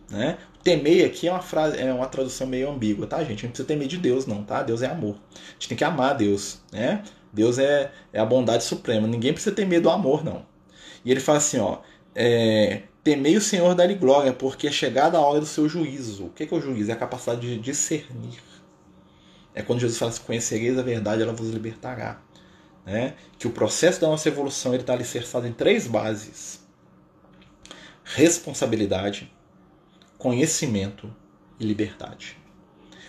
Né? 0.09 0.37
Temer 0.63 1.05
aqui 1.05 1.27
é 1.27 1.31
uma 1.31 1.41
frase, 1.41 1.77
é 1.77 1.93
uma 1.93 2.07
tradução 2.07 2.45
meio 2.45 2.69
ambígua, 2.69 3.07
tá, 3.07 3.23
gente? 3.23 3.43
Não 3.43 3.51
precisa 3.51 3.67
temer 3.67 3.87
de 3.87 3.97
Deus, 3.97 4.25
não, 4.25 4.43
tá? 4.43 4.61
Deus 4.61 4.81
é 4.81 4.87
amor. 4.87 5.15
A 5.33 5.53
gente 5.53 5.69
tem 5.69 5.77
que 5.77 5.83
amar 5.83 6.15
Deus, 6.15 6.59
né? 6.71 7.03
Deus 7.31 7.57
é, 7.57 7.91
é 8.11 8.19
a 8.19 8.25
bondade 8.25 8.63
suprema. 8.63 9.07
Ninguém 9.07 9.31
precisa 9.31 9.55
ter 9.55 9.65
medo 9.65 9.83
do 9.83 9.89
amor, 9.89 10.23
não. 10.23 10.45
E 11.05 11.11
ele 11.11 11.19
fala 11.19 11.37
assim, 11.37 11.59
ó, 11.59 11.79
é, 12.13 12.83
temei 13.03 13.37
o 13.37 13.41
Senhor 13.41 13.73
dá-lhe 13.75 13.95
glória, 13.95 14.33
porque 14.33 14.67
é 14.67 14.71
chegada 14.71 15.17
a 15.17 15.21
hora 15.21 15.39
do 15.39 15.45
seu 15.45 15.69
juízo. 15.69 16.25
O 16.25 16.29
que 16.29 16.43
é, 16.43 16.47
o 16.51 16.61
juízo? 16.61 16.91
É 16.91 16.93
a 16.93 16.97
capacidade 16.97 17.41
de 17.41 17.57
discernir. 17.59 18.41
É 19.53 19.61
quando 19.61 19.79
Jesus 19.79 19.97
fala 19.97 20.11
assim, 20.11 20.23
conhecereis 20.23 20.77
a 20.77 20.81
verdade, 20.81 21.21
ela 21.21 21.33
vos 21.33 21.49
libertará. 21.49 22.21
Né? 22.85 23.15
Que 23.37 23.47
o 23.47 23.51
processo 23.51 24.01
da 24.01 24.07
nossa 24.07 24.27
evolução 24.27 24.73
está 24.75 24.93
alicerçado 24.93 25.47
em 25.47 25.53
três 25.53 25.87
bases. 25.87 26.67
Responsabilidade, 28.03 29.31
conhecimento 30.19 31.11
e 31.57 31.65
liberdade. 31.65 32.37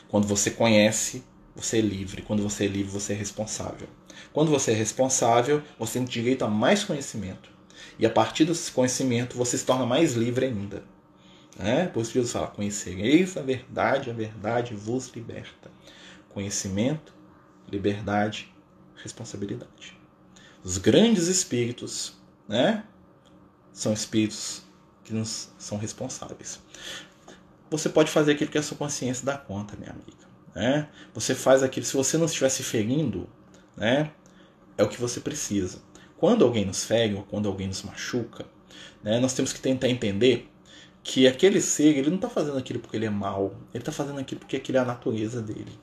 Quando 0.08 0.28
você 0.28 0.50
conhece, 0.50 1.24
você 1.54 1.78
é 1.78 1.80
livre. 1.80 2.22
Quando 2.22 2.42
você 2.42 2.64
é 2.64 2.68
livre, 2.68 2.90
você 2.90 3.12
é 3.12 3.16
responsável. 3.16 3.88
Quando 4.32 4.50
você 4.50 4.70
é 4.70 4.74
responsável, 4.74 5.60
você 5.78 5.98
tem 5.98 6.04
direito 6.04 6.44
a 6.44 6.48
mais 6.48 6.84
conhecimento. 6.84 7.50
E 7.98 8.06
a 8.06 8.10
partir 8.10 8.44
desse 8.44 8.70
conhecimento, 8.70 9.36
você 9.36 9.58
se 9.58 9.66
torna 9.66 9.84
mais 9.84 10.14
livre 10.14 10.46
ainda. 10.46 10.84
É? 11.58 11.86
Por 11.86 12.00
isso 12.02 12.12
Jesus 12.12 12.32
fala: 12.32 12.46
Conhecereis 12.46 13.36
a 13.36 13.42
verdade, 13.42 14.08
a 14.08 14.14
verdade 14.14 14.74
vos 14.74 15.08
liberta. 15.08 15.70
Conhecimento, 16.28 17.12
liberdade, 17.70 18.54
responsabilidade. 19.02 19.98
Os 20.62 20.78
grandes 20.78 21.26
espíritos 21.26 22.14
né, 22.48 22.84
são 23.72 23.92
espíritos 23.92 24.62
que 25.04 25.12
nos 25.12 25.50
são 25.58 25.78
responsáveis. 25.78 26.60
Você 27.70 27.88
pode 27.88 28.10
fazer 28.10 28.32
aquilo 28.32 28.50
que 28.50 28.58
a 28.58 28.62
sua 28.62 28.76
consciência 28.76 29.24
dá 29.24 29.38
conta, 29.38 29.76
minha 29.76 29.90
amiga. 29.90 30.28
Né? 30.54 30.88
Você 31.14 31.34
faz 31.34 31.62
aquilo, 31.62 31.86
se 31.86 31.96
você 31.96 32.18
não 32.18 32.26
estiver 32.26 32.48
se 32.48 32.62
ferindo, 32.62 33.28
né, 33.76 34.10
é 34.76 34.82
o 34.82 34.88
que 34.88 35.00
você 35.00 35.20
precisa. 35.20 35.80
Quando 36.16 36.44
alguém 36.44 36.64
nos 36.64 36.84
fere 36.84 37.14
ou 37.14 37.22
quando 37.22 37.48
alguém 37.48 37.68
nos 37.68 37.82
machuca, 37.82 38.44
né, 39.02 39.20
nós 39.20 39.32
temos 39.32 39.52
que 39.52 39.60
tentar 39.60 39.88
entender 39.88 40.50
que 41.02 41.26
aquele 41.26 41.60
ser 41.60 41.96
ele 41.96 42.08
não 42.08 42.16
está 42.16 42.28
fazendo 42.28 42.58
aquilo 42.58 42.80
porque 42.80 42.96
ele 42.96 43.06
é 43.06 43.10
mau, 43.10 43.54
ele 43.72 43.80
está 43.80 43.92
fazendo 43.92 44.18
aquilo 44.18 44.40
porque 44.40 44.56
aquilo 44.56 44.78
é 44.78 44.80
a 44.80 44.84
natureza 44.84 45.40
dele. 45.40 45.78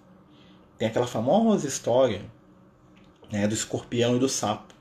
Tem 0.78 0.88
aquela 0.88 1.08
famosa 1.08 1.68
história 1.68 2.22
né, 3.32 3.48
do 3.48 3.54
escorpião 3.54 4.16
e 4.16 4.20
do 4.20 4.30
sapo. 4.30 4.74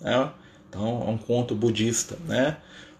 Né? 0.00 0.30
Então, 0.68 1.02
é 1.06 1.10
um 1.10 1.16
conto 1.16 1.54
budista. 1.54 2.16
Né? 2.26 2.58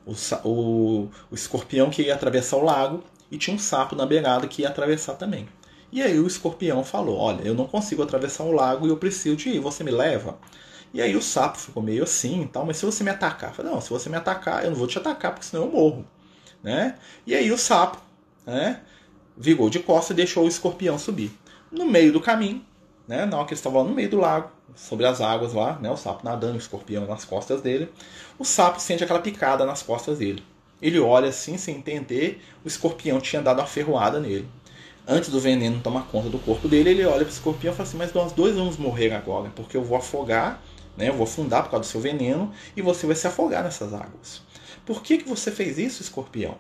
O, 0.09 0.49
o, 0.49 1.11
o 1.31 1.35
escorpião 1.35 1.91
que 1.91 2.03
ia 2.03 2.15
atravessar 2.15 2.57
o 2.57 2.65
lago 2.65 3.05
e 3.31 3.37
tinha 3.37 3.55
um 3.55 3.59
sapo 3.59 3.95
na 3.95 4.07
beirada 4.07 4.49
que 4.49 4.63
ia 4.63 4.69
atravessar 4.69 5.15
também. 5.15 5.47
E 5.93 6.03
aí 6.03 6.19
o 6.19 6.27
escorpião 6.27 6.83
falou: 6.83 7.19
Olha, 7.19 7.43
eu 7.43 7.55
não 7.55 7.67
consigo 7.67 8.03
atravessar 8.03 8.45
o 8.45 8.53
lago 8.53 8.87
e 8.87 8.91
eu 8.91 8.97
preciso 8.97 9.37
de 9.37 9.51
ir, 9.51 9.61
você 9.61 9.85
me 9.85 9.91
leva? 9.91 10.39
E 10.93 11.03
aí 11.03 11.15
o 11.15 11.23
sapo 11.23 11.59
ficou 11.59 11.83
meio 11.83 12.03
assim 12.03 12.43
e 12.43 12.47
tal, 12.47 12.65
mas 12.65 12.79
se 12.79 12.87
você 12.87 13.05
me 13.05 13.11
atacar, 13.11 13.51
eu 13.51 13.55
falei, 13.55 13.73
não, 13.73 13.81
se 13.81 13.91
você 13.91 14.09
me 14.09 14.17
atacar, 14.17 14.65
eu 14.65 14.71
não 14.71 14.77
vou 14.77 14.87
te 14.87 14.99
atacar, 14.99 15.33
porque 15.33 15.47
senão 15.47 15.65
eu 15.65 15.71
morro. 15.71 16.07
Né? 16.63 16.97
E 17.27 17.35
aí 17.35 17.53
o 17.53 17.59
sapo 17.59 17.99
né, 18.47 18.81
vigou 19.37 19.69
de 19.69 19.79
costas 19.81 20.11
e 20.11 20.15
deixou 20.15 20.45
o 20.45 20.49
escorpião 20.49 20.99
subir. 20.99 21.31
No 21.71 21.85
meio 21.85 22.13
do 22.13 22.21
caminho, 22.21 22.65
né, 23.09 23.25
na 23.25 23.39
hora 23.39 23.47
que 23.47 23.55
eles 23.55 23.59
estavam 23.59 23.83
no 23.83 23.95
meio 23.95 24.11
do 24.11 24.19
lago, 24.19 24.51
sobre 24.77 25.07
as 25.07 25.21
águas 25.21 25.55
lá, 25.55 25.79
né, 25.81 25.91
o 25.91 25.97
sapo 25.97 26.25
nadando, 26.25 26.55
o 26.55 26.59
escorpião 26.59 27.07
nas 27.07 27.25
costas 27.25 27.61
dele, 27.61 27.91
o 28.39 28.45
sapo 28.45 28.81
sente 28.81 29.03
aquela 29.03 29.21
picada 29.21 29.65
nas 29.65 29.83
costas 29.83 30.19
dele. 30.19 30.45
Ele 30.81 31.01
olha 31.01 31.31
assim, 31.31 31.59
sem 31.59 31.77
entender, 31.77 32.41
o 32.65 32.69
escorpião 32.69 33.21
tinha 33.21 33.43
dado 33.43 33.59
uma 33.59 33.67
ferroada 33.67 34.21
nele. 34.21 34.49
Antes 35.09 35.31
do 35.31 35.41
veneno 35.41 35.81
tomar 35.81 36.03
conta 36.03 36.29
do 36.29 36.39
corpo 36.39 36.69
dele, 36.69 36.91
ele 36.91 37.05
olha 37.05 37.25
para 37.25 37.31
o 37.31 37.31
escorpião 37.31 37.73
e 37.73 37.77
fala 37.77 37.89
assim: 37.89 37.97
Mas 37.97 38.13
nós 38.13 38.31
dois 38.31 38.55
vamos 38.55 38.77
morrer 38.77 39.11
agora, 39.15 39.51
porque 39.57 39.75
eu 39.75 39.83
vou 39.83 39.97
afogar 39.97 40.63
né? 40.99 41.09
Eu 41.09 41.15
vou 41.15 41.23
afundar 41.23 41.63
por 41.63 41.71
causa 41.71 41.89
do 41.89 41.91
seu 41.91 42.01
veneno 42.01 42.53
e 42.77 42.83
você 42.83 43.07
vai 43.07 43.15
se 43.15 43.27
afogar 43.27 43.63
nessas 43.63 43.95
águas. 43.95 44.43
Por 44.85 45.01
que, 45.01 45.19
que 45.19 45.29
você 45.29 45.53
fez 45.53 45.79
isso, 45.79 46.03
escorpião? 46.03 46.59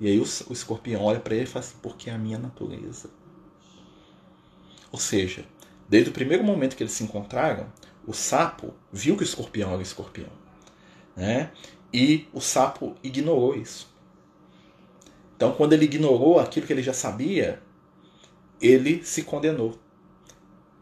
E 0.00 0.08
aí 0.08 0.18
o, 0.18 0.22
o 0.22 0.52
escorpião 0.52 1.04
olha 1.04 1.20
para 1.20 1.34
ele 1.34 1.44
e 1.44 1.46
fala 1.46 1.62
assim: 1.62 1.76
porque 1.82 2.08
é 2.08 2.14
a 2.14 2.18
minha 2.18 2.38
natureza. 2.38 3.10
Ou 4.90 4.98
seja, 4.98 5.44
desde 5.90 6.08
o 6.08 6.12
primeiro 6.12 6.44
momento 6.44 6.76
que 6.76 6.84
eles 6.84 6.92
se 6.92 7.02
encontraram, 7.02 7.66
o 8.06 8.12
sapo 8.12 8.72
viu 8.92 9.16
que 9.16 9.22
o 9.22 9.24
escorpião 9.24 9.70
era 9.70 9.78
o 9.78 9.82
escorpião. 9.82 10.30
Né? 11.16 11.50
E 11.92 12.28
o 12.32 12.40
sapo 12.40 12.94
ignorou 13.02 13.56
isso. 13.56 13.92
Então, 15.36 15.52
quando 15.52 15.72
ele 15.72 15.86
ignorou 15.86 16.38
aquilo 16.38 16.64
que 16.64 16.72
ele 16.72 16.82
já 16.82 16.92
sabia, 16.92 17.60
ele 18.60 19.02
se 19.02 19.24
condenou. 19.24 19.76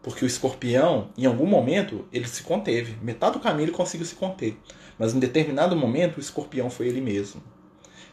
Porque 0.02 0.24
o 0.24 0.26
escorpião, 0.26 1.10
em 1.16 1.24
algum 1.24 1.46
momento, 1.46 2.06
ele 2.12 2.28
se 2.28 2.42
conteve. 2.42 2.96
Metade 3.02 3.38
do 3.38 3.40
caminho 3.40 3.64
ele 3.64 3.72
conseguiu 3.72 4.06
se 4.06 4.14
conter. 4.14 4.58
Mas 4.98 5.14
em 5.14 5.18
determinado 5.18 5.74
momento, 5.74 6.18
o 6.18 6.20
escorpião 6.20 6.68
foi 6.68 6.88
ele 6.88 7.00
mesmo. 7.00 7.42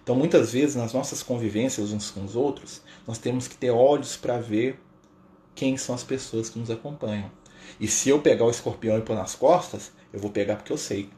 Então, 0.02 0.16
muitas 0.16 0.54
vezes, 0.54 0.76
nas 0.76 0.94
nossas 0.94 1.22
convivências 1.22 1.92
uns 1.92 2.10
com 2.10 2.24
os 2.24 2.36
outros, 2.36 2.82
nós 3.06 3.18
temos 3.18 3.48
que 3.48 3.58
ter 3.58 3.72
olhos 3.72 4.16
para 4.16 4.38
ver 4.38 4.80
quem 5.56 5.78
são 5.78 5.96
as 5.96 6.04
pessoas 6.04 6.50
que 6.50 6.60
nos 6.60 6.70
acompanham. 6.70 7.32
E 7.80 7.88
se 7.88 8.10
eu 8.10 8.22
pegar 8.22 8.46
o 8.46 8.50
escorpião 8.50 8.98
e 8.98 9.02
pôr 9.02 9.16
nas 9.16 9.34
costas, 9.34 9.92
eu 10.14 10.20
vou 10.20 10.30
pegar 10.30 10.58
porque 10.58 10.72
eu 10.72 10.78
sei. 10.78 11.10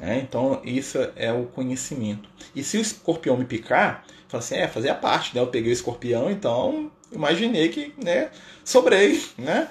É, 0.00 0.18
então, 0.18 0.60
isso 0.64 0.98
é 1.14 1.32
o 1.32 1.44
conhecimento. 1.46 2.28
E 2.54 2.64
se 2.64 2.78
o 2.78 2.80
escorpião 2.80 3.36
me 3.36 3.44
picar, 3.44 4.04
fala 4.26 4.42
assim, 4.42 4.54
é, 4.54 4.66
fazia 4.66 4.94
parte, 4.94 5.34
né? 5.34 5.40
Eu 5.40 5.46
peguei 5.48 5.70
o 5.70 5.74
escorpião, 5.74 6.30
então 6.30 6.90
imaginei 7.12 7.68
que, 7.68 7.92
né, 8.02 8.30
sobrei, 8.64 9.22
né? 9.36 9.68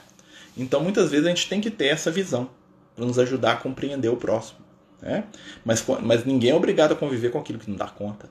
Então, 0.56 0.82
muitas 0.82 1.10
vezes 1.10 1.26
a 1.26 1.30
gente 1.30 1.50
tem 1.50 1.60
que 1.60 1.72
ter 1.72 1.88
essa 1.88 2.12
visão 2.12 2.50
para 2.96 3.06
nos 3.06 3.18
ajudar 3.18 3.54
a 3.54 3.56
compreender 3.56 4.10
o 4.10 4.18
próximo, 4.18 4.60
né? 5.02 5.26
Mas, 5.66 5.84
mas 6.02 6.24
ninguém 6.24 6.52
é 6.52 6.56
obrigado 6.56 6.92
a 6.92 6.96
conviver 6.96 7.32
com 7.32 7.40
aquilo 7.40 7.60
que 7.60 7.70
não 7.70 7.78
dá 7.78 7.88
conta. 7.88 8.30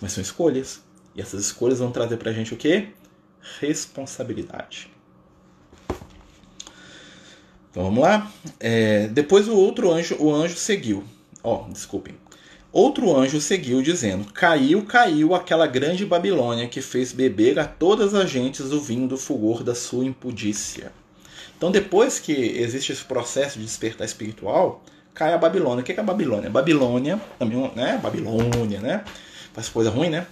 Mas 0.00 0.12
são 0.12 0.22
escolhas. 0.22 0.82
E 1.14 1.20
essas 1.20 1.44
escolhas 1.44 1.78
vão 1.78 1.92
trazer 1.92 2.16
para 2.16 2.30
a 2.30 2.34
gente 2.34 2.54
o 2.54 2.56
quê? 2.56 2.88
Responsabilidade. 3.60 4.90
Então 7.70 7.84
vamos 7.84 8.00
lá. 8.00 8.30
É, 8.60 9.08
depois 9.08 9.48
o 9.48 9.56
outro 9.56 9.90
anjo, 9.90 10.16
o 10.18 10.32
anjo 10.32 10.56
seguiu. 10.56 11.04
Ó, 11.42 11.64
oh, 11.66 11.72
desculpem. 11.72 12.14
Outro 12.72 13.14
anjo 13.14 13.40
seguiu, 13.40 13.82
dizendo: 13.82 14.32
Caiu, 14.32 14.84
caiu 14.84 15.34
aquela 15.34 15.66
grande 15.66 16.06
Babilônia 16.06 16.68
que 16.68 16.80
fez 16.80 17.12
beber 17.12 17.58
a 17.58 17.66
todas 17.66 18.14
as 18.14 18.30
gentes 18.30 18.72
o 18.72 18.80
vinho 18.80 19.06
do 19.06 19.18
fulgor 19.18 19.62
da 19.62 19.74
sua 19.74 20.04
impudícia. 20.04 20.92
Então, 21.56 21.70
depois 21.70 22.18
que 22.18 22.32
existe 22.32 22.92
esse 22.92 23.04
processo 23.04 23.58
de 23.58 23.64
despertar 23.64 24.04
espiritual, 24.04 24.82
cai 25.14 25.32
a 25.32 25.38
Babilônia. 25.38 25.82
O 25.82 25.84
que 25.84 25.92
é 25.92 26.00
a 26.00 26.02
Babilônia? 26.02 26.50
Babilônia, 26.50 27.20
também, 27.38 27.70
né? 27.74 28.00
Babilônia, 28.02 28.80
né? 28.80 29.04
Faz 29.52 29.68
coisa 29.68 29.90
ruim, 29.90 30.08
né? 30.08 30.26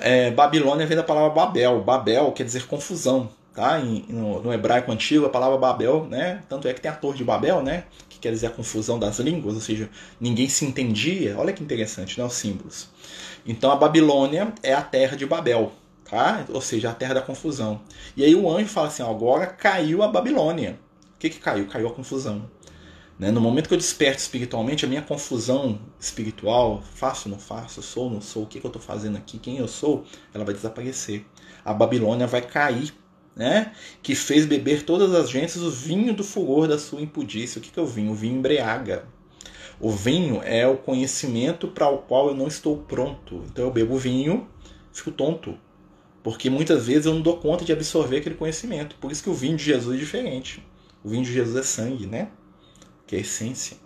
É, 0.00 0.30
Babilônia 0.30 0.86
vem 0.86 0.96
da 0.96 1.02
palavra 1.02 1.30
Babel. 1.30 1.82
Babel 1.82 2.32
quer 2.32 2.44
dizer 2.44 2.66
confusão, 2.66 3.28
tá? 3.54 3.78
Em, 3.80 4.04
no, 4.08 4.42
no, 4.42 4.52
hebraico 4.52 4.90
antigo, 4.90 5.26
a 5.26 5.30
palavra 5.30 5.58
Babel, 5.58 6.06
né? 6.06 6.42
Tanto 6.48 6.66
é 6.68 6.74
que 6.74 6.80
tem 6.80 6.90
a 6.90 6.94
torre 6.94 7.18
de 7.18 7.24
Babel, 7.24 7.62
né? 7.62 7.84
quer 8.20 8.32
dizer 8.32 8.48
a 8.48 8.50
confusão 8.50 8.98
das 8.98 9.18
línguas, 9.18 9.54
ou 9.54 9.60
seja, 9.60 9.88
ninguém 10.20 10.48
se 10.48 10.64
entendia. 10.64 11.36
Olha 11.38 11.52
que 11.52 11.62
interessante, 11.62 12.18
né, 12.18 12.24
os 12.24 12.34
símbolos. 12.34 12.88
Então 13.46 13.70
a 13.70 13.76
Babilônia 13.76 14.52
é 14.62 14.74
a 14.74 14.82
terra 14.82 15.16
de 15.16 15.24
Babel, 15.24 15.72
tá? 16.04 16.44
Ou 16.50 16.60
seja, 16.60 16.90
a 16.90 16.94
terra 16.94 17.14
da 17.14 17.22
confusão. 17.22 17.80
E 18.16 18.24
aí 18.24 18.34
o 18.34 18.50
anjo 18.50 18.68
fala 18.68 18.88
assim: 18.88 19.02
agora 19.02 19.46
caiu 19.46 20.02
a 20.02 20.08
Babilônia. 20.08 20.78
O 21.16 21.18
que, 21.18 21.30
que 21.30 21.38
caiu? 21.38 21.66
Caiu 21.66 21.88
a 21.88 21.92
confusão. 21.92 22.48
Né? 23.20 23.30
No 23.30 23.38
momento 23.38 23.68
que 23.68 23.74
eu 23.74 23.78
desperto 23.78 24.18
espiritualmente, 24.18 24.86
a 24.86 24.88
minha 24.88 25.02
confusão 25.02 25.78
espiritual, 26.00 26.82
faço 26.94 27.28
ou 27.28 27.34
não 27.34 27.38
faço, 27.38 27.82
sou 27.82 28.04
ou 28.04 28.10
não 28.10 28.22
sou, 28.22 28.44
o 28.44 28.46
que, 28.46 28.58
que 28.58 28.64
eu 28.64 28.70
estou 28.70 28.80
fazendo 28.80 29.18
aqui, 29.18 29.38
quem 29.38 29.58
eu 29.58 29.68
sou, 29.68 30.06
ela 30.32 30.42
vai 30.42 30.54
desaparecer. 30.54 31.26
A 31.62 31.74
Babilônia 31.74 32.26
vai 32.26 32.40
cair, 32.40 32.94
né? 33.36 33.72
que 34.02 34.14
fez 34.14 34.46
beber 34.46 34.84
todas 34.84 35.14
as 35.14 35.28
gentes 35.28 35.58
o 35.58 35.70
vinho 35.70 36.14
do 36.14 36.24
furor 36.24 36.66
da 36.66 36.78
sua 36.78 37.02
impudícia. 37.02 37.58
O 37.58 37.62
que, 37.62 37.70
que 37.70 37.78
é 37.78 37.82
o 37.82 37.86
vinho? 37.86 38.12
O 38.12 38.14
vinho 38.14 38.38
embriaga. 38.38 39.04
O 39.78 39.90
vinho 39.90 40.40
é 40.42 40.66
o 40.66 40.78
conhecimento 40.78 41.68
para 41.68 41.90
o 41.90 41.98
qual 41.98 42.28
eu 42.28 42.34
não 42.34 42.48
estou 42.48 42.78
pronto. 42.78 43.44
Então 43.50 43.66
eu 43.66 43.70
bebo 43.70 43.98
vinho, 43.98 44.48
fico 44.94 45.10
tonto. 45.10 45.58
Porque 46.22 46.48
muitas 46.48 46.86
vezes 46.86 47.04
eu 47.04 47.12
não 47.12 47.20
dou 47.20 47.36
conta 47.36 47.66
de 47.66 47.72
absorver 47.72 48.16
aquele 48.16 48.34
conhecimento. 48.34 48.96
Por 48.96 49.12
isso 49.12 49.22
que 49.22 49.28
o 49.28 49.34
vinho 49.34 49.58
de 49.58 49.64
Jesus 49.64 49.94
é 49.94 49.98
diferente. 49.98 50.66
O 51.04 51.10
vinho 51.10 51.24
de 51.24 51.32
Jesus 51.34 51.56
é 51.56 51.62
sangue, 51.62 52.06
né? 52.06 52.28
Que 53.10 53.16
é 53.16 53.18
a 53.18 53.22
essência. 53.22 53.76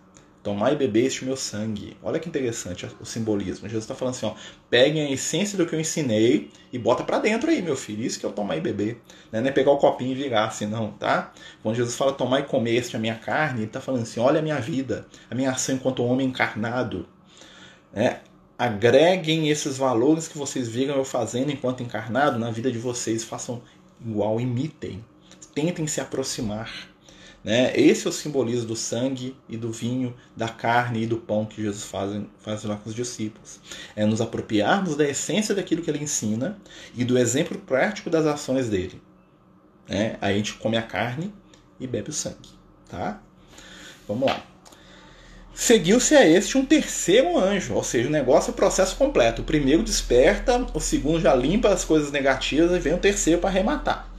Tomai 0.43 0.75
e 0.75 0.77
bebeste 0.77 1.23
o 1.23 1.25
meu 1.25 1.35
sangue. 1.39 1.97
Olha 2.03 2.21
que 2.21 2.29
interessante 2.29 2.87
o 3.01 3.07
simbolismo. 3.07 3.67
Jesus 3.67 3.85
está 3.85 3.95
falando 3.95 4.13
assim: 4.13 4.27
ó, 4.27 4.35
peguem 4.69 5.07
a 5.07 5.11
essência 5.11 5.57
do 5.57 5.65
que 5.65 5.75
eu 5.75 5.81
ensinei 5.81 6.51
e 6.71 6.79
bota 6.79 7.03
para 7.03 7.19
dentro 7.19 7.49
aí, 7.49 7.63
meu 7.63 7.75
filho. 7.75 8.05
Isso 8.05 8.21
que 8.21 8.27
é 8.27 8.29
o 8.29 8.33
tomar 8.33 8.59
e 8.59 8.61
beber. 8.61 9.01
Não 9.33 9.41
é 9.41 9.51
pegar 9.51 9.71
o 9.71 9.79
copinho 9.79 10.13
e 10.13 10.15
virar 10.15 10.49
assim, 10.49 10.67
não, 10.67 10.91
tá? 10.93 11.33
Quando 11.63 11.77
Jesus 11.77 11.97
fala 11.97 12.13
tomar 12.13 12.41
e 12.41 12.43
comer 12.43 12.75
este 12.75 12.97
a 12.97 12.99
minha 12.99 13.15
carne, 13.15 13.61
ele 13.61 13.67
está 13.69 13.81
falando 13.81 14.03
assim: 14.03 14.21
olha 14.21 14.41
a 14.41 14.43
minha 14.43 14.61
vida, 14.61 15.07
a 15.31 15.35
minha 15.35 15.51
ação 15.51 15.77
enquanto 15.77 16.05
homem 16.05 16.29
encarnado. 16.29 17.09
É, 17.95 18.19
agreguem 18.59 19.49
esses 19.49 19.79
valores 19.79 20.29
que 20.29 20.37
vocês 20.37 20.69
viram 20.69 20.97
eu 20.97 21.05
fazendo 21.07 21.51
enquanto 21.51 21.83
encarnado 21.83 22.39
na 22.39 22.51
vida 22.51 22.71
de 22.71 22.79
vocês. 22.79 23.25
Façam 23.25 23.63
igual, 24.05 24.39
imitem. 24.39 25.03
Tentem 25.55 25.87
se 25.87 26.03
aproximar. 26.03 26.94
Né? 27.45 27.79
Esse 27.79 28.07
é 28.07 28.11
o 28.11 28.13
simbolismo 28.13 28.69
do 28.69 28.75
sangue 28.77 29.37
e 29.47 29.57
do 29.57 29.71
vinho, 29.71 30.17
da 30.35 30.49
carne 30.49 31.03
e 31.03 31.07
do 31.07 31.19
pão 31.19 31.45
que 31.45 31.63
Jesus 31.63 31.85
faz, 31.85 32.23
faz 32.39 32.65
lá 32.65 32.77
com 32.77 32.89
os 32.89 32.95
discípulos. 32.95 33.61
É 33.95 34.07
nos 34.07 34.23
apropriarmos 34.23 34.97
da 34.97 35.07
essência 35.07 35.55
daquilo 35.55 35.83
que 35.83 35.91
ele 35.91 36.03
ensina 36.03 36.57
e 36.97 37.05
do 37.05 37.19
exemplo 37.19 37.59
prático 37.59 38.09
das 38.09 38.25
ações 38.25 38.71
dele. 38.71 39.01
Né? 39.87 40.17
Aí 40.23 40.35
a 40.35 40.37
gente 40.39 40.55
come 40.55 40.79
a 40.79 40.83
carne 40.83 41.35
e 41.79 41.87
bebe 41.87 42.09
o 42.09 42.15
sangue. 42.15 42.49
Tá? 42.89 43.21
Vamos 44.09 44.27
lá. 44.27 44.43
Seguiu-se 45.53 46.17
a 46.17 46.27
este 46.27 46.59
um 46.59 46.65
terceiro 46.65 47.39
anjo, 47.39 47.75
ou 47.75 47.85
seja, 47.85 48.09
o 48.09 48.11
negócio 48.11 48.51
é 48.51 48.53
o 48.53 48.57
processo 48.57 48.97
completo. 48.97 49.43
O 49.43 49.45
primeiro 49.45 49.85
desperta, 49.85 50.67
o 50.75 50.81
segundo 50.81 51.21
já 51.21 51.35
limpa 51.35 51.69
as 51.69 51.85
coisas 51.85 52.11
negativas 52.11 52.73
e 52.73 52.79
vem 52.81 52.95
o 52.95 52.99
terceiro 52.99 53.41
para 53.41 53.51
arrematar 53.51 54.14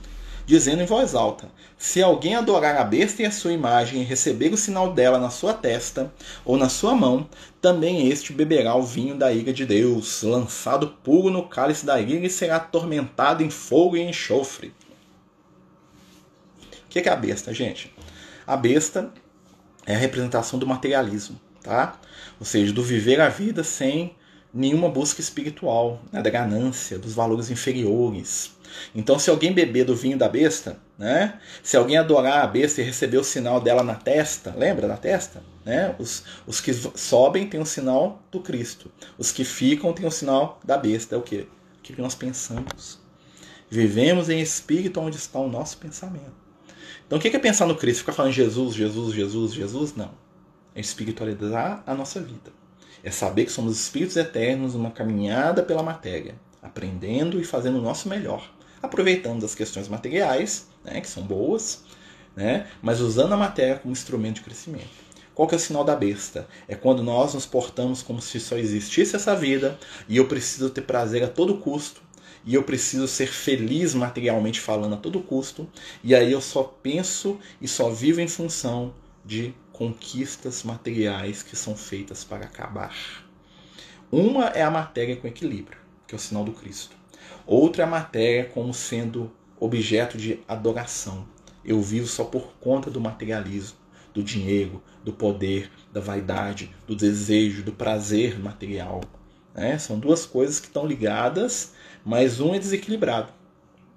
dizendo 0.45 0.81
em 0.83 0.85
voz 0.85 1.15
alta: 1.15 1.49
Se 1.77 2.01
alguém 2.01 2.35
adorar 2.35 2.77
a 2.77 2.83
besta 2.83 3.21
e 3.21 3.25
a 3.25 3.31
sua 3.31 3.53
imagem 3.53 4.01
e 4.01 4.05
receber 4.05 4.53
o 4.53 4.57
sinal 4.57 4.93
dela 4.93 5.17
na 5.17 5.29
sua 5.29 5.53
testa 5.53 6.13
ou 6.43 6.57
na 6.57 6.69
sua 6.69 6.93
mão, 6.93 7.27
também 7.61 8.09
este 8.09 8.31
beberá 8.31 8.75
o 8.75 8.83
vinho 8.83 9.15
da 9.15 9.33
ira 9.33 9.51
de 9.51 9.65
Deus, 9.65 10.21
lançado 10.21 10.89
puro 11.03 11.29
no 11.29 11.47
cálice 11.47 11.85
da 11.85 11.99
ira 11.99 12.25
e 12.25 12.29
será 12.29 12.57
atormentado 12.57 13.43
em 13.43 13.49
fogo 13.49 13.97
e 13.97 14.01
enxofre. 14.01 14.73
O 16.85 16.89
que 16.89 16.99
é 16.99 17.11
a 17.11 17.15
besta, 17.15 17.53
gente? 17.53 17.93
A 18.47 18.55
besta 18.55 19.11
é 19.85 19.95
a 19.95 19.97
representação 19.97 20.57
do 20.57 20.67
materialismo, 20.67 21.39
tá? 21.61 21.99
Ou 22.39 22.45
seja, 22.45 22.71
do 22.71 22.81
viver 22.81 23.19
a 23.19 23.27
vida 23.27 23.63
sem 23.63 24.15
nenhuma 24.53 24.87
busca 24.87 25.19
espiritual, 25.19 26.01
né? 26.11 26.21
da 26.21 26.29
ganância, 26.29 26.97
dos 26.97 27.13
valores 27.13 27.49
inferiores, 27.51 28.54
então, 28.93 29.19
se 29.19 29.29
alguém 29.29 29.51
beber 29.51 29.85
do 29.85 29.95
vinho 29.95 30.17
da 30.17 30.29
besta, 30.29 30.77
né? 30.97 31.39
Se 31.61 31.75
alguém 31.75 31.97
adorar 31.97 32.43
a 32.43 32.47
besta 32.47 32.81
e 32.81 32.83
receber 32.83 33.17
o 33.17 33.23
sinal 33.23 33.59
dela 33.59 33.83
na 33.83 33.95
testa, 33.95 34.53
lembra 34.55 34.87
da 34.87 34.97
testa? 34.97 35.43
Né? 35.65 35.95
Os, 35.99 36.23
os 36.47 36.61
que 36.61 36.73
sobem 36.73 37.47
têm 37.47 37.59
o 37.59 37.65
sinal 37.65 38.21
do 38.31 38.39
Cristo. 38.39 38.91
Os 39.17 39.31
que 39.31 39.43
ficam 39.43 39.91
têm 39.91 40.05
o 40.05 40.11
sinal 40.11 40.59
da 40.63 40.77
besta. 40.77 41.15
É 41.15 41.17
o 41.17 41.21
que? 41.21 41.47
Aquilo 41.79 41.95
que 41.97 42.01
nós 42.01 42.15
pensamos. 42.15 42.99
Vivemos 43.69 44.29
em 44.29 44.39
espírito 44.39 45.01
onde 45.01 45.17
está 45.17 45.39
o 45.39 45.49
nosso 45.49 45.77
pensamento. 45.77 46.45
Então, 47.05 47.17
o 47.17 47.21
que 47.21 47.27
é 47.27 47.39
pensar 47.39 47.65
no 47.65 47.75
Cristo? 47.75 47.99
Ficar 47.99 48.13
falando 48.13 48.31
Jesus, 48.31 48.73
Jesus, 48.73 49.13
Jesus, 49.13 49.53
Jesus? 49.53 49.95
Não. 49.95 50.11
É 50.73 50.79
espiritualizar 50.79 51.83
a 51.85 51.93
nossa 51.93 52.21
vida. 52.21 52.53
É 53.03 53.11
saber 53.11 53.45
que 53.45 53.51
somos 53.51 53.77
espíritos 53.79 54.15
eternos 54.15 54.73
numa 54.73 54.91
caminhada 54.91 55.61
pela 55.61 55.83
matéria, 55.83 56.35
aprendendo 56.61 57.39
e 57.39 57.43
fazendo 57.43 57.77
o 57.77 57.81
nosso 57.81 58.09
melhor 58.09 58.54
aproveitando 58.81 59.45
as 59.45 59.55
questões 59.55 59.87
materiais, 59.87 60.67
né, 60.83 61.01
que 61.01 61.07
são 61.07 61.23
boas, 61.23 61.83
né, 62.35 62.67
mas 62.81 62.99
usando 62.99 63.33
a 63.33 63.37
matéria 63.37 63.79
como 63.79 63.91
instrumento 63.91 64.35
de 64.35 64.41
crescimento. 64.41 65.05
Qual 65.33 65.47
que 65.47 65.53
é 65.53 65.57
o 65.57 65.59
sinal 65.59 65.83
da 65.83 65.95
besta? 65.95 66.47
É 66.65 66.75
quando 66.75 67.03
nós 67.03 67.33
nos 67.33 67.45
portamos 67.45 68.01
como 68.01 68.21
se 68.21 68.39
só 68.39 68.57
existisse 68.57 69.17
essa 69.17 69.35
vida 69.35 69.77
e 70.07 70.15
eu 70.15 70.27
preciso 70.27 70.69
ter 70.69 70.81
prazer 70.81 71.23
a 71.23 71.27
todo 71.27 71.57
custo 71.57 72.01
e 72.45 72.55
eu 72.55 72.63
preciso 72.63 73.05
ser 73.05 73.27
feliz 73.27 73.93
materialmente 73.93 74.61
falando 74.61 74.93
a 74.93 74.97
todo 74.97 75.19
custo 75.19 75.67
e 76.01 76.15
aí 76.15 76.31
eu 76.31 76.39
só 76.39 76.63
penso 76.63 77.37
e 77.59 77.67
só 77.67 77.89
vivo 77.89 78.21
em 78.21 78.29
função 78.29 78.93
de 79.25 79.53
conquistas 79.73 80.63
materiais 80.63 81.43
que 81.43 81.55
são 81.55 81.75
feitas 81.75 82.23
para 82.23 82.45
acabar. 82.45 82.95
Uma 84.09 84.45
é 84.45 84.61
a 84.61 84.71
matéria 84.71 85.17
com 85.17 85.27
equilíbrio, 85.27 85.77
que 86.07 86.15
é 86.15 86.17
o 86.17 86.19
sinal 86.19 86.45
do 86.45 86.53
Cristo. 86.53 86.95
Outra 87.47 87.85
matéria 87.85 88.45
como 88.45 88.73
sendo 88.73 89.31
objeto 89.59 90.17
de 90.17 90.39
adoração. 90.47 91.27
Eu 91.63 91.81
vivo 91.81 92.07
só 92.07 92.23
por 92.23 92.53
conta 92.59 92.89
do 92.89 92.99
materialismo, 92.99 93.77
do 94.13 94.23
dinheiro, 94.23 94.81
do 95.03 95.13
poder, 95.13 95.69
da 95.91 95.99
vaidade, 95.99 96.73
do 96.87 96.95
desejo, 96.95 97.63
do 97.63 97.71
prazer 97.71 98.39
material. 98.39 99.01
Né? 99.53 99.77
São 99.77 99.99
duas 99.99 100.25
coisas 100.25 100.59
que 100.59 100.67
estão 100.67 100.85
ligadas, 100.85 101.73
mas 102.03 102.39
um 102.39 102.53
é 102.53 102.59
desequilibrado. 102.59 103.31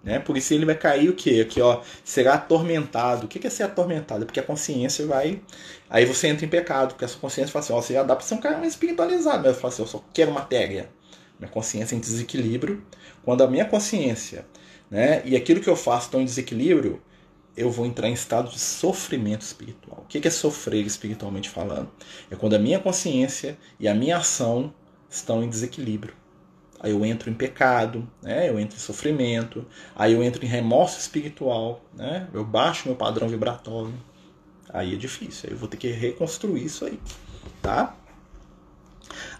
Né? 0.02 0.18
Por 0.18 0.36
isso 0.36 0.54
ele 0.54 0.64
vai 0.64 0.76
cair 0.76 1.08
o 1.08 1.14
quê? 1.14 1.44
Aqui, 1.46 1.60
ó, 1.60 1.82
será 2.04 2.34
atormentado. 2.34 3.26
O 3.26 3.28
que 3.28 3.44
é 3.46 3.50
ser 3.50 3.64
atormentado? 3.64 4.24
Porque 4.24 4.40
a 4.40 4.42
consciência 4.42 5.06
vai. 5.06 5.42
Aí 5.90 6.04
você 6.04 6.28
entra 6.28 6.46
em 6.46 6.48
pecado, 6.48 6.90
porque 6.90 7.04
a 7.04 7.08
sua 7.08 7.20
consciência 7.20 7.52
fala 7.52 7.64
assim: 7.64 7.72
ó, 7.72 7.80
você 7.80 7.94
já 7.94 8.02
dá 8.02 8.14
para 8.14 8.24
ser 8.24 8.34
um 8.34 8.40
cara 8.40 8.58
mais 8.58 8.72
espiritualizado, 8.72 9.46
mas 9.46 9.56
fala 9.56 9.72
assim: 9.72 9.82
eu 9.82 9.88
só 9.88 10.04
quero 10.12 10.32
matéria. 10.32 10.88
Minha 11.38 11.50
consciência 11.50 11.94
é 11.94 11.98
em 11.98 12.00
desequilíbrio. 12.00 12.82
Quando 13.24 13.42
a 13.42 13.48
minha 13.48 13.64
consciência 13.64 14.46
né, 14.90 15.22
e 15.24 15.36
aquilo 15.36 15.60
que 15.60 15.68
eu 15.68 15.76
faço 15.76 16.06
estão 16.06 16.20
em 16.20 16.24
desequilíbrio, 16.24 17.00
eu 17.56 17.70
vou 17.70 17.84
entrar 17.84 18.08
em 18.08 18.12
estado 18.12 18.50
de 18.50 18.58
sofrimento 18.58 19.42
espiritual. 19.42 20.04
O 20.04 20.06
que 20.06 20.26
é 20.26 20.30
sofrer 20.30 20.86
espiritualmente 20.86 21.50
falando? 21.50 21.90
É 22.30 22.36
quando 22.36 22.54
a 22.54 22.58
minha 22.58 22.78
consciência 22.78 23.58
e 23.80 23.88
a 23.88 23.94
minha 23.94 24.18
ação 24.18 24.72
estão 25.10 25.42
em 25.42 25.48
desequilíbrio. 25.48 26.14
Aí 26.80 26.92
eu 26.92 27.04
entro 27.04 27.28
em 27.28 27.34
pecado, 27.34 28.08
né? 28.22 28.48
eu 28.48 28.60
entro 28.60 28.76
em 28.76 28.80
sofrimento, 28.80 29.66
aí 29.96 30.12
eu 30.12 30.22
entro 30.22 30.44
em 30.44 30.48
remorso 30.48 31.00
espiritual, 31.00 31.84
né? 31.92 32.28
eu 32.32 32.44
baixo 32.44 32.86
meu 32.86 32.94
padrão 32.96 33.28
vibratório. 33.28 33.92
Aí 34.70 34.94
é 34.94 34.96
difícil, 34.96 35.48
aí 35.48 35.54
eu 35.54 35.58
vou 35.58 35.68
ter 35.68 35.76
que 35.76 35.88
reconstruir 35.88 36.64
isso 36.64 36.84
aí. 36.84 37.00
Tá? 37.60 37.96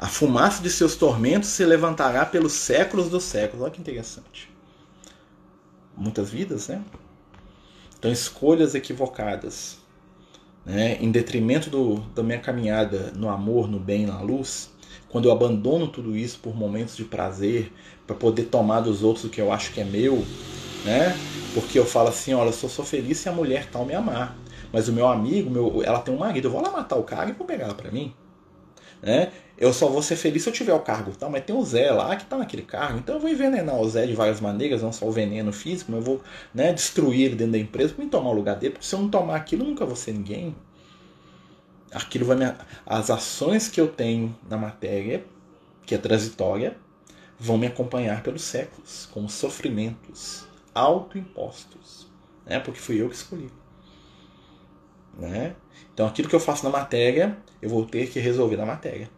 A 0.01 0.07
fumaça 0.07 0.62
de 0.62 0.70
seus 0.70 0.94
tormentos 0.94 1.49
se 1.49 1.64
levantará 1.64 2.24
pelos 2.24 2.53
séculos 2.53 3.09
dos 3.09 3.24
séculos. 3.24 3.62
Olha 3.62 3.72
que 3.72 3.80
interessante. 3.80 4.49
Muitas 5.96 6.30
vidas, 6.30 6.68
né? 6.68 6.84
Então, 7.99 8.12
escolhas 8.12 8.76
equivocadas, 8.76 9.78
né? 10.64 10.96
em 11.01 11.11
detrimento 11.11 11.68
do, 11.68 11.96
da 12.14 12.22
minha 12.22 12.38
caminhada 12.38 13.12
no 13.16 13.28
amor, 13.28 13.68
no 13.68 13.80
bem, 13.80 14.07
na 14.07 14.20
luz, 14.20 14.70
quando 15.09 15.24
eu 15.24 15.32
abandono 15.32 15.88
tudo 15.88 16.16
isso 16.16 16.38
por 16.38 16.55
momentos 16.55 16.96
de 16.96 17.05
prazer, 17.05 17.72
para 18.07 18.14
poder 18.14 18.44
tomar 18.44 18.80
dos 18.80 19.03
outros 19.03 19.24
o 19.24 19.28
que 19.28 19.40
eu 19.40 19.51
acho 19.51 19.72
que 19.72 19.80
é 19.80 19.84
meu, 19.84 20.24
né? 20.84 21.16
Porque 21.55 21.76
eu 21.76 21.84
falo 21.84 22.11
assim, 22.11 22.32
olha, 22.34 22.51
eu 22.51 22.53
só 22.53 22.68
sou 22.68 22.84
feliz 22.84 23.18
se 23.18 23.28
a 23.28 23.32
mulher 23.32 23.68
tal 23.68 23.84
me 23.84 23.94
amar. 23.94 24.36
Mas 24.72 24.86
o 24.86 24.92
meu 24.92 25.09
amigo, 25.09 25.51
meu, 25.51 25.82
ela 25.82 25.99
tem 25.99 26.14
um 26.14 26.18
marido, 26.18 26.46
eu 26.46 26.53
vou 26.53 26.62
lá 26.62 26.70
matar 26.70 26.96
o 26.96 27.03
cara 27.03 27.30
e 27.30 27.32
vou 27.32 27.44
pegar 27.44 27.64
ela 27.64 27.74
para 27.74 27.90
mim. 27.90 28.14
Né? 29.03 29.30
Eu 29.57 29.72
só 29.72 29.88
vou 29.88 30.03
ser 30.03 30.16
feliz 30.16 30.42
se 30.42 30.49
eu 30.49 30.53
tiver 30.53 30.74
o 30.74 30.80
cargo, 30.80 31.12
tá? 31.12 31.28
mas 31.28 31.44
tem 31.44 31.55
o 31.55 31.64
Zé 31.64 31.90
lá 31.90 32.14
que 32.16 32.22
está 32.22 32.36
naquele 32.36 32.62
cargo, 32.62 32.99
então 32.99 33.16
eu 33.16 33.20
vou 33.20 33.30
envenenar 33.30 33.74
o 33.80 33.88
Zé 33.88 34.07
de 34.07 34.14
várias 34.14 34.40
maneiras, 34.40 34.82
não 34.82 34.92
só 34.92 35.07
o 35.07 35.12
veneno 35.12 35.53
físico, 35.53 35.90
mas 35.90 36.01
eu 36.01 36.05
vou 36.05 36.22
né, 36.55 36.72
destruir 36.72 37.26
ele 37.26 37.34
dentro 37.34 37.53
da 37.53 37.59
empresa 37.59 37.94
para 37.94 38.05
me 38.05 38.11
tomar 38.11 38.30
o 38.30 38.34
lugar 38.34 38.57
dele, 38.57 38.74
porque 38.74 38.86
se 38.86 38.94
eu 38.94 39.01
não 39.01 39.09
tomar 39.09 39.36
aquilo, 39.36 39.64
eu 39.64 39.68
nunca 39.68 39.84
vou 39.84 39.96
ser 39.96 40.12
ninguém. 40.12 40.55
Aquilo 41.90 42.24
vai 42.24 42.36
me... 42.36 42.44
As 42.86 43.11
ações 43.11 43.68
que 43.68 43.80
eu 43.80 43.88
tenho 43.88 44.36
na 44.49 44.57
matéria, 44.57 45.24
que 45.86 45.94
é 45.94 45.99
transitória, 45.99 46.76
vão 47.38 47.57
me 47.57 47.66
acompanhar 47.66 48.22
pelos 48.22 48.42
séculos, 48.42 49.09
como 49.12 49.28
sofrimentos 49.28 50.46
autoimpostos, 50.74 52.07
né? 52.46 52.61
porque 52.61 52.78
fui 52.78 53.01
eu 53.01 53.09
que 53.09 53.14
escolhi. 53.16 53.51
Né? 55.18 55.56
Então 55.92 56.06
aquilo 56.06 56.28
que 56.28 56.34
eu 56.34 56.40
faço 56.40 56.64
na 56.64 56.70
matéria, 56.70 57.36
eu 57.60 57.68
vou 57.68 57.84
ter 57.84 58.08
que 58.08 58.20
resolver 58.20 58.56
na 58.56 58.64
matéria. 58.64 59.10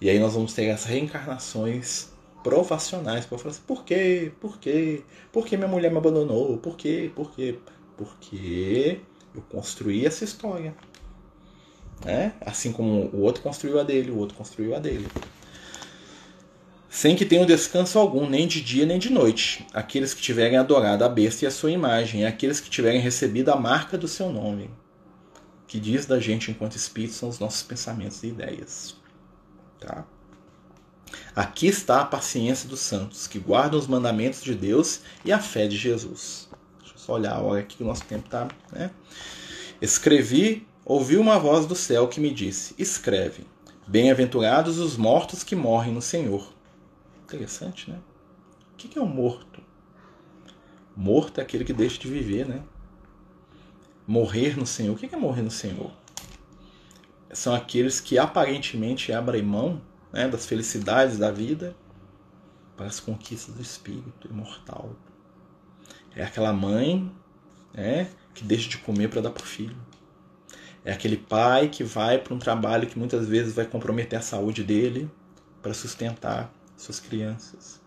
E 0.00 0.10
aí 0.10 0.18
nós 0.18 0.34
vamos 0.34 0.52
ter 0.52 0.70
as 0.70 0.84
reencarnações 0.84 2.10
provacionais 2.42 3.26
para 3.26 3.38
falar 3.38 3.50
assim, 3.50 3.62
por 3.66 3.84
quê? 3.84 4.32
Por 4.40 4.58
quê? 4.58 5.02
Por 5.30 5.46
que 5.46 5.56
minha 5.56 5.68
mulher 5.68 5.90
me 5.90 5.98
abandonou? 5.98 6.56
Por 6.58 6.76
quê? 6.76 7.12
Por 7.14 7.30
quê? 7.32 7.58
Porque 7.96 9.00
eu 9.34 9.42
construí 9.42 10.06
essa 10.06 10.24
história. 10.24 10.74
né? 12.04 12.32
assim 12.40 12.72
como 12.72 13.10
o 13.12 13.20
outro 13.20 13.42
construiu 13.42 13.78
a 13.78 13.82
dele, 13.82 14.10
o 14.10 14.18
outro 14.18 14.36
construiu 14.36 14.74
a 14.74 14.78
dele. 14.78 15.06
Sem 16.88 17.14
que 17.14 17.24
tenham 17.24 17.46
descanso 17.46 17.98
algum, 17.98 18.28
nem 18.28 18.48
de 18.48 18.60
dia 18.60 18.84
nem 18.84 18.98
de 18.98 19.12
noite, 19.12 19.64
aqueles 19.72 20.12
que 20.12 20.20
tiverem 20.20 20.56
adorado 20.58 21.04
a 21.04 21.08
besta 21.08 21.44
e 21.44 21.48
a 21.48 21.50
sua 21.50 21.70
imagem, 21.70 22.22
e 22.22 22.26
aqueles 22.26 22.58
que 22.58 22.68
tiverem 22.68 23.00
recebido 23.00 23.50
a 23.50 23.56
marca 23.56 23.96
do 23.96 24.08
seu 24.08 24.32
nome. 24.32 24.70
Que 25.70 25.78
diz 25.78 26.04
da 26.04 26.18
gente 26.18 26.50
enquanto 26.50 26.74
espírito 26.74 27.14
são 27.14 27.28
os 27.28 27.38
nossos 27.38 27.62
pensamentos 27.62 28.24
e 28.24 28.26
ideias. 28.26 28.96
Tá? 29.78 30.04
Aqui 31.34 31.68
está 31.68 32.00
a 32.00 32.04
paciência 32.04 32.68
dos 32.68 32.80
santos, 32.80 33.28
que 33.28 33.38
guardam 33.38 33.78
os 33.78 33.86
mandamentos 33.86 34.42
de 34.42 34.52
Deus 34.52 35.02
e 35.24 35.30
a 35.30 35.38
fé 35.38 35.68
de 35.68 35.76
Jesus. 35.76 36.48
Deixa 36.80 36.96
eu 36.96 36.98
só 36.98 37.12
olhar 37.12 37.36
a 37.36 37.40
hora 37.40 37.60
aqui 37.60 37.76
que 37.76 37.84
o 37.84 37.86
nosso 37.86 38.02
tempo 38.02 38.24
está. 38.24 38.48
Né? 38.72 38.90
Escrevi, 39.80 40.66
ouvi 40.84 41.16
uma 41.16 41.38
voz 41.38 41.66
do 41.66 41.76
céu 41.76 42.08
que 42.08 42.18
me 42.18 42.34
disse: 42.34 42.74
Escreve, 42.76 43.46
bem-aventurados 43.86 44.76
os 44.76 44.96
mortos 44.96 45.44
que 45.44 45.54
morrem 45.54 45.94
no 45.94 46.02
Senhor. 46.02 46.52
Interessante, 47.22 47.88
né? 47.88 48.00
O 48.72 48.76
que 48.76 48.98
é 48.98 49.00
um 49.02 49.06
morto? 49.06 49.62
Morto 50.96 51.38
é 51.38 51.44
aquele 51.44 51.64
que 51.64 51.72
deixa 51.72 51.96
de 52.00 52.08
viver, 52.08 52.44
né? 52.44 52.60
Morrer 54.06 54.58
no 54.58 54.66
Senhor. 54.66 54.94
O 54.94 54.98
que 54.98 55.14
é 55.14 55.18
morrer 55.18 55.42
no 55.42 55.50
Senhor? 55.50 55.90
São 57.32 57.54
aqueles 57.54 58.00
que 58.00 58.18
aparentemente 58.18 59.12
abrem 59.12 59.42
mão 59.42 59.80
né, 60.12 60.28
das 60.28 60.46
felicidades 60.46 61.18
da 61.18 61.30
vida 61.30 61.76
para 62.76 62.86
as 62.86 62.98
conquistas 62.98 63.54
do 63.54 63.62
espírito 63.62 64.28
imortal. 64.28 64.96
É 66.14 66.24
aquela 66.24 66.52
mãe 66.52 67.10
né, 67.72 68.10
que 68.34 68.42
deixa 68.42 68.68
de 68.68 68.78
comer 68.78 69.08
para 69.08 69.20
dar 69.20 69.30
para 69.30 69.44
o 69.44 69.46
filho. 69.46 69.76
É 70.84 70.92
aquele 70.92 71.16
pai 71.16 71.68
que 71.68 71.84
vai 71.84 72.18
para 72.18 72.34
um 72.34 72.38
trabalho 72.38 72.88
que 72.88 72.98
muitas 72.98 73.28
vezes 73.28 73.54
vai 73.54 73.66
comprometer 73.66 74.18
a 74.18 74.22
saúde 74.22 74.64
dele 74.64 75.10
para 75.62 75.74
sustentar 75.74 76.52
suas 76.76 76.98
crianças. 76.98 77.80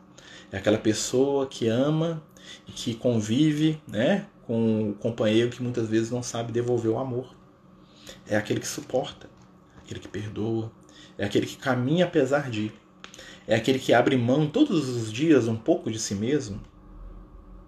É 0.52 0.58
aquela 0.58 0.78
pessoa 0.78 1.48
que 1.48 1.68
ama 1.68 2.22
e 2.68 2.72
que 2.72 2.94
convive 2.94 3.82
né, 3.88 4.28
com 4.46 4.92
o 4.92 4.94
companheiro 4.96 5.50
que 5.50 5.64
muitas 5.64 5.88
vezes 5.88 6.12
não 6.12 6.24
sabe 6.24 6.52
devolver 6.52 6.92
o 6.92 7.00
amor. 7.00 7.34
É 8.28 8.36
aquele 8.36 8.60
que 8.60 8.68
suporta, 8.68 9.30
aquele 9.78 10.00
que 10.00 10.08
perdoa, 10.08 10.72
é 11.18 11.26
aquele 11.26 11.46
que 11.46 11.58
caminha 11.58 12.06
apesar 12.06 12.50
de. 12.50 12.72
É 13.48 13.56
aquele 13.56 13.80
que 13.80 13.94
abre 13.94 14.16
mão 14.18 14.48
todos 14.48 14.88
os 14.88 15.12
dias 15.12 15.48
um 15.48 15.56
pouco 15.56 15.92
de 15.92 16.00
si 16.00 16.16
mesmo 16.16 16.62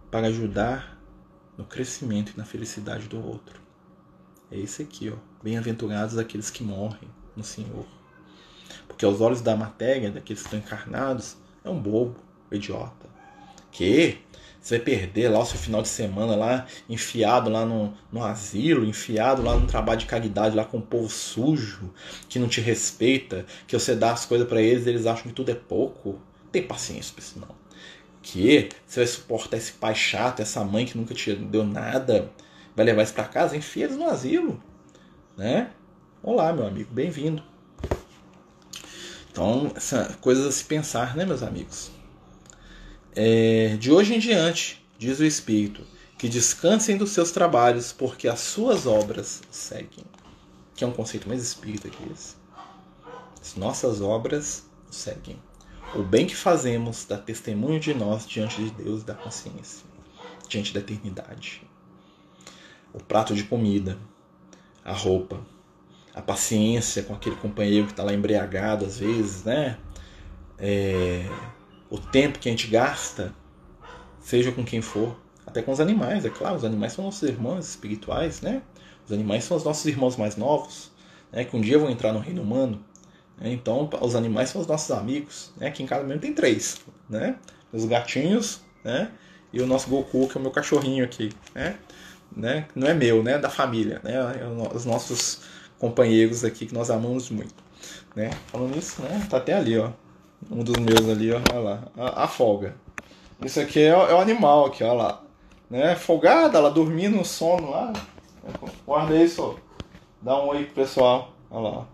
para 0.10 0.28
ajudar 0.28 0.98
no 1.58 1.66
crescimento 1.66 2.32
e 2.34 2.38
na 2.38 2.46
felicidade 2.46 3.08
do 3.08 3.24
outro. 3.24 3.60
É 4.52 4.58
esse 4.58 4.82
aqui, 4.82 5.10
ó. 5.10 5.16
Bem-aventurados 5.44 6.18
aqueles 6.18 6.50
que 6.50 6.64
morrem 6.64 7.10
no 7.36 7.44
Senhor. 7.44 7.86
Porque 8.88 9.06
aos 9.06 9.22
olhos 9.22 9.42
da 9.42 9.56
matéria, 9.56 10.12
daqueles 10.12 10.42
que 10.42 10.48
estão 10.48 10.60
encarnados, 10.60 11.38
é 11.64 11.70
um 11.70 11.82
bobo, 11.82 12.16
idiota. 12.52 13.08
Que 13.72 14.20
você 14.66 14.78
vai 14.78 14.86
perder 14.86 15.30
lá 15.30 15.42
o 15.42 15.46
seu 15.46 15.60
final 15.60 15.84
de 15.84 15.88
semana 15.88 16.36
lá, 16.36 16.66
enfiado 16.90 17.52
lá 17.52 17.64
no, 17.64 17.94
no 18.12 18.24
asilo, 18.24 18.84
enfiado 18.84 19.44
lá 19.44 19.56
no 19.56 19.68
trabalho 19.68 20.00
de 20.00 20.08
caridade, 20.08 20.56
lá 20.56 20.66
com 20.66 20.80
o 20.80 20.82
povo 20.82 21.08
sujo, 21.08 21.94
que 22.28 22.40
não 22.40 22.48
te 22.48 22.62
respeita, 22.62 23.46
que 23.68 23.78
você 23.78 23.96
dá 23.96 24.12
as 24.12 24.26
coisas 24.26 24.48
para 24.48 24.60
eles 24.60 24.88
eles 24.88 25.06
acham 25.06 25.26
que 25.28 25.34
tudo 25.34 25.52
é 25.52 25.54
pouco. 25.54 26.20
Tem 26.52 26.64
paciência 26.64 27.14
pra 27.14 27.24
isso 27.24 27.40
não. 27.40 27.56
Que 28.24 28.70
você 28.88 29.02
vai 29.02 29.08
suportar 29.08 29.58
esse 29.58 29.74
pai 29.74 29.94
chato, 29.94 30.40
essa 30.40 30.64
mãe 30.64 30.88
que 30.88 30.98
nunca 30.98 31.14
te 31.14 31.36
deu 31.36 31.64
nada, 31.64 32.32
vai 32.76 32.86
levar 32.88 33.04
isso 33.04 33.14
pra 33.14 33.26
casa, 33.26 33.56
enfia 33.56 33.84
eles 33.84 33.98
no 33.98 34.10
asilo. 34.10 34.60
Né? 35.38 35.70
Olá, 36.24 36.52
meu 36.52 36.66
amigo, 36.66 36.92
bem-vindo. 36.92 37.44
Então, 39.32 39.72
essa, 39.76 40.18
coisas 40.20 40.44
a 40.48 40.52
se 40.52 40.64
pensar, 40.64 41.16
né, 41.16 41.24
meus 41.24 41.44
amigos? 41.44 41.94
É, 43.16 43.78
de 43.78 43.92
hoje 43.92 44.14
em 44.14 44.20
diante, 44.20 44.86
diz 44.98 45.20
o 45.20 45.26
Espírito, 45.26 45.82
que 46.18 46.28
descansem 46.28 46.98
dos 46.98 47.12
seus 47.12 47.32
trabalhos, 47.32 47.94
porque 47.94 48.28
as 48.28 48.42
suas 48.42 48.86
obras 48.86 49.42
seguem. 49.50 50.04
Que 50.76 50.84
é 50.84 50.88
um 50.88 50.92
conceito 50.92 51.28
mais 51.28 51.42
espírita 51.42 51.90
que 51.90 52.12
esse. 52.12 52.36
As 53.42 53.56
nossas 53.56 54.02
obras 54.02 54.66
seguem. 54.92 55.42
O 55.94 56.04
bem 56.04 56.26
que 56.26 56.36
fazemos 56.36 57.06
dá 57.06 57.18
testemunho 57.18 57.80
de 57.80 57.94
nós 57.94 58.28
diante 58.28 58.62
de 58.62 58.72
Deus 58.72 59.02
e 59.02 59.06
da 59.06 59.14
consciência, 59.14 59.86
diante 60.50 60.74
da 60.74 60.82
eternidade. 60.82 61.62
O 62.94 63.02
prato 63.02 63.34
de 63.34 63.44
comida, 63.46 63.98
a 64.84 64.92
roupa, 64.92 65.40
a 66.14 66.22
paciência 66.22 67.04
com 67.04 67.14
aquele 67.14 67.36
companheiro 67.38 67.86
que 67.86 67.94
está 67.94 68.04
lá 68.04 68.14
embriagado 68.14 68.86
às 68.86 69.00
vezes, 69.00 69.44
né? 69.44 69.78
É, 70.58 71.30
o 71.96 72.00
tempo 72.00 72.40
que 72.40 72.50
a 72.50 72.52
gente 72.52 72.68
gasta, 72.68 73.34
seja 74.20 74.52
com 74.52 74.64
quem 74.64 74.82
for, 74.82 75.16
até 75.46 75.62
com 75.62 75.72
os 75.72 75.80
animais, 75.80 76.26
é 76.26 76.30
claro, 76.30 76.56
os 76.56 76.66
animais 76.66 76.94
são 76.94 77.06
nossos 77.06 77.28
irmãos 77.28 77.70
espirituais, 77.70 78.42
né? 78.42 78.62
Os 79.06 79.12
animais 79.12 79.44
são 79.44 79.56
os 79.56 79.64
nossos 79.64 79.86
irmãos 79.86 80.18
mais 80.18 80.36
novos, 80.36 80.92
né? 81.32 81.46
Que 81.46 81.56
um 81.56 81.62
dia 81.62 81.80
vão 81.80 81.90
entrar 81.90 82.12
no 82.12 82.20
reino 82.20 82.42
humano. 82.42 82.84
Né? 83.38 83.52
Então, 83.52 83.90
os 84.02 84.16
animais 84.16 84.50
são 84.50 84.62
os 84.62 84.68
nossos 84.68 84.92
amigos, 84.92 85.54
né? 85.58 85.68
Aqui 85.68 85.84
em 85.84 85.86
casa 85.86 86.04
mesmo 86.04 86.22
tem 86.22 86.34
três, 86.34 86.82
né? 87.10 87.38
Os 87.72 87.86
gatinhos, 87.86 88.62
né? 88.84 89.12
E 89.54 89.62
o 89.62 89.68
nosso 89.68 89.90
Goku, 89.90 90.28
que 90.28 90.38
é 90.38 90.40
o 90.40 90.42
meu 90.42 90.52
cachorrinho 90.52 91.06
aqui, 91.06 91.30
né? 91.54 91.78
né? 92.36 92.68
Não 92.76 92.88
é 92.88 92.94
meu, 92.94 93.24
né? 93.24 93.38
Da 93.38 93.50
família, 93.50 94.02
né? 94.04 94.16
É 94.16 94.76
os 94.76 94.86
nossos 94.86 95.42
companheiros 95.80 96.44
aqui 96.44 96.66
que 96.66 96.74
nós 96.74 96.90
amamos 96.90 97.30
muito, 97.30 97.56
né? 98.16 98.32
Falando 98.48 98.78
isso, 98.78 99.02
né? 99.02 99.26
Tá 99.30 99.38
até 99.38 99.54
ali, 99.54 99.78
ó. 99.78 99.92
Um 100.50 100.64
dos 100.64 100.78
meus 100.78 101.10
ali, 101.10 101.32
ó, 101.32 101.40
olha 101.52 101.60
lá. 101.60 101.84
A, 101.98 102.24
a 102.24 102.28
folga. 102.28 102.76
Isso 103.44 103.60
aqui 103.60 103.80
é, 103.80 103.90
é, 103.90 104.14
o 104.14 104.20
animal 104.20 104.66
aqui, 104.66 104.84
olha 104.84 104.94
lá. 104.94 105.22
Né? 105.70 105.96
Folgada, 105.96 106.58
ela 106.58 106.70
dormindo 106.70 107.18
no 107.18 107.26
sono 107.26 107.72
lá. 107.72 107.94
Guarda 108.86 109.16
isso, 109.16 109.58
Dá 110.22 110.42
um 110.42 110.48
oi 110.48 110.66
pro 110.66 110.84
pessoal. 110.84 111.34
Olha 111.50 111.70
lá. 111.70 111.86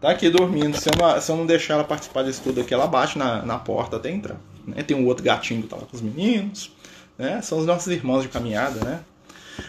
Tá 0.00 0.10
aqui 0.10 0.30
dormindo. 0.30 0.76
Se 0.76 0.88
eu 0.88 0.94
não, 0.96 1.20
se 1.20 1.30
eu 1.30 1.36
não 1.36 1.46
deixar 1.46 1.74
ela 1.74 1.84
participar 1.84 2.22
desse 2.22 2.40
tudo 2.40 2.60
aqui, 2.60 2.72
ela 2.72 2.86
bate 2.86 3.18
na, 3.18 3.42
na 3.42 3.58
porta 3.58 3.96
até 3.96 4.10
entrar. 4.10 4.40
Né? 4.66 4.82
Tem 4.82 4.96
um 4.96 5.06
outro 5.06 5.24
gatinho 5.24 5.62
que 5.62 5.68
tá 5.68 5.76
lá 5.76 5.82
com 5.82 5.96
os 5.96 6.02
meninos. 6.02 6.72
Né? 7.18 7.40
São 7.42 7.58
os 7.58 7.66
nossos 7.66 7.92
irmãos 7.92 8.22
de 8.22 8.28
caminhada, 8.28 8.82
né? 8.84 9.00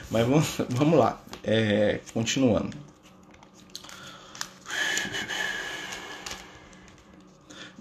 Mas 0.09 0.25
vamos, 0.25 0.61
vamos 0.69 0.97
lá. 0.97 1.19
É, 1.43 1.99
continuando. 2.13 2.75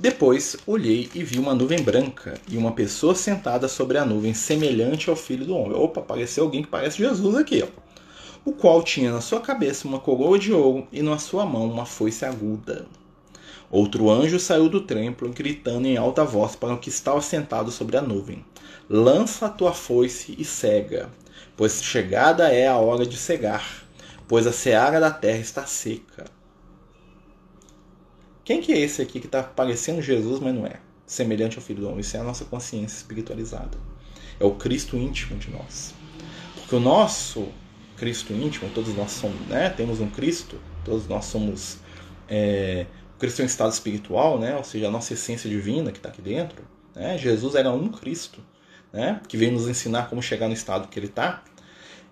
Depois 0.00 0.56
olhei 0.66 1.10
e 1.14 1.22
vi 1.22 1.38
uma 1.38 1.54
nuvem 1.54 1.82
branca 1.82 2.40
e 2.48 2.56
uma 2.56 2.72
pessoa 2.72 3.14
sentada 3.14 3.68
sobre 3.68 3.98
a 3.98 4.04
nuvem, 4.06 4.32
semelhante 4.32 5.10
ao 5.10 5.14
filho 5.14 5.44
do 5.44 5.54
homem. 5.54 5.76
Opa, 5.76 6.00
apareceu 6.00 6.44
alguém 6.44 6.62
que 6.62 6.70
parece 6.70 6.96
Jesus 6.96 7.36
aqui, 7.36 7.62
ó. 7.62 7.66
O 8.42 8.52
qual 8.52 8.82
tinha 8.82 9.12
na 9.12 9.20
sua 9.20 9.40
cabeça 9.40 9.86
uma 9.86 10.00
coroa 10.00 10.38
de 10.38 10.54
ouro 10.54 10.88
e 10.90 11.02
na 11.02 11.18
sua 11.18 11.44
mão 11.44 11.70
uma 11.70 11.84
foice 11.84 12.24
aguda. 12.24 12.86
Outro 13.70 14.08
anjo 14.08 14.40
saiu 14.40 14.70
do 14.70 14.80
templo, 14.80 15.28
gritando 15.28 15.86
em 15.86 15.98
alta 15.98 16.24
voz 16.24 16.56
para 16.56 16.72
o 16.72 16.78
que 16.78 16.88
estava 16.88 17.20
sentado 17.20 17.70
sobre 17.70 17.98
a 17.98 18.00
nuvem: 18.00 18.42
Lança 18.88 19.44
a 19.44 19.50
tua 19.50 19.74
foice 19.74 20.34
e 20.38 20.46
cega, 20.46 21.10
pois 21.58 21.84
chegada 21.84 22.48
é 22.48 22.66
a 22.66 22.78
hora 22.78 23.04
de 23.04 23.18
cegar, 23.18 23.84
pois 24.26 24.46
a 24.46 24.52
seara 24.52 24.98
da 24.98 25.10
terra 25.10 25.40
está 25.40 25.66
seca. 25.66 26.39
Quem 28.44 28.60
que 28.60 28.72
é 28.72 28.78
esse 28.78 29.02
aqui 29.02 29.20
que 29.20 29.26
está 29.26 29.42
parecendo 29.42 30.00
Jesus, 30.00 30.40
mas 30.40 30.54
não 30.54 30.66
é? 30.66 30.80
Semelhante 31.06 31.58
ao 31.58 31.62
Filho 31.62 31.80
do 31.80 31.88
Homem. 31.88 32.00
Isso 32.00 32.16
é 32.16 32.20
a 32.20 32.24
nossa 32.24 32.44
consciência 32.44 32.96
espiritualizada. 32.96 33.76
É 34.38 34.44
o 34.44 34.52
Cristo 34.54 34.96
íntimo 34.96 35.38
de 35.38 35.50
nós. 35.50 35.94
Porque 36.56 36.74
o 36.74 36.80
nosso 36.80 37.48
Cristo 37.96 38.32
íntimo, 38.32 38.70
todos 38.74 38.94
nós 38.94 39.10
somos, 39.10 39.46
né? 39.46 39.68
Temos 39.70 40.00
um 40.00 40.08
Cristo, 40.08 40.56
todos 40.84 41.06
nós 41.06 41.26
somos. 41.26 41.78
É, 42.28 42.86
o 43.16 43.18
Cristo 43.18 43.40
é 43.40 43.42
um 43.42 43.46
estado 43.46 43.72
espiritual, 43.72 44.38
né? 44.38 44.56
Ou 44.56 44.64
seja, 44.64 44.88
a 44.88 44.90
nossa 44.90 45.12
essência 45.12 45.50
divina 45.50 45.92
que 45.92 45.98
está 45.98 46.08
aqui 46.08 46.22
dentro. 46.22 46.64
Né? 46.94 47.18
Jesus 47.18 47.54
era 47.54 47.70
um 47.70 47.88
Cristo, 47.88 48.40
né? 48.92 49.20
Que 49.28 49.36
veio 49.36 49.52
nos 49.52 49.68
ensinar 49.68 50.08
como 50.08 50.22
chegar 50.22 50.48
no 50.48 50.54
estado 50.54 50.88
que 50.88 50.98
ele 50.98 51.06
está. 51.06 51.42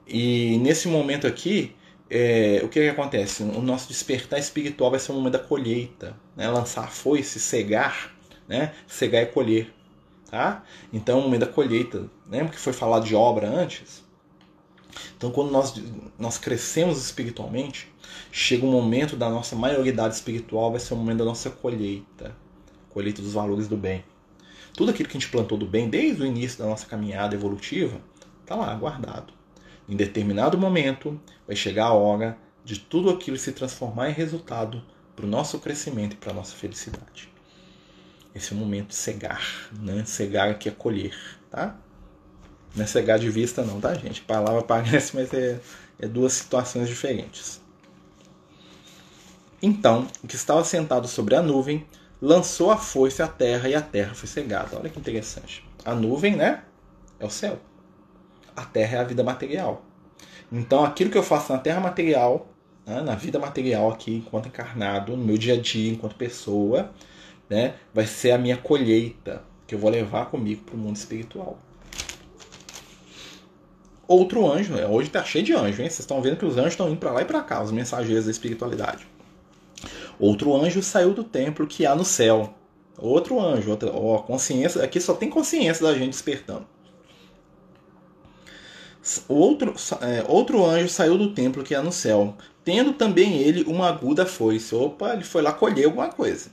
E 0.07 0.59
nesse 0.59 0.89
momento 0.89 1.27
aqui, 1.27 1.75
é, 2.11 2.61
o 2.63 2.69
que, 2.69 2.81
que, 2.81 2.89
acontece? 2.89 3.43
O 3.43 3.61
nosso 3.61 3.89
despertar 3.89 4.39
espiritual 4.39 4.91
vai 4.91 5.01
ser 5.01 5.13
um 5.13 5.17
momento 5.17 5.35
da 5.35 5.39
colheita, 5.39 6.17
né? 6.37 6.49
lançar 6.49 6.85
a 6.85 6.89
foice, 6.89 7.39
cegar, 7.39 8.15
né? 8.47 8.75
cegar 8.87 9.23
e 9.23 9.27
colher. 9.27 9.73
Tá? 10.31 10.65
Então, 10.93 11.19
é 11.19 11.21
um 11.21 11.25
momento 11.25 11.41
da 11.41 11.53
colheita. 11.53 12.09
Lembra 12.31 12.53
que 12.53 12.59
foi 12.59 12.73
falado 12.73 13.05
de 13.05 13.15
obra 13.15 13.49
antes? 13.49 14.05
Então, 15.17 15.31
quando 15.31 15.51
nós, 15.51 15.75
nós 16.19 16.39
crescemos 16.39 16.99
espiritualmente, 16.99 17.89
chega 18.33 18.67
um 18.67 18.71
momento 18.71 19.17
da 19.17 19.31
nossa 19.31 19.55
maioridade 19.55 20.15
espiritual, 20.15 20.71
vai 20.71 20.81
ser 20.81 20.95
o 20.95 20.97
momento 20.97 21.19
da 21.19 21.25
nossa 21.25 21.51
colheita 21.51 22.35
colheita 22.99 23.23
dos 23.23 23.35
valores 23.35 23.69
do 23.69 23.77
bem. 23.77 24.05
Tudo 24.75 24.91
aquilo 24.91 25.09
que 25.09 25.17
a 25.17 25.21
gente 25.21 25.31
plantou 25.31 25.57
do 25.57 25.65
bem 25.65 25.89
desde 25.89 26.21
o 26.21 26.27
início 26.27 26.59
da 26.59 26.67
nossa 26.67 26.85
caminhada 26.85 27.35
evolutiva 27.35 28.01
está 28.41 28.57
lá 28.57 28.75
guardado. 28.75 29.33
Em 29.89 29.97
determinado 29.97 30.59
momento 30.59 31.19
vai 31.47 31.57
chegar 31.57 31.87
a 31.87 31.93
hora 31.93 32.37
de 32.63 32.79
tudo 32.79 33.09
aquilo 33.09 33.39
se 33.39 33.53
transformar 33.53 34.11
em 34.11 34.13
resultado 34.13 34.83
para 35.17 35.25
o 35.25 35.29
nosso 35.29 35.59
crescimento 35.59 36.13
e 36.13 36.17
para 36.17 36.31
a 36.31 36.35
nossa 36.35 36.55
felicidade. 36.55 37.33
Esse 38.35 38.53
é 38.53 38.57
o 38.57 38.59
momento 38.59 38.89
de 38.89 38.95
cegar, 38.95 39.71
né? 39.81 40.05
Cegar 40.05 40.51
aqui 40.51 40.69
é 40.69 40.73
colher, 40.73 41.17
tá? 41.51 41.77
Não 42.77 42.85
é 42.85 42.87
cegar 42.87 43.19
de 43.19 43.31
vista 43.31 43.65
não, 43.65 43.81
tá, 43.81 43.95
gente? 43.95 44.21
A 44.21 44.25
palavra 44.25 44.63
parece, 44.63 45.17
mas 45.17 45.33
é, 45.33 45.59
é 45.99 46.07
duas 46.07 46.35
situações 46.35 46.89
diferentes. 46.89 47.61
Então, 49.61 50.07
o 50.23 50.27
que 50.29 50.37
estava 50.37 50.63
sentado 50.63 51.09
sobre 51.09 51.35
a 51.35 51.43
nuvem 51.43 51.87
lançou 52.21 52.71
a 52.71 52.77
foice 52.77 53.23
à 53.23 53.27
terra 53.27 53.69
e 53.69 53.75
a 53.75 53.83
terra 53.83 54.15
foi 54.15 54.29
cegada. 54.29 54.77
Olha 54.79 54.91
que 54.91 55.01
interessante. 55.01 55.65
A 55.85 55.95
nuvem, 55.95 56.37
né? 56.37 56.63
É 57.19 57.27
o 57.27 57.31
céu. 57.31 57.59
A 58.59 58.65
terra 58.65 58.99
é 58.99 59.01
a 59.01 59.05
vida 59.05 59.23
material. 59.23 59.85
Então, 60.51 60.85
aquilo 60.85 61.13
que 61.13 61.17
eu 61.17 61.23
faço 61.23 61.53
na 61.53 61.61
terra 61.61 61.79
material, 61.79 62.49
né, 62.85 63.01
na 63.03 63.15
vida 63.15 63.39
material 63.39 63.89
aqui, 63.89 64.17
enquanto 64.17 64.49
encarnado, 64.49 65.17
no 65.17 65.25
meu 65.25 65.39
dia 65.39 65.55
a 65.55 65.61
dia, 65.61 65.93
enquanto 65.93 66.17
pessoa, 66.17 66.91
né, 67.49 67.75
vai 67.95 68.05
ser 68.05 68.33
a 68.33 68.39
minha 68.39 68.57
colheita 68.57 69.45
que 69.65 69.77
eu 69.77 69.79
vou 69.79 69.89
levar 69.89 70.27
comigo 70.27 70.65
para 70.65 70.75
o 70.75 70.79
mundo 70.79 70.97
espiritual. 70.97 71.57
Outro 74.09 74.51
anjo, 74.51 74.75
né, 74.75 74.85
hoje 74.87 75.07
está 75.07 75.23
cheio 75.23 75.45
de 75.45 75.53
anjo, 75.53 75.81
hein? 75.81 75.89
Vocês 75.89 76.01
estão 76.01 76.21
vendo 76.21 76.39
que 76.39 76.45
os 76.45 76.57
anjos 76.57 76.73
estão 76.73 76.89
indo 76.89 76.99
para 76.99 77.13
lá 77.13 77.23
e 77.23 77.27
para 77.27 77.43
cá, 77.43 77.63
os 77.63 77.71
mensageiros 77.71 78.25
da 78.25 78.31
espiritualidade. 78.33 79.07
Outro 80.19 80.57
anjo 80.57 80.83
saiu 80.83 81.15
do 81.15 81.23
templo 81.23 81.65
que 81.65 81.87
há 81.87 81.95
no 81.95 82.05
céu. 82.05 82.55
Outro 82.97 83.39
anjo, 83.39 83.71
outra, 83.71 83.93
ó, 83.93 84.19
consciência, 84.19 84.83
aqui 84.83 85.01
só 85.01 85.15
tem 85.15 85.31
consciência 85.31 85.87
da 85.87 85.95
gente 85.95 86.11
despertando. 86.11 86.67
Outro, 89.29 89.75
é, 90.01 90.25
outro 90.29 90.65
anjo 90.65 90.89
saiu 90.89 91.17
do 91.17 91.33
templo 91.33 91.63
que 91.63 91.75
há 91.75 91.83
no 91.83 91.93
céu, 91.93 92.37
tendo 92.65 92.93
também 92.93 93.39
ele 93.39 93.65
uma 93.65 93.89
aguda 93.89 94.27
foice. 94.27 94.75
Opa, 94.75 95.13
ele 95.13 95.25
foi 95.25 95.43
lá 95.43 95.53
colher 95.53 95.87
alguma 95.87 96.09
coisa. 96.09 96.51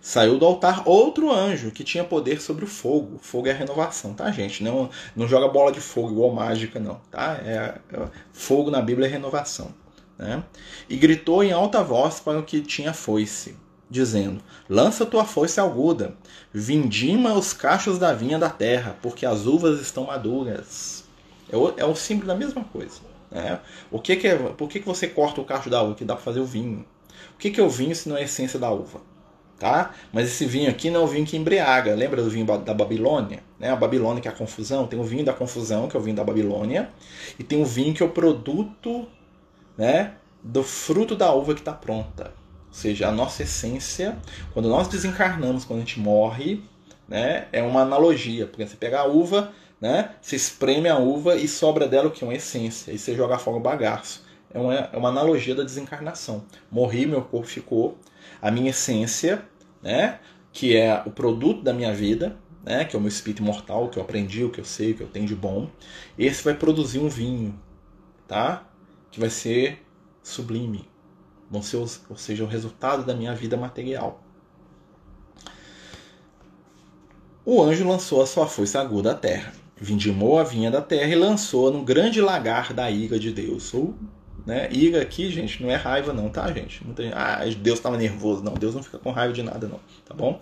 Saiu 0.00 0.38
do 0.38 0.46
altar 0.46 0.88
outro 0.88 1.32
anjo 1.32 1.70
que 1.70 1.82
tinha 1.82 2.04
poder 2.04 2.40
sobre 2.40 2.64
o 2.64 2.68
fogo. 2.68 3.18
Fogo 3.20 3.48
é 3.48 3.50
a 3.50 3.54
renovação, 3.54 4.14
tá, 4.14 4.30
gente? 4.30 4.62
Não, 4.62 4.88
não 5.14 5.26
joga 5.26 5.48
bola 5.48 5.72
de 5.72 5.80
fogo 5.80 6.12
igual 6.12 6.32
mágica, 6.32 6.78
não, 6.78 7.00
tá? 7.10 7.40
É, 7.44 7.78
é, 7.92 8.08
fogo 8.32 8.70
na 8.70 8.80
Bíblia 8.80 9.06
é 9.08 9.10
renovação. 9.10 9.74
Né? 10.16 10.42
E 10.88 10.96
gritou 10.96 11.42
em 11.44 11.52
alta 11.52 11.82
voz 11.82 12.20
para 12.20 12.38
o 12.38 12.42
que 12.42 12.60
tinha 12.60 12.92
foice, 12.92 13.56
dizendo: 13.90 14.40
Lança 14.68 15.06
tua 15.06 15.24
foice 15.24 15.60
aguda, 15.60 16.16
vindima 16.52 17.34
os 17.34 17.52
cachos 17.52 17.98
da 17.98 18.12
vinha 18.12 18.38
da 18.38 18.50
terra, 18.50 18.96
porque 19.02 19.26
as 19.26 19.46
uvas 19.46 19.80
estão 19.80 20.04
maduras. 20.04 20.97
É 21.50 21.56
o, 21.56 21.74
é 21.76 21.84
o 21.84 21.94
símbolo 21.94 22.28
da 22.28 22.34
mesma 22.34 22.64
coisa. 22.64 23.00
Né? 23.30 23.60
O 23.90 23.98
que, 23.98 24.16
que 24.16 24.26
é, 24.26 24.36
por 24.36 24.68
que, 24.68 24.80
que 24.80 24.86
você 24.86 25.06
corta 25.06 25.40
o 25.40 25.44
cacho 25.44 25.70
da 25.70 25.82
uva? 25.82 25.94
Que 25.94 26.04
dá 26.04 26.14
para 26.14 26.24
fazer 26.24 26.40
o 26.40 26.44
vinho. 26.44 26.84
O 27.34 27.38
que, 27.38 27.50
que 27.50 27.60
é 27.60 27.62
o 27.62 27.70
vinho 27.70 27.94
se 27.94 28.08
não 28.08 28.16
é 28.16 28.20
a 28.20 28.24
essência 28.24 28.58
da 28.58 28.70
uva? 28.70 29.00
Tá? 29.58 29.92
Mas 30.12 30.28
esse 30.28 30.44
vinho 30.44 30.70
aqui 30.70 30.88
não 30.88 31.00
é 31.00 31.04
o 31.04 31.06
vinho 31.06 31.26
que 31.26 31.36
embriaga. 31.36 31.94
Lembra 31.94 32.22
do 32.22 32.30
vinho 32.30 32.46
da 32.46 32.72
Babilônia? 32.72 33.42
Né? 33.58 33.70
A 33.70 33.76
Babilônia 33.76 34.22
que 34.22 34.28
é 34.28 34.30
a 34.30 34.34
confusão. 34.34 34.86
Tem 34.86 34.98
o 34.98 35.02
vinho 35.02 35.24
da 35.24 35.32
confusão, 35.32 35.88
que 35.88 35.96
é 35.96 36.00
o 36.00 36.02
vinho 36.02 36.16
da 36.16 36.24
Babilônia. 36.24 36.90
E 37.38 37.42
tem 37.42 37.60
o 37.60 37.64
vinho 37.64 37.92
que 37.92 38.02
é 38.02 38.06
o 38.06 38.10
produto 38.10 39.08
né, 39.76 40.14
do 40.42 40.62
fruto 40.62 41.16
da 41.16 41.32
uva 41.32 41.54
que 41.54 41.60
está 41.60 41.72
pronta. 41.72 42.32
Ou 42.68 42.74
seja, 42.74 43.08
a 43.08 43.12
nossa 43.12 43.42
essência, 43.42 44.18
quando 44.52 44.68
nós 44.68 44.86
desencarnamos, 44.86 45.64
quando 45.64 45.78
a 45.78 45.82
gente 45.82 45.98
morre, 45.98 46.62
né, 47.08 47.46
é 47.52 47.62
uma 47.62 47.82
analogia. 47.82 48.46
Porque 48.46 48.66
você 48.66 48.76
pega 48.76 49.00
a 49.00 49.06
uva, 49.06 49.52
né, 49.80 50.14
você 50.20 50.36
espreme 50.36 50.88
a 50.88 50.98
uva 50.98 51.36
e 51.36 51.46
sobra 51.46 51.86
dela 51.86 52.08
o 52.08 52.10
que? 52.10 52.24
Uma 52.24 52.34
essência. 52.34 52.92
E 52.92 52.98
você 52.98 53.14
joga 53.14 53.38
fora 53.38 53.56
o 53.56 53.60
bagaço. 53.60 54.24
É 54.52 54.58
uma, 54.58 54.74
é 54.74 54.96
uma 54.96 55.08
analogia 55.08 55.54
da 55.54 55.62
desencarnação. 55.62 56.44
Morri, 56.70 57.06
meu 57.06 57.22
corpo 57.22 57.46
ficou. 57.46 57.98
A 58.40 58.50
minha 58.50 58.70
essência, 58.70 59.42
né, 59.82 60.20
que 60.52 60.76
é 60.76 61.02
o 61.04 61.10
produto 61.10 61.62
da 61.62 61.72
minha 61.72 61.92
vida, 61.92 62.36
né, 62.64 62.84
que 62.84 62.96
é 62.96 62.98
o 62.98 63.02
meu 63.02 63.08
espírito 63.08 63.42
imortal, 63.42 63.88
que 63.88 63.98
eu 63.98 64.02
aprendi, 64.02 64.44
o 64.44 64.50
que 64.50 64.60
eu 64.60 64.64
sei, 64.64 64.92
o 64.92 64.94
que 64.94 65.02
eu 65.02 65.08
tenho 65.08 65.26
de 65.26 65.34
bom, 65.34 65.70
esse 66.18 66.42
vai 66.42 66.54
produzir 66.54 66.98
um 66.98 67.08
vinho, 67.08 67.58
tá? 68.26 68.68
que 69.10 69.20
vai 69.20 69.30
ser 69.30 69.84
sublime, 70.22 70.88
vão 71.50 71.62
ser, 71.62 71.76
os, 71.76 72.02
ou 72.08 72.16
seja, 72.16 72.44
o 72.44 72.46
resultado 72.46 73.04
da 73.04 73.14
minha 73.14 73.34
vida 73.34 73.56
material. 73.56 74.22
O 77.44 77.62
anjo 77.62 77.88
lançou 77.88 78.22
a 78.22 78.26
sua 78.26 78.46
foice 78.46 78.76
aguda 78.76 79.12
à 79.12 79.14
terra, 79.14 79.52
vindimou 79.80 80.38
a 80.38 80.44
vinha 80.44 80.70
da 80.70 80.80
terra 80.80 81.10
e 81.10 81.14
lançou-a 81.14 81.70
no 81.70 81.82
grande 81.82 82.20
lagar 82.20 82.72
da 82.72 82.90
ira 82.90 83.18
de 83.18 83.32
Deus. 83.32 83.72
Ou, 83.72 83.94
né, 84.46 84.68
ira 84.72 85.02
aqui, 85.02 85.30
gente, 85.30 85.62
não 85.62 85.70
é 85.70 85.76
raiva 85.76 86.12
não, 86.12 86.28
tá, 86.28 86.50
gente? 86.52 86.84
Muita 86.84 87.02
gente 87.02 87.14
ah, 87.14 87.40
Deus 87.60 87.78
estava 87.78 87.96
nervoso. 87.96 88.42
Não, 88.42 88.54
Deus 88.54 88.74
não 88.74 88.82
fica 88.82 88.98
com 88.98 89.10
raiva 89.10 89.32
de 89.32 89.42
nada 89.42 89.66
não, 89.68 89.80
tá 90.04 90.14
bom? 90.14 90.40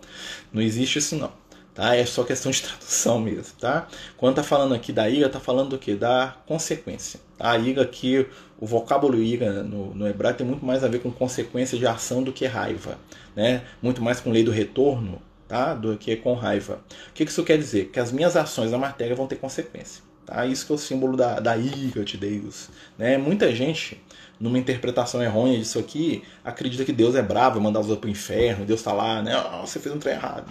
Não 0.52 0.62
existe 0.62 0.98
isso 0.98 1.16
não. 1.16 1.32
Tá? 1.74 1.94
É 1.94 2.06
só 2.06 2.24
questão 2.24 2.50
de 2.50 2.62
tradução 2.62 3.20
mesmo, 3.20 3.54
tá? 3.60 3.86
Quando 4.16 4.36
tá 4.36 4.42
falando 4.42 4.74
aqui 4.74 4.92
da 4.92 5.08
ira, 5.10 5.28
tá 5.28 5.38
falando 5.38 5.70
do 5.70 5.78
que? 5.78 5.94
Da 5.94 6.34
consequência. 6.46 7.20
A 7.38 7.58
ira 7.58 7.82
aqui, 7.82 8.26
o 8.58 8.66
vocábulo 8.66 9.22
ira 9.22 9.62
no, 9.62 9.94
no 9.94 10.08
hebraico 10.08 10.38
tem 10.38 10.46
muito 10.46 10.64
mais 10.64 10.82
a 10.82 10.88
ver 10.88 11.00
com 11.00 11.10
consequência 11.10 11.76
de 11.76 11.86
ação 11.86 12.22
do 12.22 12.32
que 12.32 12.46
raiva, 12.46 12.98
né? 13.34 13.62
Muito 13.82 14.02
mais 14.02 14.20
com 14.20 14.30
lei 14.30 14.42
do 14.42 14.50
retorno, 14.50 15.20
tá? 15.48 15.74
Do 15.74 15.96
que 15.96 16.16
com 16.16 16.34
raiva. 16.34 16.80
O 17.10 17.12
que 17.12 17.24
isso 17.24 17.44
quer 17.44 17.58
dizer? 17.58 17.86
Que 17.86 18.00
as 18.00 18.12
minhas 18.12 18.36
ações 18.36 18.70
na 18.70 18.78
matéria 18.78 19.14
vão 19.14 19.26
ter 19.26 19.36
consequência. 19.36 20.02
Tá? 20.26 20.44
Isso 20.44 20.66
que 20.66 20.72
é 20.72 20.74
o 20.74 20.78
símbolo 20.78 21.16
da, 21.16 21.38
da 21.38 21.56
ira 21.56 22.04
de 22.04 22.16
Deus. 22.16 22.68
Né? 22.98 23.16
Muita 23.16 23.54
gente, 23.54 24.02
numa 24.40 24.58
interpretação 24.58 25.22
errônea 25.22 25.58
disso 25.58 25.78
aqui, 25.78 26.24
acredita 26.44 26.84
que 26.84 26.92
Deus 26.92 27.14
é 27.14 27.22
bravo, 27.22 27.60
mandar 27.60 27.80
os 27.80 27.88
outros 27.88 28.00
para 28.00 28.08
o 28.08 28.10
inferno, 28.10 28.66
Deus 28.66 28.80
está 28.80 28.92
lá, 28.92 29.22
né? 29.22 29.32
Oh, 29.38 29.66
você 29.66 29.78
fez 29.78 29.94
um 29.94 29.98
trem 29.98 30.14
errado. 30.14 30.50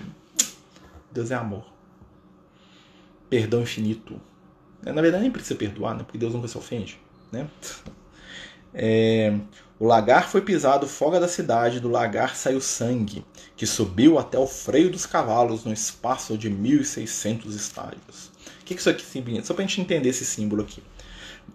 Deus 1.11 1.29
é 1.29 1.35
amor. 1.35 1.65
Perdão 3.29 3.61
infinito. 3.61 4.19
Na 4.81 5.01
verdade, 5.01 5.23
nem 5.23 5.31
precisa 5.31 5.55
perdoar, 5.55 5.95
né? 5.95 6.03
porque 6.03 6.17
Deus 6.17 6.33
nunca 6.33 6.47
se 6.47 6.57
ofende. 6.57 6.97
Né? 7.31 7.47
É, 8.77 9.33
o 9.77 9.85
lagar 9.85 10.29
foi 10.29 10.41
pisado 10.41 10.87
fora 10.87 11.19
da 11.19 11.27
cidade, 11.27 11.81
do 11.81 11.89
lagar 11.89 12.35
saiu 12.35 12.61
sangue, 12.61 13.25
que 13.57 13.67
subiu 13.67 14.17
até 14.17 14.39
o 14.39 14.47
freio 14.47 14.89
dos 14.89 15.05
cavalos 15.05 15.65
no 15.65 15.73
espaço 15.73 16.37
de 16.37 16.49
1.600 16.49 17.49
estádios. 17.53 18.31
O 18.61 18.65
que 18.65 18.73
isso 18.73 18.89
aqui 18.89 19.03
significa? 19.03 19.45
Só 19.45 19.53
para 19.53 19.63
a 19.63 19.67
gente 19.67 19.81
entender 19.81 20.09
esse 20.09 20.25
símbolo 20.25 20.61
aqui. 20.61 20.81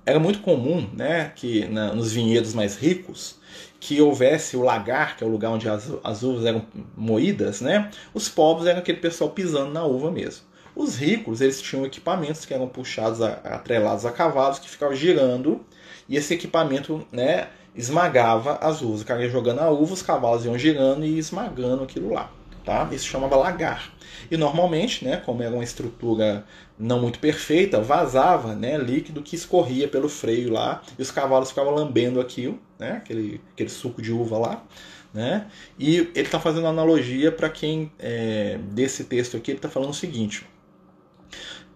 Era 0.05 0.19
muito 0.19 0.41
comum 0.41 0.89
né, 0.93 1.33
que 1.35 1.67
na, 1.67 1.95
nos 1.95 2.13
vinhedos 2.13 2.55
mais 2.55 2.77
ricos 2.77 3.37
que 3.81 4.01
houvesse 4.01 4.57
o 4.57 4.63
lagar, 4.63 5.17
que 5.17 5.25
é 5.25 5.27
o 5.27 5.31
lugar 5.31 5.51
onde 5.51 5.69
as, 5.69 5.91
as 6.05 6.23
uvas 6.23 6.45
eram 6.45 6.67
moídas, 6.97 7.61
né? 7.61 7.91
Os 8.13 8.29
pobres 8.29 8.67
eram 8.67 8.81
aquele 8.81 8.99
pessoal 8.99 9.31
pisando 9.31 9.73
na 9.73 9.85
uva 9.85 10.11
mesmo. 10.11 10.45
Os 10.77 10.97
ricos, 10.97 11.41
eles 11.41 11.61
tinham 11.61 11.85
equipamentos 11.85 12.45
que 12.45 12.55
eram 12.55 12.69
puxados, 12.69 13.21
a, 13.23 13.33
atrelados 13.33 14.05
a 14.05 14.13
cavalos, 14.13 14.59
que 14.59 14.69
ficavam 14.69 14.95
girando, 14.95 15.65
e 16.09 16.17
esse 16.17 16.35
equipamento, 16.35 17.07
né, 17.11 17.49
esmagava 17.75 18.55
as 18.57 18.83
uvas. 18.83 19.03
O 19.03 19.05
cara 19.05 19.23
ia 19.23 19.31
jogando 19.31 19.61
a 19.61 19.71
uva, 19.71 19.95
os 19.95 20.03
cavalos 20.03 20.45
iam 20.45 20.59
girando 20.59 21.05
e 21.05 21.19
esmagando 21.19 21.83
aquilo 21.83 22.13
lá. 22.13 22.31
Tá? 22.65 22.89
Isso 22.93 23.07
chamava 23.07 23.37
lagar. 23.37 23.93
E 24.31 24.37
normalmente, 24.37 25.05
né, 25.05 25.17
como 25.17 25.43
era 25.43 25.55
uma 25.55 25.65
estrutura 25.65 26.45
não 26.79 27.01
muito 27.01 27.19
perfeita, 27.19 27.81
vazava 27.81 28.55
né, 28.55 28.77
líquido 28.77 29.23
que 29.23 29.35
escorria 29.35 29.89
pelo 29.89 30.09
freio 30.09 30.53
lá 30.53 30.83
e 30.99 31.03
os 31.03 31.11
cavalos 31.11 31.51
ficavam 31.51 31.75
lambendo 31.75 32.21
aquilo, 32.21 32.59
né, 32.79 32.93
aquele, 32.93 33.41
aquele 33.53 33.71
suco 33.71 34.01
de 34.03 34.13
uva 34.13 34.39
lá. 34.39 34.65
Né? 35.13 35.47
E 35.79 35.97
ele 35.97 36.21
está 36.21 36.39
fazendo 36.39 36.67
analogia 36.67 37.33
para 37.33 37.49
quem 37.49 37.91
é, 37.99 38.59
desse 38.71 39.05
texto 39.05 39.37
aqui, 39.37 39.51
ele 39.51 39.59
está 39.59 39.69
falando 39.69 39.91
o 39.91 39.95
seguinte: 39.95 40.47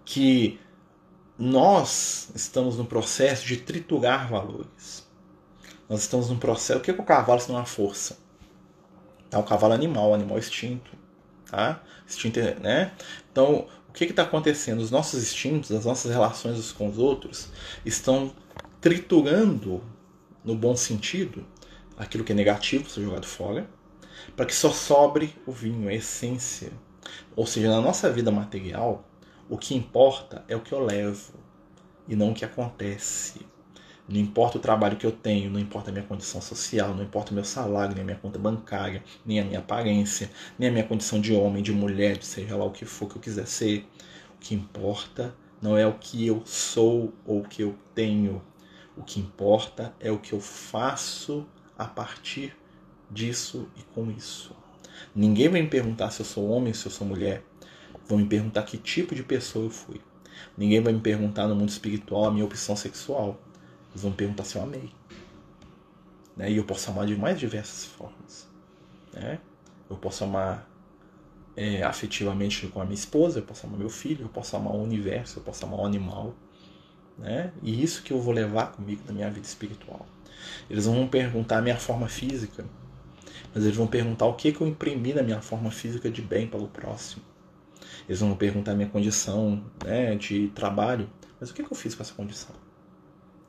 que 0.05 0.61
nós 1.37 2.31
estamos 2.35 2.77
no 2.77 2.85
processo 2.85 3.45
de 3.45 3.57
triturar 3.57 4.29
valores. 4.29 5.04
Nós 5.95 6.03
estamos 6.03 6.29
num 6.29 6.41
processo. 6.41 6.81
O 6.81 6.83
que 6.83 6.91
é, 6.91 6.95
que 6.95 7.01
o 7.01 7.05
cavalo 7.05 7.41
se 7.41 7.53
não 7.53 7.61
é 7.61 7.65
força? 7.65 8.19
Tá? 9.31 9.39
O 9.39 9.45
cavalo 9.45 9.75
é 9.75 9.77
animal, 9.77 10.13
animal 10.13 10.37
extinto. 10.37 10.91
Tá? 11.49 11.85
Instinto, 12.05 12.41
né? 12.61 12.93
Então, 13.31 13.69
o 13.89 13.93
que 13.93 14.03
está 14.03 14.25
acontecendo? 14.25 14.81
Os 14.81 14.91
nossos 14.91 15.23
instintos, 15.23 15.71
as 15.71 15.85
nossas 15.85 16.11
relações 16.11 16.59
uns 16.59 16.73
com 16.73 16.89
os 16.89 16.99
outros, 16.99 17.49
estão 17.87 18.35
triturando, 18.81 19.85
no 20.45 20.57
bom 20.57 20.75
sentido, 20.75 21.47
aquilo 21.97 22.25
que 22.25 22.33
é 22.33 22.35
negativo, 22.35 22.91
ser 22.91 23.05
jogado 23.05 23.27
fora, 23.27 23.65
para 24.35 24.47
que 24.47 24.55
só 24.55 24.71
sobre 24.71 25.33
o 25.47 25.53
vinho, 25.53 25.89
a 25.89 25.95
essência. 25.95 26.73
Ou 27.37 27.47
seja, 27.47 27.69
na 27.69 27.81
nossa 27.81 28.11
vida 28.11 28.33
material, 28.33 29.09
o 29.49 29.57
que 29.57 29.77
importa 29.77 30.45
é 30.49 30.57
o 30.57 30.61
que 30.61 30.73
eu 30.73 30.85
levo 30.85 31.35
e 32.09 32.17
não 32.17 32.33
o 32.33 32.35
que 32.35 32.45
acontece. 32.45 33.54
Não 34.07 34.21
importa 34.21 34.59
o 34.59 34.61
trabalho 34.61 34.97
que 34.97 35.07
eu 35.07 35.13
tenho, 35.13 35.51
não 35.51 35.59
importa 35.59 35.91
a 35.91 35.93
minha 35.93 36.05
condição 36.05 36.41
social, 36.41 36.95
não 36.95 37.03
importa 37.03 37.31
o 37.31 37.35
meu 37.35 37.45
salário, 37.45 37.95
nem 37.95 38.03
a 38.03 38.05
minha 38.05 38.19
conta 38.19 38.39
bancária, 38.39 39.03
nem 39.25 39.41
a 39.41 39.45
minha 39.45 39.61
aparência, 39.61 40.31
nem 40.59 40.69
a 40.69 40.73
minha 40.73 40.85
condição 40.85 41.19
de 41.19 41.33
homem, 41.33 41.63
de 41.63 41.73
mulher, 41.73 42.23
seja 42.23 42.55
lá 42.55 42.65
o 42.65 42.71
que 42.71 42.85
for 42.85 43.09
que 43.09 43.17
eu 43.17 43.23
quiser 43.23 43.47
ser. 43.47 43.89
O 44.37 44.39
que 44.39 44.55
importa 44.55 45.35
não 45.61 45.79
é 45.79 45.87
o 45.87 45.95
que 45.95 46.27
eu 46.27 46.43
sou 46.45 47.15
ou 47.25 47.41
o 47.41 47.49
que 47.49 47.63
eu 47.63 47.75
tenho. 47.95 48.43
O 48.95 49.03
que 49.03 49.19
importa 49.19 49.95
é 49.99 50.13
o 50.13 50.19
que 50.19 50.35
eu 50.35 50.41
faço 50.41 51.47
a 51.79 51.87
partir 51.87 52.55
disso 53.11 53.67
e 53.77 53.83
com 53.95 54.11
isso. 54.11 54.55
Ninguém 55.15 55.49
vai 55.49 55.63
me 55.63 55.69
perguntar 55.69 56.11
se 56.11 56.21
eu 56.21 56.27
sou 56.27 56.49
homem, 56.51 56.75
se 56.75 56.85
eu 56.87 56.93
sou 56.93 57.07
mulher. 57.07 57.43
Vão 58.07 58.19
me 58.19 58.27
perguntar 58.27 58.65
que 58.65 58.77
tipo 58.77 59.15
de 59.15 59.23
pessoa 59.23 59.65
eu 59.65 59.71
fui. 59.71 60.01
Ninguém 60.57 60.81
vai 60.81 60.93
me 60.93 61.01
perguntar 61.01 61.47
no 61.47 61.55
mundo 61.55 61.71
espiritual 61.71 62.27
a 62.27 62.31
minha 62.31 62.45
opção 62.45 62.77
sexual. 62.77 63.41
Eles 63.95 64.03
vão 64.03 64.13
perguntar 64.13 64.43
se 64.43 64.57
eu 64.57 64.63
amei. 64.63 64.91
Né? 66.37 66.51
E 66.51 66.57
eu 66.57 66.65
posso 66.65 66.91
amar 66.91 67.07
de 67.07 67.17
mais 67.17 67.39
diversas 67.39 67.85
formas. 67.85 68.49
Né? 69.13 69.39
Eu 69.89 69.97
posso 69.97 70.25
amar 70.25 70.69
é, 71.57 71.85
afetivamente 71.85 72.67
com 72.67 72.81
a 72.81 72.85
minha 72.85 72.97
esposa, 72.97 73.39
eu 73.39 73.45
posso 73.45 73.67
amar 73.67 73.79
meu 73.79 73.89
filho, 73.89 74.25
eu 74.25 74.29
posso 74.29 74.57
amar 74.57 74.75
o 74.75 74.83
universo, 74.83 75.39
eu 75.39 75.43
posso 75.45 75.65
amar 75.65 75.81
o 75.81 75.87
animal. 75.87 76.35
Né? 77.17 77.53
E 77.63 77.83
isso 77.83 78.03
que 78.03 78.13
eu 78.13 78.21
vou 78.21 78.35
levar 78.35 78.73
comigo 78.73 79.03
na 79.07 79.13
minha 79.13 79.31
vida 79.31 79.47
espiritual. 79.47 80.05
Eles 80.69 80.87
vão 80.87 81.07
perguntar 81.07 81.59
a 81.59 81.63
minha 81.63 81.77
forma 81.77 82.09
física, 82.09 82.65
mas 83.55 83.65
eles 83.65 83.77
vão 83.77 83.87
perguntar 83.87 84.27
o 84.27 84.35
que, 84.35 84.53
que 84.53 84.61
eu 84.61 84.67
imprimi 84.67 85.15
na 85.15 85.23
minha 85.23 85.41
forma 85.41 85.71
física 85.71 86.11
de 86.11 86.21
bem 86.21 86.49
para 86.49 86.61
o 86.61 86.67
próximo. 86.67 87.23
Eles 88.09 88.21
vão 88.21 88.35
perguntar 88.35 88.73
a 88.73 88.75
minha 88.75 88.89
condição 88.89 89.65
né, 89.85 90.17
de 90.17 90.49
trabalho, 90.49 91.09
mas 91.41 91.51
o 91.51 91.55
que, 91.55 91.63
que 91.63 91.73
eu 91.73 91.77
fiz 91.77 91.95
com 91.95 92.03
essa 92.03 92.13
condição? 92.13 92.64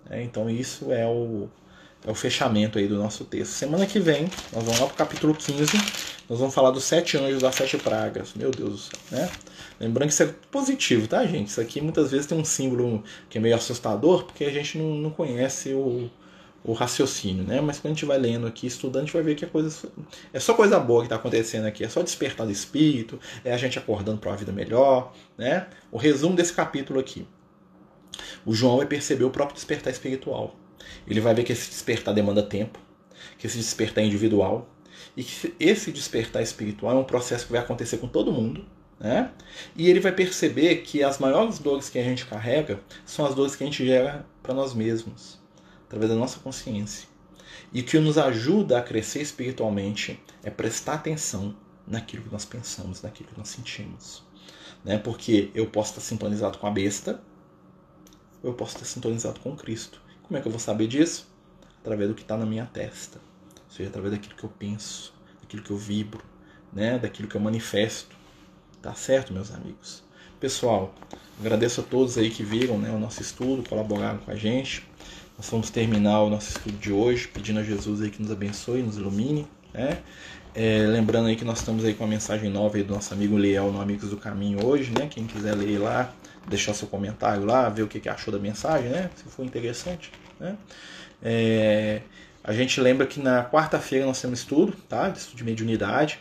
É, 0.09 0.21
então 0.21 0.49
isso 0.49 0.91
é 0.91 1.05
o, 1.05 1.49
é 2.05 2.11
o 2.11 2.15
fechamento 2.15 2.77
aí 2.77 2.87
do 2.87 2.97
nosso 2.97 3.25
texto. 3.25 3.51
Semana 3.51 3.85
que 3.85 3.99
vem, 3.99 4.29
nós 4.53 4.63
vamos 4.63 4.79
lá 4.79 4.85
para 4.87 4.93
o 4.93 4.97
capítulo 4.97 5.33
15, 5.33 5.77
nós 6.29 6.39
vamos 6.39 6.53
falar 6.53 6.71
dos 6.71 6.83
sete 6.83 7.17
anjos 7.17 7.41
das 7.41 7.55
sete 7.55 7.77
pragas. 7.77 8.33
Meu 8.35 8.51
Deus 8.51 8.71
do 8.71 8.77
céu, 8.77 8.99
né? 9.11 9.31
Lembrando 9.79 10.07
que 10.07 10.13
isso 10.13 10.23
é 10.23 10.33
positivo, 10.51 11.07
tá, 11.07 11.25
gente? 11.25 11.47
Isso 11.47 11.59
aqui 11.59 11.81
muitas 11.81 12.11
vezes 12.11 12.25
tem 12.27 12.37
um 12.37 12.45
símbolo 12.45 13.03
que 13.29 13.37
é 13.37 13.41
meio 13.41 13.55
assustador, 13.55 14.23
porque 14.23 14.43
a 14.43 14.51
gente 14.51 14.77
não, 14.77 14.95
não 14.95 15.09
conhece 15.09 15.73
o, 15.73 16.09
o 16.63 16.73
raciocínio, 16.73 17.43
né? 17.43 17.59
Mas 17.61 17.79
quando 17.79 17.91
a 17.91 17.95
gente 17.95 18.05
vai 18.05 18.17
lendo 18.17 18.47
aqui, 18.47 18.67
estudando, 18.67 19.03
a 19.03 19.05
gente 19.05 19.13
vai 19.13 19.23
ver 19.23 19.35
que 19.35 19.45
é, 19.45 19.47
coisa, 19.47 19.87
é 20.33 20.39
só 20.39 20.53
coisa 20.53 20.79
boa 20.79 21.01
que 21.01 21.07
está 21.07 21.15
acontecendo 21.15 21.65
aqui. 21.65 21.83
É 21.83 21.89
só 21.89 22.01
despertar 22.01 22.45
do 22.45 22.51
espírito, 22.51 23.19
é 23.43 23.53
a 23.53 23.57
gente 23.57 23.77
acordando 23.77 24.19
para 24.19 24.31
uma 24.31 24.37
vida 24.37 24.51
melhor, 24.51 25.13
né? 25.37 25.67
O 25.91 25.97
resumo 25.97 26.35
desse 26.35 26.53
capítulo 26.53 26.99
aqui. 26.99 27.27
O 28.45 28.53
João 28.53 28.77
vai 28.77 28.85
perceber 28.85 29.23
o 29.23 29.29
próprio 29.29 29.55
despertar 29.55 29.91
espiritual. 29.91 30.55
Ele 31.07 31.19
vai 31.19 31.33
ver 31.33 31.43
que 31.43 31.51
esse 31.51 31.69
despertar 31.69 32.13
demanda 32.13 32.43
tempo, 32.43 32.79
que 33.37 33.47
esse 33.47 33.57
despertar 33.57 34.03
é 34.03 34.07
individual, 34.07 34.69
e 35.15 35.23
que 35.23 35.53
esse 35.59 35.91
despertar 35.91 36.41
espiritual 36.41 36.95
é 36.95 36.99
um 36.99 37.03
processo 37.03 37.45
que 37.45 37.51
vai 37.51 37.61
acontecer 37.61 37.97
com 37.97 38.07
todo 38.07 38.31
mundo, 38.31 38.65
né? 38.99 39.31
E 39.75 39.89
ele 39.89 39.99
vai 39.99 40.11
perceber 40.11 40.77
que 40.77 41.03
as 41.03 41.19
maiores 41.19 41.59
dores 41.59 41.89
que 41.89 41.99
a 41.99 42.03
gente 42.03 42.25
carrega 42.25 42.79
são 43.05 43.25
as 43.25 43.35
dores 43.35 43.55
que 43.55 43.63
a 43.63 43.67
gente 43.67 43.85
gera 43.85 44.25
para 44.41 44.53
nós 44.53 44.73
mesmos, 44.73 45.39
através 45.85 46.09
da 46.09 46.17
nossa 46.17 46.39
consciência. 46.39 47.07
E 47.73 47.81
o 47.81 47.83
que 47.83 47.99
nos 47.99 48.17
ajuda 48.17 48.77
a 48.77 48.81
crescer 48.81 49.21
espiritualmente 49.21 50.19
é 50.43 50.49
prestar 50.49 50.93
atenção 50.93 51.55
naquilo 51.87 52.23
que 52.23 52.31
nós 52.31 52.45
pensamos, 52.45 53.01
naquilo 53.01 53.29
que 53.29 53.37
nós 53.37 53.49
sentimos. 53.49 54.23
Né? 54.83 54.97
Porque 54.97 55.51
eu 55.53 55.67
posso 55.67 55.91
estar 55.91 56.01
sintonizado 56.01 56.57
com 56.57 56.67
a 56.67 56.71
besta, 56.71 57.21
eu 58.45 58.53
posso 58.53 58.75
estar 58.75 58.85
sintonizado 58.85 59.39
com 59.39 59.55
Cristo. 59.55 60.01
Como 60.23 60.37
é 60.37 60.41
que 60.41 60.47
eu 60.47 60.51
vou 60.51 60.59
saber 60.59 60.87
disso? 60.87 61.27
Através 61.81 62.09
do 62.09 62.15
que 62.15 62.21
está 62.21 62.37
na 62.37 62.45
minha 62.45 62.65
testa, 62.65 63.19
ou 63.67 63.71
seja, 63.71 63.89
através 63.89 64.13
daquilo 64.13 64.35
que 64.35 64.43
eu 64.43 64.49
penso, 64.49 65.13
daquilo 65.41 65.61
que 65.61 65.71
eu 65.71 65.77
vibro, 65.77 66.23
né? 66.73 66.97
daquilo 66.97 67.27
que 67.27 67.35
eu 67.35 67.41
manifesto. 67.41 68.15
Tá 68.81 68.93
certo, 68.93 69.33
meus 69.33 69.51
amigos? 69.51 70.03
Pessoal, 70.39 70.93
agradeço 71.39 71.81
a 71.81 71.83
todos 71.83 72.17
aí 72.17 72.29
que 72.29 72.43
viram 72.43 72.77
né, 72.77 72.91
o 72.91 72.99
nosso 72.99 73.21
estudo, 73.21 73.67
colaboraram 73.67 74.19
com 74.19 74.31
a 74.31 74.35
gente. 74.35 74.87
Nós 75.37 75.49
vamos 75.49 75.69
terminar 75.69 76.21
o 76.21 76.29
nosso 76.29 76.49
estudo 76.49 76.77
de 76.77 76.91
hoje 76.91 77.27
pedindo 77.27 77.59
a 77.59 77.63
Jesus 77.63 78.01
aí 78.01 78.09
que 78.09 78.21
nos 78.21 78.31
abençoe, 78.31 78.81
nos 78.83 78.97
ilumine. 78.97 79.47
Né? 79.73 80.01
É, 80.53 80.85
lembrando 80.87 81.27
aí 81.27 81.35
que 81.35 81.43
nós 81.43 81.59
estamos 81.59 81.83
aí 81.83 81.93
com 81.93 82.03
a 82.03 82.07
mensagem 82.07 82.49
nova 82.49 82.77
aí 82.77 82.83
do 82.83 82.93
nosso 82.93 83.13
amigo 83.13 83.37
Liel 83.37 83.71
no 83.71 83.81
Amigos 83.81 84.09
do 84.09 84.17
Caminho 84.17 84.65
hoje, 84.65 84.91
né? 84.97 85.07
Quem 85.07 85.27
quiser 85.27 85.53
ler 85.53 85.79
lá, 85.79 86.13
deixar 86.47 86.73
seu 86.73 86.87
comentário 86.87 87.45
lá, 87.45 87.69
ver 87.69 87.83
o 87.83 87.87
que, 87.87 87.99
que 87.99 88.09
achou 88.09 88.31
da 88.31 88.39
mensagem, 88.39 88.89
né? 88.89 89.09
Se 89.15 89.23
for 89.25 89.45
interessante, 89.45 90.11
né? 90.39 90.57
É, 91.23 92.01
a 92.43 92.53
gente 92.53 92.79
lembra 92.79 93.07
que 93.07 93.19
na 93.19 93.43
quarta-feira 93.43 94.05
nós 94.05 94.21
temos 94.21 94.39
estudo, 94.39 94.73
tá? 94.87 95.09
Estudo 95.09 95.37
de 95.37 95.43
mediunidade. 95.43 96.19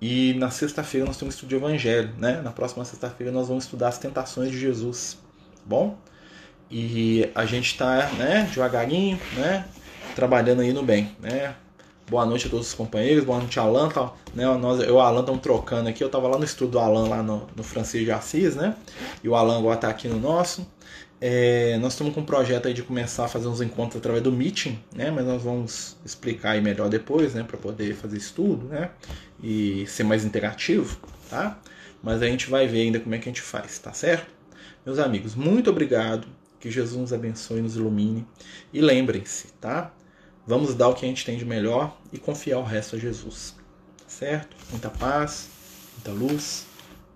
E 0.00 0.34
na 0.34 0.50
sexta-feira 0.50 1.06
nós 1.06 1.16
temos 1.16 1.34
estudo 1.34 1.48
de 1.48 1.56
evangelho, 1.56 2.14
né? 2.18 2.40
Na 2.42 2.52
próxima 2.52 2.84
sexta-feira 2.84 3.32
nós 3.32 3.48
vamos 3.48 3.64
estudar 3.64 3.88
as 3.88 3.98
tentações 3.98 4.50
de 4.50 4.58
Jesus, 4.58 5.18
tá 5.56 5.62
bom? 5.64 5.98
E 6.70 7.28
a 7.34 7.46
gente 7.46 7.72
está, 7.72 8.08
né, 8.12 8.46
devagarinho, 8.52 9.18
né, 9.34 9.64
trabalhando 10.14 10.60
aí 10.60 10.72
no 10.72 10.82
bem, 10.82 11.16
né? 11.18 11.54
Boa 12.08 12.24
noite 12.24 12.46
a 12.46 12.50
todos 12.50 12.68
os 12.68 12.74
companheiros, 12.74 13.22
boa 13.22 13.38
noite 13.38 13.60
Alan, 13.60 13.90
tá, 13.90 14.14
né? 14.34 14.46
Nós, 14.56 14.80
eu 14.80 14.88
e 14.88 14.90
o 14.92 14.98
Alan 14.98 15.20
estamos 15.20 15.42
trocando 15.42 15.90
aqui. 15.90 16.02
Eu 16.02 16.06
estava 16.06 16.26
lá 16.26 16.38
no 16.38 16.44
estudo 16.44 16.70
do 16.70 16.78
Alan 16.78 17.06
lá 17.06 17.22
no, 17.22 17.46
no 17.54 17.62
Francisco 17.62 18.06
de 18.06 18.10
Assis, 18.10 18.56
né? 18.56 18.74
E 19.22 19.28
o 19.28 19.34
Alan 19.34 19.58
agora 19.58 19.74
está 19.74 19.90
aqui 19.90 20.08
no 20.08 20.18
nosso. 20.18 20.66
É, 21.20 21.76
nós 21.82 21.92
estamos 21.92 22.14
com 22.14 22.22
um 22.22 22.24
projeto 22.24 22.66
aí 22.66 22.72
de 22.72 22.82
começar 22.82 23.26
a 23.26 23.28
fazer 23.28 23.46
uns 23.46 23.60
encontros 23.60 23.98
através 23.98 24.22
do 24.24 24.32
Meeting, 24.32 24.78
né? 24.94 25.10
Mas 25.10 25.26
nós 25.26 25.42
vamos 25.42 25.98
explicar 26.02 26.52
aí 26.52 26.62
melhor 26.62 26.88
depois, 26.88 27.34
né? 27.34 27.42
Para 27.42 27.58
poder 27.58 27.94
fazer 27.94 28.16
estudo, 28.16 28.68
né? 28.68 28.90
E 29.42 29.84
ser 29.86 30.04
mais 30.04 30.24
interativo, 30.24 30.98
tá? 31.28 31.58
Mas 32.02 32.22
a 32.22 32.26
gente 32.26 32.48
vai 32.48 32.66
ver 32.66 32.80
ainda 32.84 33.00
como 33.00 33.14
é 33.14 33.18
que 33.18 33.28
a 33.28 33.32
gente 33.32 33.42
faz, 33.42 33.78
tá 33.80 33.92
certo? 33.92 34.30
Meus 34.86 34.98
amigos, 34.98 35.34
muito 35.34 35.68
obrigado. 35.68 36.26
Que 36.58 36.70
Jesus 36.70 36.98
nos 36.98 37.12
abençoe, 37.12 37.60
nos 37.60 37.76
ilumine. 37.76 38.26
E 38.72 38.80
lembrem-se, 38.80 39.48
tá? 39.60 39.92
Vamos 40.48 40.74
dar 40.74 40.88
o 40.88 40.94
que 40.94 41.04
a 41.04 41.08
gente 41.08 41.26
tem 41.26 41.36
de 41.36 41.44
melhor 41.44 41.94
e 42.10 42.16
confiar 42.16 42.58
o 42.58 42.64
resto 42.64 42.96
a 42.96 42.98
Jesus. 42.98 43.54
Certo? 44.06 44.56
Muita 44.70 44.88
paz, 44.88 45.50
muita 45.92 46.10
luz. 46.10 46.64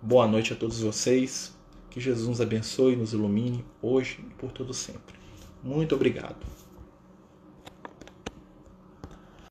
Boa 0.02 0.28
noite 0.28 0.52
a 0.52 0.56
todos 0.56 0.80
vocês. 0.80 1.50
Que 1.88 1.98
Jesus 1.98 2.28
nos 2.28 2.42
abençoe 2.42 2.92
e 2.92 2.96
nos 2.96 3.14
ilumine 3.14 3.64
hoje 3.80 4.18
e 4.20 4.34
por 4.34 4.52
todo 4.52 4.74
sempre. 4.74 5.14
Muito 5.64 5.94
obrigado. 5.94 6.36